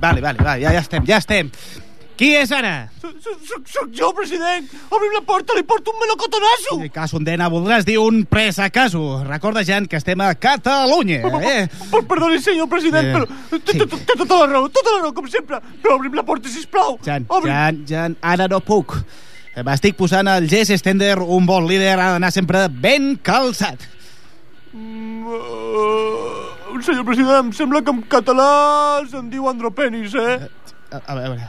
Vale, 0.00 0.20
vale, 0.20 0.42
vale, 0.42 0.62
ja 0.62 0.78
estem, 0.78 1.06
ja 1.06 1.16
estem. 1.16 1.50
Qui 2.20 2.34
és 2.36 2.50
ara? 2.52 2.90
Soc, 3.00 3.86
jo, 3.96 4.10
president. 4.12 4.66
Obrim 4.92 5.14
la 5.14 5.22
porta, 5.24 5.54
li 5.56 5.62
porto 5.64 5.94
un 5.94 6.02
melocotonasso. 6.02 6.74
Eh, 6.84 6.90
Cas 6.92 7.14
condena, 7.16 7.46
voldràs 7.48 7.86
dir 7.88 7.94
un 7.96 8.26
pres 8.28 8.58
a 8.60 8.66
caso. 8.68 9.22
Recorda, 9.24 9.62
Jan, 9.64 9.86
que 9.88 9.96
estem 9.96 10.20
a 10.20 10.34
Catalunya, 10.36 11.22
eh? 11.40 11.62
Per, 11.88 12.02
perdoni, 12.10 12.36
senyor 12.44 12.68
president, 12.68 13.08
Eh, 13.08 13.14
però 13.14 13.60
té, 13.64 13.78
tota 14.12 14.36
la 14.42 14.50
raó, 14.50 14.68
tota 14.68 14.92
la 14.92 15.06
raó, 15.06 15.14
com 15.16 15.30
sempre. 15.32 15.62
Però 15.80 15.96
obrim 15.96 16.12
la 16.18 16.26
porta, 16.28 16.52
sisplau. 16.52 16.98
Jan. 17.06 17.24
Jan, 17.46 17.80
Jan, 17.88 18.18
ara 18.20 18.50
no 18.52 18.60
puc. 18.60 18.98
Eh, 19.54 19.64
M'estic 19.64 19.96
posant 19.96 20.28
el 20.28 20.50
Jess 20.52 20.76
Stender, 20.76 21.16
un 21.24 21.48
bon 21.48 21.64
líder 21.70 21.96
ha 21.96 22.10
d'anar 22.18 22.30
sempre 22.36 22.66
ben 22.68 23.14
calçat. 23.24 23.88
Mm, 24.76 25.24
uh, 25.24 26.84
senyor 26.84 27.08
president, 27.08 27.46
em 27.46 27.56
sembla 27.56 27.80
que 27.80 27.96
en 27.96 28.04
català 28.12 29.00
se'n 29.08 29.32
diu 29.32 29.48
andropenis, 29.48 30.12
eh? 30.20 30.36
A, 30.92 31.00
a 31.00 31.16
veure... 31.16 31.48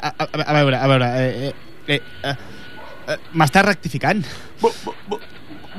A, 0.00 0.12
a, 0.16 0.28
a 0.46 0.54
veure, 0.56 0.78
a 0.80 0.88
veure... 0.88 1.08
Eh, 1.20 1.48
eh, 1.48 1.54
eh, 1.96 2.00
eh, 2.24 2.36
eh, 3.14 3.18
M'estàs 3.36 3.66
rectificant? 3.66 4.24
Bo, 4.62 4.72
bo, 4.84 4.94
bo, 5.08 5.20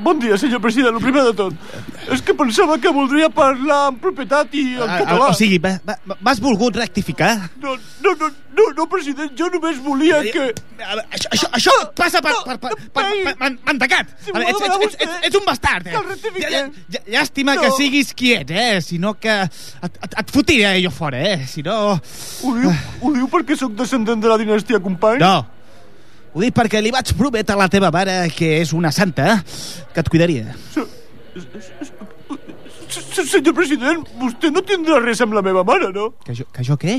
bon 0.02 0.18
dia, 0.22 0.36
senyor 0.40 0.60
president, 0.60 0.96
el 0.98 1.02
primer 1.02 1.22
de 1.30 1.32
tot. 1.38 1.54
És 2.12 2.22
que 2.26 2.34
pensava 2.34 2.76
que 2.82 2.90
voldria 2.92 3.28
parlar 3.32 3.88
en 3.92 3.98
propietat 4.02 4.52
i 4.58 4.64
en 4.76 4.82
Ah, 4.88 4.98
català. 5.02 5.28
o 5.30 5.34
sigui, 5.38 5.58
m'has 5.62 6.40
volgut 6.42 6.76
rectificar? 6.76 7.36
No, 7.62 7.76
no, 8.02 8.14
no, 8.20 8.28
no, 8.58 8.66
no, 8.76 8.86
president, 8.90 9.30
jo 9.38 9.48
només 9.54 9.78
volia 9.82 10.20
que... 10.32 10.48
A 10.82 10.96
veure, 10.96 11.06
Això, 11.14 11.28
això, 11.36 11.48
això 11.58 11.74
et 11.84 11.94
passa 11.96 12.20
per... 12.24 12.32
per, 12.44 12.58
per, 12.58 12.72
per, 12.92 13.04
per, 13.38 13.50
mantecat. 13.68 14.10
Si 14.24 14.34
veure, 14.34 14.50
ets, 14.50 14.60
ets, 14.66 14.76
ets, 14.88 14.96
ets, 15.06 15.26
ets 15.30 15.38
un 15.40 15.46
bastard, 15.46 15.86
eh? 15.86 15.94
Que 16.42 17.12
Llàstima 17.12 17.54
No. 17.54 17.62
que 17.62 17.70
siguis 17.76 18.12
quiet, 18.18 18.50
eh? 18.50 18.80
Si 18.82 18.98
no 18.98 19.14
que 19.14 19.30
et, 19.46 19.48
et, 20.02 20.14
et 20.18 20.30
fotiré 20.34 20.74
jo 20.82 20.90
fora, 20.90 21.20
eh? 21.22 21.46
Si 21.46 21.62
no... 21.62 21.78
Ho 22.42 22.54
diu, 22.58 22.70
ho 23.00 23.12
diu 23.14 23.28
perquè 23.30 23.56
sóc 23.56 23.72
descendent 23.78 24.20
de 24.22 24.28
la 24.30 24.38
dinastia 24.40 24.80
Company? 24.82 25.20
No. 25.22 25.46
Ho 26.32 26.40
dic 26.40 26.54
perquè 26.56 26.80
li 26.80 26.92
vaig 26.92 27.12
prometre 27.16 27.54
a 27.54 27.60
la 27.60 27.68
teva 27.68 27.90
mare, 27.92 28.14
que 28.32 28.54
és 28.62 28.72
una 28.72 28.92
santa, 28.94 29.34
que 29.92 30.00
et 30.00 30.08
cuidaria. 30.12 30.54
Senyor 32.92 33.52
president, 33.56 34.06
vostè 34.20 34.50
no 34.52 34.62
tindrà 34.64 35.00
res 35.02 35.20
amb 35.24 35.36
la 35.36 35.42
meva 35.44 35.64
mare, 35.64 35.90
no? 35.92 36.12
Que 36.24 36.36
jo, 36.38 36.46
que 36.52 36.64
jo 36.64 36.78
què? 36.80 36.96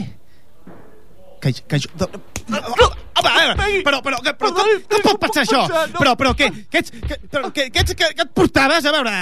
Que, 1.41 1.53
que 1.69 1.79
jo... 1.81 1.89
No, 1.97 2.59
no, 2.61 2.87
home, 3.19 3.81
però, 3.87 4.03
però, 4.05 4.21
que, 4.21 4.35
però, 4.37 4.53
com, 4.57 4.71
com 4.93 5.03
pot 5.09 5.19
passar 5.25 5.47
això? 5.47 5.63
Però, 5.97 6.13
però, 6.19 6.35
què, 6.37 6.51
què 6.69 6.83
ets, 6.83 6.93
que, 6.93 7.17
però, 7.31 7.49
ets, 7.49 7.97
que, 7.97 8.13
que 8.13 8.25
et 8.27 8.33
portaves? 8.37 8.85
A 8.85 8.93
veure, 8.95 9.17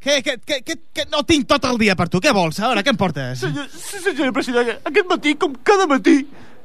que, 0.00 0.20
que, 0.24 0.38
que, 0.40 0.60
que, 0.64 0.78
que 0.96 1.06
no 1.12 1.22
tinc 1.28 1.48
tot 1.52 1.68
el 1.68 1.80
dia 1.80 1.96
per 2.00 2.08
tu. 2.12 2.20
Què 2.24 2.32
vols? 2.36 2.60
A 2.60 2.72
veure, 2.72 2.84
què 2.84 2.92
em 2.94 3.00
portes? 3.00 3.44
Senyor, 3.44 3.68
senyor 3.92 4.32
president, 4.36 4.76
aquest 4.80 5.08
matí, 5.10 5.36
com 5.40 5.56
cada 5.66 5.88
matí, 5.90 6.22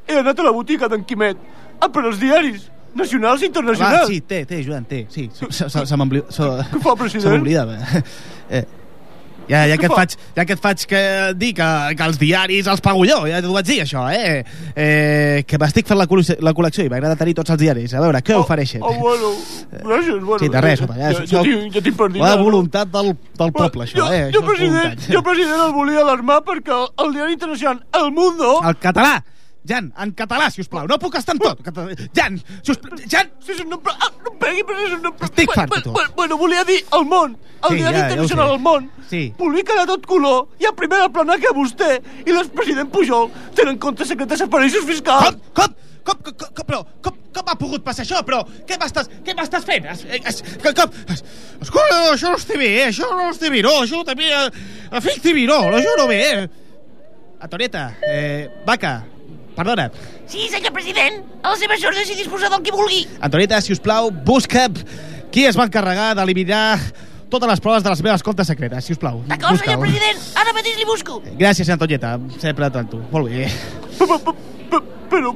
he 0.09 0.19
anat 0.23 0.39
a 0.39 0.47
la 0.47 0.55
botiga 0.55 0.89
d'en 0.91 1.03
Quimet 1.07 1.39
a 1.79 1.89
per 1.89 2.05
els 2.09 2.19
diaris 2.21 2.67
nacionals 2.95 3.43
i 3.43 3.45
Va, 3.45 3.51
internacionals. 3.51 4.09
sí, 4.09 4.19
té, 4.21 4.43
té, 4.49 4.63
Joan, 4.65 4.85
té, 4.89 5.05
sí. 5.13 5.29
Se, 5.33 5.51
se, 5.51 5.69
se, 5.69 5.85
se 5.85 5.95
m'oblida- 5.95 6.27
Què 6.29 6.81
fa, 6.81 6.95
president? 6.95 7.23
se 7.23 7.37
m'oblidava. 7.37 7.79
Eh, 8.49 8.65
ja, 9.49 9.65
ja, 9.65 9.77
que 9.81 9.87
et 9.87 9.93
faig, 9.93 10.13
ja 10.35 10.43
que 10.45 10.53
et 10.53 10.61
faig 10.61 10.83
que 10.89 10.99
dir 11.33 11.55
que, 11.57 11.67
que 11.97 12.05
els 12.05 12.19
diaris 12.21 12.67
els 12.69 12.83
pago 12.85 13.01
jo, 13.09 13.17
ja 13.25 13.39
t'ho 13.41 13.55
vaig 13.55 13.65
dir, 13.65 13.79
això, 13.81 14.03
eh? 14.13 14.43
eh 14.77 15.41
que 15.49 15.57
m'estic 15.57 15.89
fent 15.89 15.97
la, 15.97 16.05
la 16.05 16.53
col·lecció 16.53 16.85
i 16.85 16.91
m'agrada 16.91 17.17
tenir 17.17 17.33
tots 17.39 17.55
els 17.55 17.61
diaris. 17.61 17.95
A 17.97 18.03
veure, 18.03 18.21
què 18.25 18.37
ofereixen? 18.37 18.85
Oh, 18.85 18.93
bueno, 19.01 19.31
gràcies, 19.71 20.21
bueno. 20.21 20.39
Sí, 20.43 20.51
de 20.53 20.61
res, 20.61 20.85
home, 20.85 20.99
ja, 21.01 21.15
ja, 21.17 21.25
ja, 21.25 21.43
tinc, 21.47 21.73
ja 21.73 21.83
tinc 21.87 21.97
per 21.97 22.11
dir. 22.13 22.21
La 22.21 22.35
voluntat 22.37 22.93
del, 22.93 23.15
del 23.41 23.55
poble, 23.57 23.87
això, 23.89 24.03
jo, 24.03 24.11
eh? 24.13 24.29
jo, 24.29 24.29
Això 24.29 24.43
és 24.43 24.47
president, 24.51 25.03
jo, 25.15 25.25
president, 25.25 25.65
el 25.65 25.75
volia 25.79 26.05
alarmar 26.05 26.39
perquè 26.45 26.75
el, 26.77 26.87
el 27.05 27.17
diari 27.17 27.37
internacional 27.39 27.81
El 28.03 28.13
Mundo... 28.13 28.59
El 28.61 28.77
català! 28.81 29.17
Jan, 29.67 29.91
en 29.99 30.11
català, 30.15 30.47
si 30.49 30.61
us 30.63 30.69
plau. 30.71 30.87
No 30.87 30.97
puc 30.97 31.15
estar 31.19 31.35
en 31.35 31.39
tot. 31.43 31.59
Jan, 32.15 32.37
si 32.63 32.71
us 32.71 32.77
plau. 32.79 32.97
Jan! 33.11 33.29
Sí, 33.43 33.53
sí, 33.57 33.63
no, 33.67 33.75
em- 33.75 33.91
ah, 33.91 34.07
no 34.23 34.31
em 34.31 34.37
pegui, 34.39 34.63
president. 34.63 35.01
No, 35.03 35.09
em- 35.11 35.25
Estic 35.27 35.51
fart 35.53 35.73
de 35.73 35.81
bueno, 35.81 35.91
bueno, 35.93 36.13
bueno, 36.15 36.37
volia 36.37 36.63
dir 36.63 36.79
El 36.93 37.05
Món. 37.05 37.37
El 37.63 37.69
Sí, 37.69 37.75
diari 37.75 37.97
ja, 37.97 38.03
internacional 38.07 38.47
sé. 38.47 38.53
El 38.55 38.61
Món 38.61 38.91
Sí. 39.09 39.33
publica 39.37 39.75
de 39.75 39.85
tot 39.85 40.05
color 40.07 40.47
i 40.59 40.65
a 40.65 40.71
primera 40.71 41.09
plana 41.09 41.35
que 41.37 41.51
vostè 41.53 42.01
i 42.25 42.31
l'expresident 42.31 42.89
Pujol 42.89 43.29
tenen 43.53 43.77
comptes 43.77 44.07
secretes 44.07 44.41
a 44.41 44.47
paraïsos 44.47 44.85
fiscals. 44.87 45.35
Com? 45.35 45.41
Com? 45.53 45.75
Com, 46.09 46.15
com, 46.23 46.33
com, 46.55 46.65
però, 46.65 46.79
com, 47.03 47.17
com 47.35 47.49
ha 47.51 47.55
pogut 47.59 47.83
passar 47.83 48.05
això? 48.05 48.23
Però 48.25 48.39
què 48.65 48.77
m'estàs 48.79 49.09
què 49.25 49.35
m'estàs 49.35 49.65
fent? 49.67 49.85
Es, 49.91 50.05
es, 50.09 50.41
com, 50.63 50.73
com, 50.73 50.89
es, 51.13 51.21
escolta, 51.61 51.99
això 52.15 52.31
no 52.31 52.39
està 52.39 52.57
bé, 52.57 52.69
eh? 52.79 52.87
Això 52.87 53.11
no 53.11 53.27
està 53.29 53.51
bé, 53.51 53.61
no, 53.61 53.75
això 53.83 54.01
també... 54.07 54.31
Eh, 54.31 54.49
Efecti 54.97 55.33
no, 55.45 55.59
això 55.69 55.97
no 55.99 56.07
ve, 56.07 56.21
eh? 56.31 56.49
Antonieta, 57.41 57.97
eh, 58.07 58.47
vaca, 58.65 59.03
perdona. 59.59 59.89
Sí, 60.29 60.47
senyor 60.51 60.73
president, 60.75 61.21
a 61.43 61.51
les 61.53 61.61
seves 61.65 61.83
ordres 61.91 62.09
i 62.13 62.17
disposar 62.19 62.49
del 62.53 62.63
que 62.65 62.73
vulgui. 62.75 63.03
Antonieta, 63.21 63.59
si 63.61 63.75
us 63.75 63.83
plau, 63.83 64.09
busca 64.11 64.69
qui 65.29 65.43
es 65.45 65.57
va 65.59 65.67
encarregar 65.69 66.13
d'eliminar 66.17 66.79
totes 67.29 67.45
les 67.51 67.59
proves 67.61 67.83
de 67.85 67.91
les 67.93 67.99
meves 68.01 68.23
comptes 68.25 68.47
secretes, 68.49 68.87
si 68.87 68.95
us 68.95 69.01
plau. 69.01 69.19
D'acord, 69.29 69.59
senyor 69.61 69.83
president, 69.83 70.23
ara 70.41 70.55
mateix 70.57 70.79
li 70.79 70.87
busco. 70.89 71.19
Gràcies, 71.37 71.69
Antonieta, 71.69 72.15
sempre 72.41 72.65
a 72.65 72.71
tu. 72.89 73.03
Molt 73.11 73.29
bé. 73.29 73.45
Però, 75.09 75.33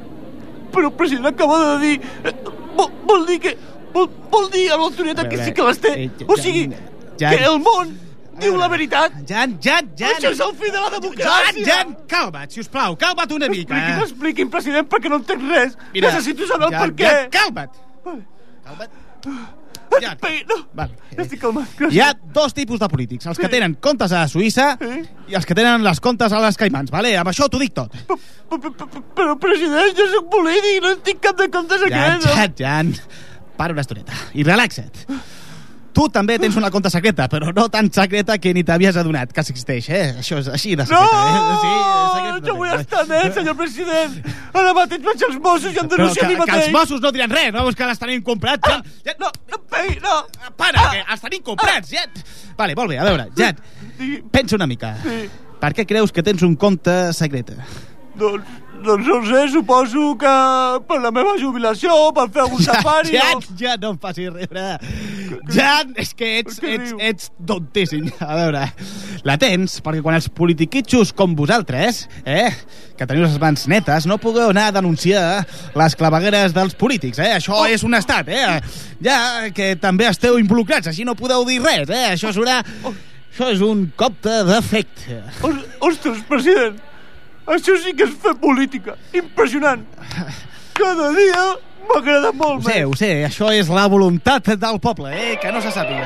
però, 0.74 0.90
president, 0.98 1.26
acaba 1.30 1.60
de 1.76 1.78
dir... 1.86 2.00
eh, 2.24 2.34
Vol, 2.74 2.90
vol 3.06 3.26
dir 3.28 3.38
que... 3.42 3.52
Vol, 3.94 4.08
vol 4.32 4.48
dir 4.50 4.64
a 4.74 4.76
l'autoritat 4.80 5.28
que 5.30 5.38
sí 5.38 5.52
que 5.54 5.62
les 5.68 5.78
té. 5.78 5.92
Eh, 6.06 6.26
O 6.26 6.34
sigui, 6.40 6.64
que 7.20 7.36
el 7.46 7.60
món 7.62 7.92
diu 8.40 8.56
la 8.60 8.68
veritat. 8.72 9.16
Jan, 9.28 9.56
Jan, 9.62 9.90
Jan. 9.98 10.16
Això 10.18 10.32
és 10.34 10.42
el 10.46 10.54
fi 10.60 10.70
de 10.70 10.82
la 10.82 10.90
democràcia. 10.96 11.50
Jan, 11.50 11.64
Jan, 11.70 11.96
calma't, 12.10 12.50
si 12.54 12.60
us 12.64 12.70
plau, 12.72 12.96
calma't 13.00 13.34
una 13.36 13.48
mica. 13.52 13.74
Expliqui'm, 13.74 14.06
expliqui'm, 14.08 14.52
president, 14.52 14.88
perquè 14.90 15.12
no 15.12 15.20
entenc 15.22 15.44
res. 15.50 15.76
Mira, 15.92 16.12
Necessito 16.12 16.46
saber 16.50 16.70
el 16.70 16.78
per 16.78 16.90
què. 16.94 17.12
Jan, 17.12 17.30
calma't. 17.38 17.84
Calma't. 18.64 19.02
Jan. 20.00 20.18
No, 20.48 20.56
Vale. 20.74 20.96
ja 21.14 21.22
estic 21.22 21.40
calmat. 21.40 21.68
Gràcies. 21.78 21.94
Hi 21.94 22.00
ha 22.02 22.08
dos 22.34 22.54
tipus 22.56 22.80
de 22.82 22.88
polítics, 22.90 23.26
els 23.30 23.38
que 23.38 23.48
tenen 23.52 23.76
comptes 23.82 24.12
a 24.16 24.24
Suïssa 24.30 24.72
i 25.30 25.36
els 25.38 25.46
que 25.46 25.54
tenen 25.54 25.84
les 25.86 26.00
comptes 26.02 26.32
a 26.34 26.40
les 26.42 26.58
Caimans, 26.58 26.90
vale? 26.90 27.12
Amb 27.20 27.30
això 27.30 27.46
t'ho 27.50 27.60
dic 27.62 27.74
tot. 27.76 27.94
Però, 28.50 29.36
president, 29.40 29.94
jo 29.96 30.08
sóc 30.16 30.28
polític, 30.32 30.80
no 30.82 30.96
tinc 31.06 31.22
cap 31.22 31.38
de 31.38 31.48
comptes 31.52 31.84
Jan, 31.86 32.18
aquest. 32.18 32.26
Jan, 32.34 32.56
Jan, 32.58 32.92
para 33.56 33.76
una 33.76 33.84
estoneta 33.86 34.18
i 34.34 34.42
relaxa't. 34.46 35.04
Tu 35.94 36.04
també 36.10 36.34
tens 36.42 36.56
una 36.58 36.70
compta 36.74 36.90
secreta, 36.90 37.28
però 37.30 37.52
no 37.54 37.68
tan 37.70 37.86
secreta 37.94 38.34
que 38.42 38.50
ni 38.56 38.64
t'havies 38.66 38.96
adonat 38.98 39.30
que 39.32 39.40
existeix, 39.44 39.86
eh? 39.94 40.06
Això 40.18 40.40
és 40.42 40.48
així 40.50 40.72
de 40.74 40.82
No! 40.90 40.98
secreta, 40.98 41.20
eh? 41.22 41.60
Sí, 41.62 41.70
secret, 42.16 42.48
Jo 42.48 42.54
vull 42.58 42.72
estar 42.80 43.04
net, 43.08 43.34
senyor 43.36 43.54
president. 43.60 44.16
Ara 44.52 44.72
mateix 44.74 45.04
vaig 45.06 45.22
als 45.28 45.38
Mossos 45.44 45.70
i 45.70 45.78
em 45.78 45.88
denuncio 45.92 46.18
que, 46.20 46.26
a 46.26 46.28
mi 46.28 46.34
que 46.34 46.40
mateix. 46.42 46.64
els 46.64 46.74
Mossos 46.74 47.00
no 47.04 47.12
diran 47.14 47.30
res, 47.30 47.52
no? 47.54 47.68
És 47.70 47.78
que 47.78 47.86
els 47.86 48.02
tenim 48.02 48.22
comprats, 48.26 48.66
Jan. 48.68 48.82
Jan 49.06 49.20
no, 49.22 49.30
no 49.52 49.60
em 49.60 49.64
pegui, 49.76 50.00
no. 50.02 50.16
Para, 50.58 50.88
que 50.90 51.04
els 51.14 51.24
tenim 51.28 51.42
comprats, 51.46 51.94
Jan. 51.94 52.10
Vale, 52.58 52.74
molt 52.74 52.90
bé, 52.90 52.98
a 52.98 53.04
veure, 53.06 53.28
Jan, 53.38 53.62
pensa 54.34 54.58
una 54.58 54.66
mica. 54.66 54.96
Sí. 55.06 55.22
Per 55.62 55.72
què 55.78 55.86
creus 55.86 56.10
que 56.12 56.22
tens 56.26 56.42
un 56.42 56.56
compte 56.60 57.12
secret? 57.14 57.54
Doncs 58.18 58.50
doncs 58.84 59.06
no 59.08 59.18
sé, 59.26 59.42
suposo 59.52 60.12
que 60.20 60.34
per 60.88 60.98
la 61.02 61.10
meva 61.14 61.34
jubilació, 61.40 61.94
per 62.16 62.28
fer 62.34 62.42
algun 62.44 62.62
safari... 62.62 63.14
Jan, 63.16 63.40
o- 63.40 63.56
Jan, 63.60 63.80
no 63.82 63.90
em 63.94 63.98
facis 64.02 64.30
riure. 64.32 64.66
Jan, 65.54 65.94
és 66.00 66.12
que 66.16 66.28
ets, 66.40 66.58
Què 66.62 66.74
ets, 66.76 66.90
diu? 66.92 67.00
ets 67.02 67.30
tontíssim. 67.48 68.06
A 68.24 68.36
veure, 68.38 68.62
la 69.26 69.36
tens 69.40 69.78
perquè 69.84 70.02
quan 70.04 70.16
els 70.18 70.28
politiquitxos 70.32 71.12
com 71.16 71.34
vosaltres, 71.38 72.04
eh, 72.24 72.50
que 72.98 73.06
teniu 73.10 73.24
les 73.26 73.38
mans 73.42 73.66
netes, 73.72 74.06
no 74.10 74.18
pugueu 74.22 74.52
anar 74.52 74.68
a 74.70 74.76
denunciar 74.78 75.24
les 75.74 75.96
clavegueres 75.98 76.54
dels 76.56 76.76
polítics, 76.78 77.18
eh? 77.18 77.32
Això 77.40 77.56
Oh. 77.62 77.66
és 77.66 77.82
un 77.86 77.94
estat, 77.98 78.28
eh? 78.28 78.60
Ja 79.04 79.50
que 79.54 79.74
també 79.80 80.06
esteu 80.10 80.38
involucrats, 80.40 80.88
així 80.90 81.04
no 81.04 81.14
podeu 81.18 81.44
dir 81.48 81.60
res, 81.64 81.88
eh? 81.90 82.06
Això 82.14 82.32
serà... 82.36 82.60
Això 83.34 83.48
és 83.50 83.62
un 83.66 83.88
copte 83.98 84.30
d'efecte. 84.46 85.16
Os- 85.42 85.64
Ostres, 85.82 86.20
president, 86.28 86.76
això 87.46 87.76
sí 87.82 87.92
que 87.96 88.04
és 88.08 88.14
fer 88.22 88.34
política. 88.40 88.96
Impressionant. 89.12 89.84
Cada 90.74 91.10
dia 91.14 91.42
m'agrada 91.88 92.30
Ho 92.30 92.36
molt 92.38 92.64
sé, 92.64 92.74
més. 92.80 92.84
ho 92.88 92.94
sé, 92.98 93.10
això 93.28 93.50
és 93.54 93.68
la 93.68 93.86
voluntat 93.92 94.48
del 94.58 94.80
poble, 94.80 95.12
eh? 95.14 95.36
Que 95.40 95.52
no 95.52 95.60
se 95.62 95.70
sàpiga. 95.70 96.04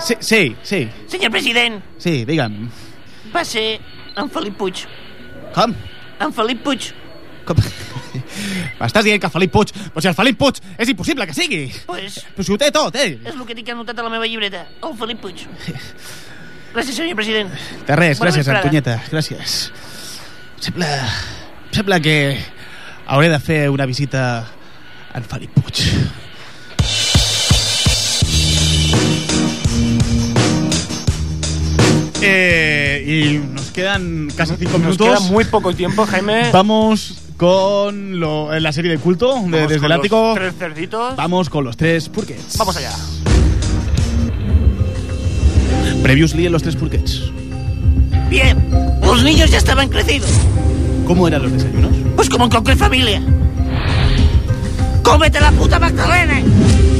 Sí, 0.00 0.14
sí, 0.20 0.56
sí, 0.62 0.88
Senyor 1.06 1.30
president, 1.30 1.82
sí, 2.00 2.24
digue'm. 2.24 2.70
va 3.34 3.44
ser 3.44 3.80
en 4.16 4.30
Felip 4.32 4.56
Puig. 4.56 4.86
Com? 5.54 5.74
En 6.20 6.32
Felip 6.32 6.62
Puig. 6.64 6.88
Com? 7.46 7.56
M'estàs 8.80 9.04
dient 9.04 9.20
que 9.20 9.28
Felip 9.30 9.52
Puig... 9.52 9.70
Però 9.92 10.00
si 10.02 10.08
el 10.08 10.16
Felip 10.16 10.38
Puig 10.40 10.58
és 10.80 10.88
impossible 10.88 11.26
que 11.28 11.34
sigui! 11.36 11.66
Pues 11.86 12.16
Però 12.34 12.46
si 12.46 12.52
ho 12.54 12.58
té 12.58 12.70
tot, 12.74 12.96
eh? 12.96 13.18
és 13.20 13.34
el 13.36 13.44
que 13.46 13.54
tinc 13.58 13.68
anotat 13.74 13.98
a 14.00 14.06
la 14.06 14.10
meva 14.12 14.26
llibreta. 14.26 14.64
El 14.82 14.96
Felip 14.96 15.20
Puig. 15.20 15.44
Gràcies, 16.74 16.94
senyor 16.96 17.16
president. 17.18 17.50
De 17.88 17.96
res, 17.98 18.18
Bona 18.18 18.30
gràcies, 18.30 18.46
vesprada. 18.46 18.60
Antonyeta, 18.62 18.98
gràcies. 19.10 19.56
Em 19.70 20.62
Sembla... 20.68 20.90
em 20.94 21.74
Sembla 21.74 22.00
que 22.04 22.14
hauré 23.06 23.28
de 23.32 23.38
fer 23.42 23.60
una 23.70 23.86
visita 23.86 24.22
a 25.12 25.18
en 25.18 25.24
Felip 25.26 25.50
Puig. 25.58 25.84
Eh, 32.22 33.04
y 33.06 33.38
nos 33.54 33.70
quedan 33.70 34.28
casi 34.36 34.54
cinco 34.56 34.72
Nos 34.72 34.80
minutos. 34.82 35.06
queda 35.08 35.20
muy 35.20 35.44
poco 35.44 35.74
tiempo, 35.74 36.04
Jaime. 36.06 36.50
Vamos 36.52 37.14
con 37.38 38.20
lo- 38.20 38.58
la 38.60 38.72
serie 38.72 38.90
de 38.90 38.98
culto 38.98 39.40
de- 39.46 39.60
desde 39.62 39.76
con 39.78 39.84
el 39.86 39.90
los 39.96 39.98
ático. 40.00 40.32
Tres 40.34 40.54
cerditos. 40.58 41.16
Vamos 41.16 41.48
con 41.48 41.64
los 41.64 41.76
tres 41.78 42.08
purquets. 42.10 42.58
Vamos 42.58 42.76
allá. 42.76 42.92
Previously 46.02 46.46
en 46.46 46.52
los 46.52 46.62
tres 46.62 46.76
purquets. 46.76 47.30
Bien, 48.28 48.56
los 49.02 49.22
niños 49.22 49.50
ya 49.50 49.58
estaban 49.58 49.88
crecidos. 49.88 50.30
¿Cómo 51.06 51.26
eran 51.26 51.42
los 51.42 51.52
desayunos? 51.52 51.92
Pues 52.16 52.28
como 52.28 52.44
en 52.44 52.50
cualquier 52.50 52.76
familia. 52.76 53.20
¡Cómete 55.02 55.40
la 55.40 55.50
puta 55.50 55.78
Magdalena! 55.78 56.40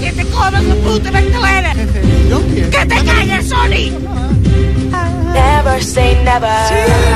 ¡Que 0.00 0.12
te 0.12 0.24
comas 0.26 0.64
la 0.64 0.74
puta 0.74 1.12
Magdalena! 1.12 1.74
¡Que 1.74 2.86
te 2.86 3.04
calles, 3.04 3.48
Sony! 3.48 3.92
Never 5.32 5.82
say 5.82 6.16
never. 6.24 6.50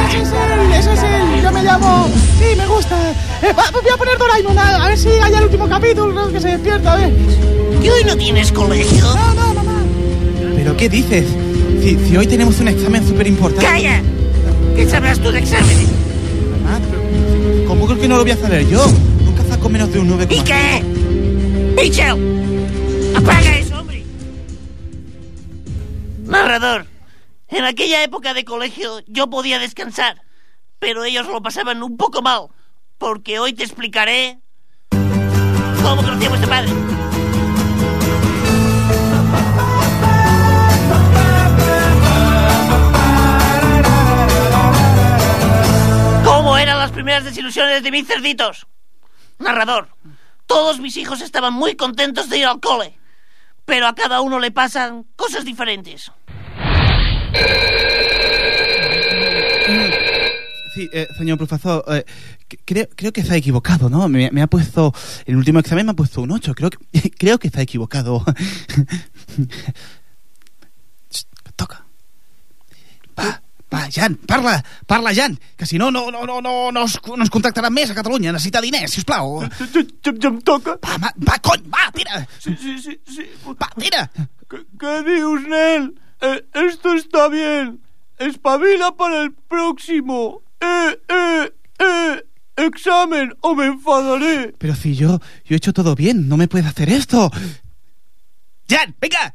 ese 0.09 0.23
es 0.23 0.29
él, 0.29 0.73
ese 0.73 0.93
es 0.93 1.03
él. 1.03 1.43
Yo 1.43 1.51
me 1.51 1.65
llamo. 1.65 2.09
Sí, 2.39 2.57
me 2.57 2.67
gusta. 2.67 2.97
Eh, 3.43 3.53
voy 3.53 3.93
a 3.93 3.97
poner 3.97 4.19
Doraemon, 4.19 4.57
a, 4.57 4.87
ver 4.87 4.97
si 4.97 5.09
hay 5.09 5.35
el 5.35 5.43
último 5.43 5.69
capítulo, 5.69 6.33
que 6.33 6.41
se 6.41 6.49
despierta, 6.49 6.93
a 6.93 6.97
ver. 6.97 7.13
¿Que 7.83 7.91
hoy 7.91 8.05
no 8.05 8.17
tienes 8.17 8.53
colegio? 8.53 9.05
No, 9.05 9.35
no, 9.35 9.55
mamá. 9.55 9.83
¿Pero 10.55 10.77
qué 10.77 10.89
dices? 10.89 11.27
Si, 11.85 11.99
si 11.99 12.17
hoy 12.17 12.27
tenemos 12.27 12.59
un 12.61 12.69
examen 12.69 13.07
súper 13.07 13.27
importante. 13.27 13.67
¡Calla! 13.67 14.01
¿Qué 14.75 14.89
sabrás 14.89 15.21
tú 15.21 15.31
de 15.31 15.41
exámenes? 15.41 15.87
Mamá, 16.63 16.81
pero 16.91 17.67
¿Cómo 17.69 17.85
creo 17.85 18.01
que 18.01 18.09
no 18.09 18.17
lo 18.17 18.23
voy 18.23 18.31
a 18.31 18.39
saber 18.39 18.67
yo? 18.67 18.83
Nunca 19.23 19.45
saco 19.45 19.69
menos 19.69 19.93
de 19.93 19.99
un 19.99 20.09
9. 20.09 20.27
¿Y 20.31 20.41
qué? 20.41 20.83
¡Michel! 21.77 23.13
¡Apaga 23.15 23.59
eso, 23.59 23.81
hombre! 23.81 24.03
Narrador, 26.25 26.87
en 27.49 27.65
aquella 27.67 28.03
época 28.03 28.33
de 28.33 28.47
colegio 28.47 29.01
yo 29.07 29.29
podía 29.29 29.59
descansar, 29.59 30.23
pero 30.79 31.05
ellos 31.05 31.27
lo 31.27 31.43
pasaban 31.43 31.83
un 31.83 31.99
poco 31.99 32.23
mal, 32.23 32.47
porque 32.97 33.39
hoy 33.39 33.53
te 33.53 33.63
explicaré 33.63 34.39
cómo 35.83 35.97
conocí 36.03 36.25
a 36.25 36.47
padre. 36.49 36.73
Eran 46.65 46.79
las 46.79 46.93
primeras 46.93 47.25
desilusiones 47.25 47.83
de 47.83 47.91
mis 47.91 48.07
cerditos? 48.07 48.67
Narrador, 49.39 49.89
todos 50.47 50.81
mis 50.81 50.97
hijos 50.97 51.21
estaban 51.21 51.53
muy 51.53 51.77
contentos 51.77 52.31
de 52.31 52.39
ir 52.39 52.47
al 52.47 52.59
cole, 52.59 52.99
pero 53.67 53.87
a 53.87 53.95
cada 53.95 54.23
uno 54.23 54.39
le 54.41 54.51
pasan 54.51 55.05
cosas 55.15 55.45
diferentes. 55.45 56.11
Sí, 60.75 60.89
eh, 60.91 61.07
señor 61.19 61.37
profesor, 61.37 61.85
eh, 61.89 62.07
creo, 62.65 62.89
creo 62.97 63.13
que 63.13 63.21
ha 63.21 63.37
equivocado, 63.37 63.91
¿no? 63.91 64.09
Me, 64.09 64.31
me 64.33 64.41
ha 64.41 64.47
puesto, 64.47 64.95
el 65.27 65.37
último 65.37 65.59
examen 65.59 65.85
me 65.85 65.93
ha 65.93 65.97
puesto 65.97 66.23
un 66.23 66.31
8, 66.31 66.55
creo 66.55 66.71
que, 66.71 66.79
creo 67.19 67.39
que 67.39 67.51
ha 67.55 67.61
equivocado. 67.61 68.25
Toca. 71.57 71.85
Va, 73.19 73.44
va, 73.75 73.89
Jan, 73.91 74.15
parla, 74.27 74.55
parla, 74.87 75.13
Jan, 75.15 75.39
que 75.57 75.67
si 75.67 75.79
no, 75.79 75.91
no, 75.91 76.11
no, 76.11 76.25
no, 76.25 76.41
no, 76.41 76.71
no, 76.73 76.85
es, 76.85 76.99
no 77.07 77.25
ens 77.25 77.71
més 77.75 77.91
a 77.91 77.97
Catalunya, 77.99 78.33
necessita 78.33 78.63
diners, 78.63 78.93
sisplau. 78.95 79.41
Ja, 79.43 79.49
ja, 80.05 80.13
ja 80.23 80.31
em 80.31 80.39
toca. 80.41 80.79
Va, 80.85 80.99
va, 81.03 81.13
va, 81.19 81.39
cony, 81.43 81.67
va, 81.69 81.91
tira, 81.93 82.27
Sí, 82.39 82.57
sí, 82.61 82.79
sí, 82.79 83.01
sí. 83.07 83.27
va, 83.61 83.69
tira. 83.79 84.11
¿Qué, 84.49 84.65
qué 84.79 85.03
dios, 85.03 85.43
Nel? 85.49 85.95
Eh, 86.21 86.45
esto 86.69 86.95
está 86.95 87.29
bien. 87.29 87.81
Espabila 88.19 88.93
para 88.93 89.23
el 89.23 89.33
próximo. 89.33 90.43
Eh, 90.61 90.99
eh, 91.09 91.53
eh. 91.79 92.23
Examen 92.57 93.35
o 93.41 93.55
me 93.57 93.67
enfadaré. 93.67 94.55
Pero 94.59 94.77
si 94.77 94.95
yo, 94.95 95.19
yo 95.45 95.55
he 95.55 95.57
hecho 95.57 95.73
todo 95.73 95.97
bien, 95.97 96.29
no 96.29 96.37
me 96.37 96.47
puedes 96.47 96.69
hacer 96.69 96.89
esto. 96.89 97.31
Jan, 98.69 98.95
venga. 99.01 99.33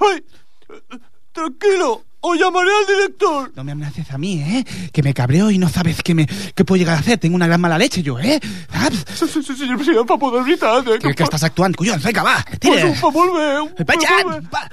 ¡Ay! 0.00 0.24
Eh, 0.68 0.98
Tranquilo, 1.32 2.04
o 2.28 2.34
llamaré 2.34 2.70
al 2.80 2.86
director. 2.86 3.52
No 3.54 3.62
me 3.64 3.72
amenaces 3.72 4.10
a 4.10 4.18
mí, 4.18 4.40
¿eh? 4.42 4.64
Que 4.92 5.02
me 5.02 5.14
cabreo 5.14 5.50
y 5.50 5.58
no 5.58 5.68
sabes 5.68 6.02
qué, 6.02 6.14
me, 6.14 6.26
qué 6.26 6.64
puedo 6.64 6.78
llegar 6.78 6.96
a 6.96 7.00
hacer. 7.00 7.18
Tengo 7.18 7.36
una 7.36 7.46
gran 7.46 7.60
mala 7.60 7.78
leche 7.78 8.02
yo, 8.02 8.18
¿eh? 8.18 8.40
Saps? 8.72 9.04
Sí, 9.14 9.28
sí, 9.28 9.42
sí, 9.42 9.56
señor 9.56 9.76
president, 9.78 10.08
fa 10.08 10.16
poder 10.18 10.42
veritat. 10.42 10.86
Eh, 10.88 10.98
Que, 10.98 11.14
que 11.14 11.22
estàs 11.24 11.44
actuant, 11.46 11.76
collons, 11.78 12.02
vinga, 12.04 12.22
va, 12.26 12.36
Pues 12.48 12.58
tira. 12.60 12.88
ho 12.90 12.94
fa 12.94 13.10
molt 13.14 13.32
bé. 13.36 13.46
ho 13.62 14.40
Va. 14.52 14.68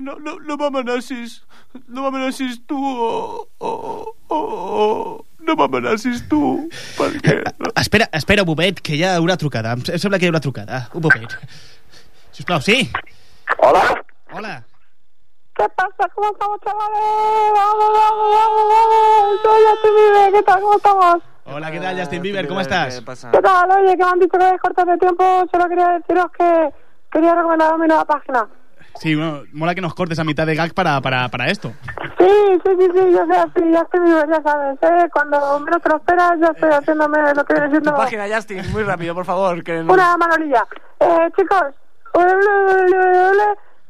No, 0.00 0.16
no, 0.18 0.38
no 0.40 0.56
m'amenacis. 0.56 1.42
No 1.88 2.02
m'amenacis 2.06 2.62
tu 2.66 2.78
o... 2.80 3.48
o, 3.58 3.70
o, 4.28 4.38
o 4.38 5.26
no 5.44 5.54
m'amenacis 5.56 6.24
tu. 6.28 6.40
Perquè... 6.96 7.42
Espera, 7.76 8.08
espera 8.16 8.42
un 8.42 8.48
moment, 8.48 8.80
que 8.80 8.96
hi 8.96 9.04
ha 9.04 9.20
una 9.20 9.36
trucada. 9.36 9.76
Em 9.76 9.84
sembla 10.00 10.18
que 10.18 10.24
hi 10.24 10.32
ha 10.32 10.34
una 10.36 10.40
trucada. 10.40 10.86
Un 10.94 11.04
moment. 11.04 11.36
Sisplau, 12.32 12.62
sí? 12.64 12.88
Hola. 13.58 13.84
Hola. 14.32 14.56
¿Qué 15.60 15.68
pasa? 15.76 16.10
¿Cómo 16.14 16.30
estamos, 16.32 16.58
chavales? 16.64 17.00
Vamos, 17.54 17.90
vamos, 17.92 18.28
vamos, 18.32 18.64
vamos. 18.72 19.40
Soy 19.42 19.62
Justin 19.68 19.94
Bieber. 19.94 20.32
¿Qué 20.32 20.42
tal? 20.42 20.60
¿Cómo 20.62 20.76
estamos? 20.76 21.16
Hola, 21.44 21.70
¿qué 21.70 21.80
tal, 21.80 21.98
Justin 22.00 22.22
Bieber? 22.22 22.48
¿Cómo 22.48 22.60
estás? 22.62 22.94
¿Qué 22.98 23.02
pasa? 23.04 23.30
¿Qué 23.30 23.42
tal? 23.42 23.70
Oye, 23.70 23.90
que 23.96 24.04
me 24.04 24.10
han 24.10 24.18
dicho 24.18 24.38
que 24.38 24.48
es 24.54 24.60
corto 24.62 24.84
de 24.86 24.96
tiempo. 24.96 25.44
Solo 25.52 25.68
quería 25.68 25.88
deciros 25.98 26.26
que 26.38 26.70
quería 27.12 27.34
recomendar 27.34 27.78
mi 27.78 27.86
nueva 27.88 28.06
página. 28.06 28.48
Sí, 28.94 29.14
bueno, 29.14 29.42
mola 29.52 29.74
que 29.74 29.82
nos 29.82 29.94
cortes 29.94 30.18
a 30.18 30.24
mitad 30.24 30.46
de 30.46 30.54
gag 30.54 30.72
para, 30.72 30.98
para, 31.02 31.28
para 31.28 31.48
esto. 31.50 31.72
Sí, 32.18 32.26
sí, 32.64 32.70
sí, 32.78 32.88
sí, 32.94 33.12
yo 33.12 33.26
sé 33.26 33.36
así, 33.36 33.76
Justin 33.76 34.04
Bieber, 34.04 34.28
ya 34.30 34.42
sabes, 34.42 34.78
¿eh? 34.82 35.08
Cuando 35.12 35.60
menos 35.60 35.82
te 35.82 35.88
lo 35.90 35.96
esperas, 35.96 36.32
ya 36.40 36.46
estoy 36.54 36.70
haciéndome 36.70 37.34
lo 37.34 37.44
que 37.44 37.52
viene 37.54 37.68
siendo 37.70 37.90
Tu 37.90 37.96
página, 37.98 38.24
Justin, 38.34 38.72
muy 38.72 38.82
rápido, 38.82 39.14
por 39.14 39.26
favor. 39.26 39.62
Que 39.62 39.82
no- 39.82 39.92
una 39.92 40.16
manolilla. 40.16 40.66
Eh, 41.00 41.28
chicos, 41.36 41.64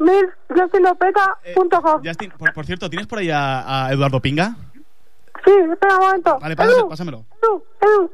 www.milljustinlopeta.com 0.01 2.03
Justin, 2.05 2.31
por, 2.33 2.53
por 2.53 2.67
cierto, 2.67 2.91
¿tienes 2.91 3.07
por 3.07 3.19
ahí 3.19 3.31
a, 3.31 3.87
a 3.87 3.93
Eduardo 3.93 4.21
Pinga? 4.21 4.55
Sí, 5.45 5.51
espera 5.73 5.97
un 5.97 6.01
momento. 6.07 6.39
Vale, 6.41 6.57
pásame- 6.57 6.89
pásamelo. 6.89 7.25
Edu, 7.43 7.65
Edu. 7.81 8.11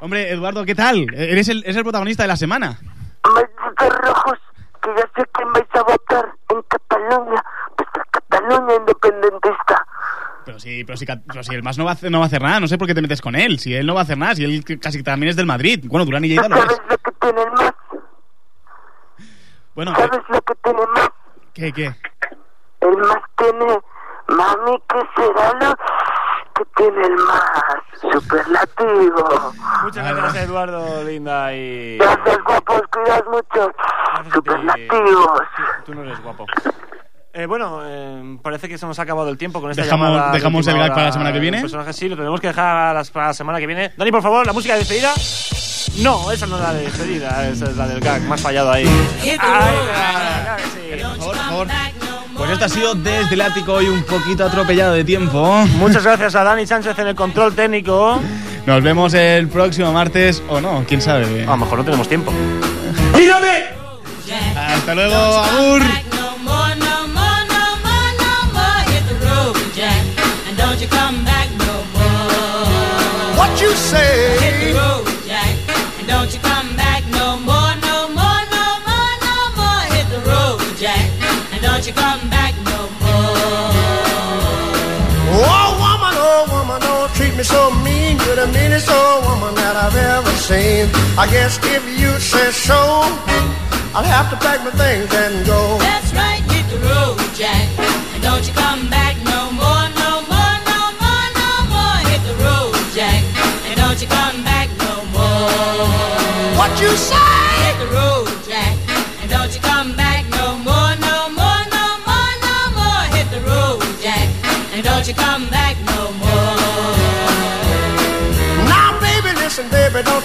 Hombre, 0.00 0.30
Eduardo, 0.30 0.64
¿qué 0.64 0.74
tal? 0.74 1.06
Eres 1.14 1.48
el, 1.48 1.62
eres 1.64 1.76
el 1.76 1.82
protagonista 1.82 2.22
de 2.24 2.28
la 2.28 2.36
semana. 2.36 2.78
Malditos 3.24 3.98
rojos, 4.00 4.38
que 4.82 4.90
ya 4.96 5.02
sé 5.16 5.24
quién 5.32 5.52
vais 5.52 5.66
a 5.74 5.82
votar 5.82 6.28
en 6.50 6.62
Cataluña, 6.62 7.42
vuestra 7.76 8.04
Cataluña 8.10 8.74
independentista. 8.76 9.86
Pero 10.44 10.60
sí, 10.60 10.84
pero 10.84 10.96
sí, 10.96 11.06
pero 11.06 11.42
si 11.42 11.54
el 11.54 11.62
más 11.62 11.76
no 11.78 11.84
va, 11.84 11.90
a 11.90 11.94
hacer, 11.94 12.10
no 12.10 12.18
va 12.18 12.24
a 12.24 12.28
hacer 12.28 12.42
nada, 12.42 12.60
no 12.60 12.68
sé 12.68 12.78
por 12.78 12.86
qué 12.86 12.94
te 12.94 13.02
metes 13.02 13.20
con 13.20 13.34
él. 13.34 13.58
Si 13.58 13.74
él 13.74 13.86
no 13.86 13.94
va 13.94 14.00
a 14.00 14.04
hacer 14.04 14.18
nada, 14.18 14.34
si 14.34 14.44
él 14.44 14.64
que- 14.64 14.78
casi 14.78 15.02
también 15.02 15.30
es 15.30 15.36
del 15.36 15.46
Madrid. 15.46 15.84
Bueno, 15.88 16.04
Durán 16.04 16.24
y 16.24 16.28
Lleida 16.28 16.48
lo 16.48 16.56
es. 16.56 16.80
¿Sabes 17.26 17.34
lo 17.34 17.44
que 17.44 17.44
tiene 17.44 17.50
más? 17.50 17.74
Bueno, 19.74 19.94
¿Sabes 19.94 20.20
lo 20.28 20.40
que 20.42 20.54
tiene 20.62 20.86
más? 20.94 21.10
¿Qué, 21.54 21.72
qué? 21.72 21.94
El 22.80 22.96
más 22.98 23.22
tiene, 23.36 23.78
mami, 24.28 24.82
¿qué 24.88 25.02
será 25.16 25.52
lo 25.54 25.76
que 26.54 26.64
tiene 26.76 27.06
el 27.06 27.14
más 27.16 27.52
superlativo? 28.00 29.52
Muchas 29.82 30.14
gracias, 30.16 30.44
Eduardo, 30.44 31.04
linda 31.04 31.52
y. 31.54 31.98
Gracias, 31.98 32.38
guapos, 32.44 32.82
cuidas 32.92 33.22
mucho. 33.30 33.72
Superlativos. 34.32 35.40
Tú 35.84 35.94
no 35.94 36.02
eres 36.02 36.22
guapo. 36.22 36.46
Eh, 37.34 37.44
bueno, 37.44 37.80
eh, 37.84 38.38
parece 38.42 38.66
que 38.66 38.78
se 38.78 38.86
nos 38.86 38.98
ha 38.98 39.02
acabado 39.02 39.28
el 39.28 39.36
tiempo 39.36 39.60
con 39.60 39.70
esta 39.70 39.82
Dejamos- 39.82 40.08
llamada 40.08 40.26
de 40.32 40.38
dejamos 40.38 40.66
el 40.68 40.78
gag 40.78 40.88
para 40.90 41.04
la 41.06 41.12
semana 41.12 41.32
que 41.34 41.38
viene. 41.38 41.60
personaje. 41.60 41.92
Sí, 41.92 42.08
lo 42.08 42.16
tenemos 42.16 42.40
que 42.40 42.46
dejar 42.46 43.04
para 43.12 43.28
la 43.28 43.34
semana 43.34 43.58
que 43.58 43.66
viene. 43.66 43.92
Dani, 43.96 44.10
por 44.10 44.22
favor, 44.22 44.46
la 44.46 44.54
música 44.54 44.72
de 44.74 44.78
despedida. 44.80 45.12
No, 45.98 46.30
esa 46.30 46.46
no 46.46 46.56
es 46.56 46.62
la 46.62 46.72
de 46.74 46.82
despedida, 46.84 47.48
esa 47.48 47.66
es 47.66 47.76
la 47.76 47.86
del 47.86 48.00
gag. 48.00 48.22
Más 48.22 48.40
fallado 48.40 48.70
ahí. 48.70 48.86
Ay, 49.22 49.38
claro 49.38 50.62
sí. 50.74 51.02
Por 51.02 51.36
favor, 51.36 51.36
por 51.36 51.36
favor. 51.36 51.68
Pues 52.36 52.50
esto 52.50 52.64
ha 52.66 52.68
sido 52.68 52.94
desde 52.94 53.34
el 53.34 53.40
ático 53.40 53.72
hoy 53.72 53.88
un 53.88 54.02
poquito 54.02 54.44
atropellado 54.44 54.92
de 54.92 55.04
tiempo. 55.04 55.64
Muchas 55.78 56.04
gracias 56.04 56.34
a 56.34 56.44
Dani 56.44 56.66
Sánchez 56.66 56.98
en 56.98 57.08
el 57.08 57.14
control 57.14 57.54
técnico. 57.54 58.20
Nos 58.66 58.82
vemos 58.82 59.14
el 59.14 59.48
próximo 59.48 59.92
martes 59.92 60.42
o 60.48 60.60
no, 60.60 60.84
quién 60.86 61.00
sabe. 61.00 61.44
A 61.44 61.50
lo 61.52 61.56
mejor 61.56 61.78
no 61.78 61.84
tenemos 61.84 62.08
tiempo. 62.08 62.32
Hasta 64.56 64.94
luego, 64.94 65.14
Agur. 65.14 65.82
What 73.36 73.60
you 73.60 73.72
say? 73.74 74.95
Meanest 88.86 88.90
old 88.90 89.24
woman 89.24 89.54
that 89.54 89.76
I've 89.76 89.96
ever 89.96 90.30
seen. 90.36 90.88
I 91.18 91.26
guess 91.30 91.58
if 91.62 91.82
you 91.98 92.18
say 92.20 92.50
so, 92.50 92.74
I'll 93.94 94.04
have 94.04 94.30
to 94.30 94.36
pack 94.36 94.62
my 94.64 94.70
things 94.70 95.12
and 95.12 95.46
go. 95.46 95.78
That's 95.78 96.12
right, 96.12 96.42
hit 96.50 96.66
the 96.70 96.78
road, 96.78 97.18
Jack, 97.34 97.66
and 98.14 98.22
don't 98.22 98.46
you 98.46 98.54
come 98.54 98.88
back 98.90 99.16
no 99.24 99.50
more, 99.52 99.86
no 100.02 100.22
more, 100.30 100.54
no 100.70 100.80
more, 101.02 101.26
no 101.42 101.52
more. 101.72 101.98
Hit 102.10 102.22
the 102.30 102.36
road, 102.44 102.74
Jack, 102.94 103.22
and 103.66 103.76
don't 103.76 104.00
you 104.00 104.08
come 104.08 104.44
back 104.44 104.68
no 104.78 104.94
more. 105.14 106.58
What 106.58 106.80
you 106.80 106.96
say? 106.96 107.35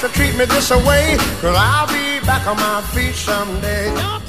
You 0.04 0.10
treat 0.10 0.36
me 0.36 0.46
this 0.46 0.72
way. 0.72 1.16
Cause 1.42 1.56
I'll 1.58 1.88
be 1.88 2.26
back 2.26 2.48
on 2.48 2.58
my 2.58 2.82
feet 2.94 3.14
someday. 3.14 4.21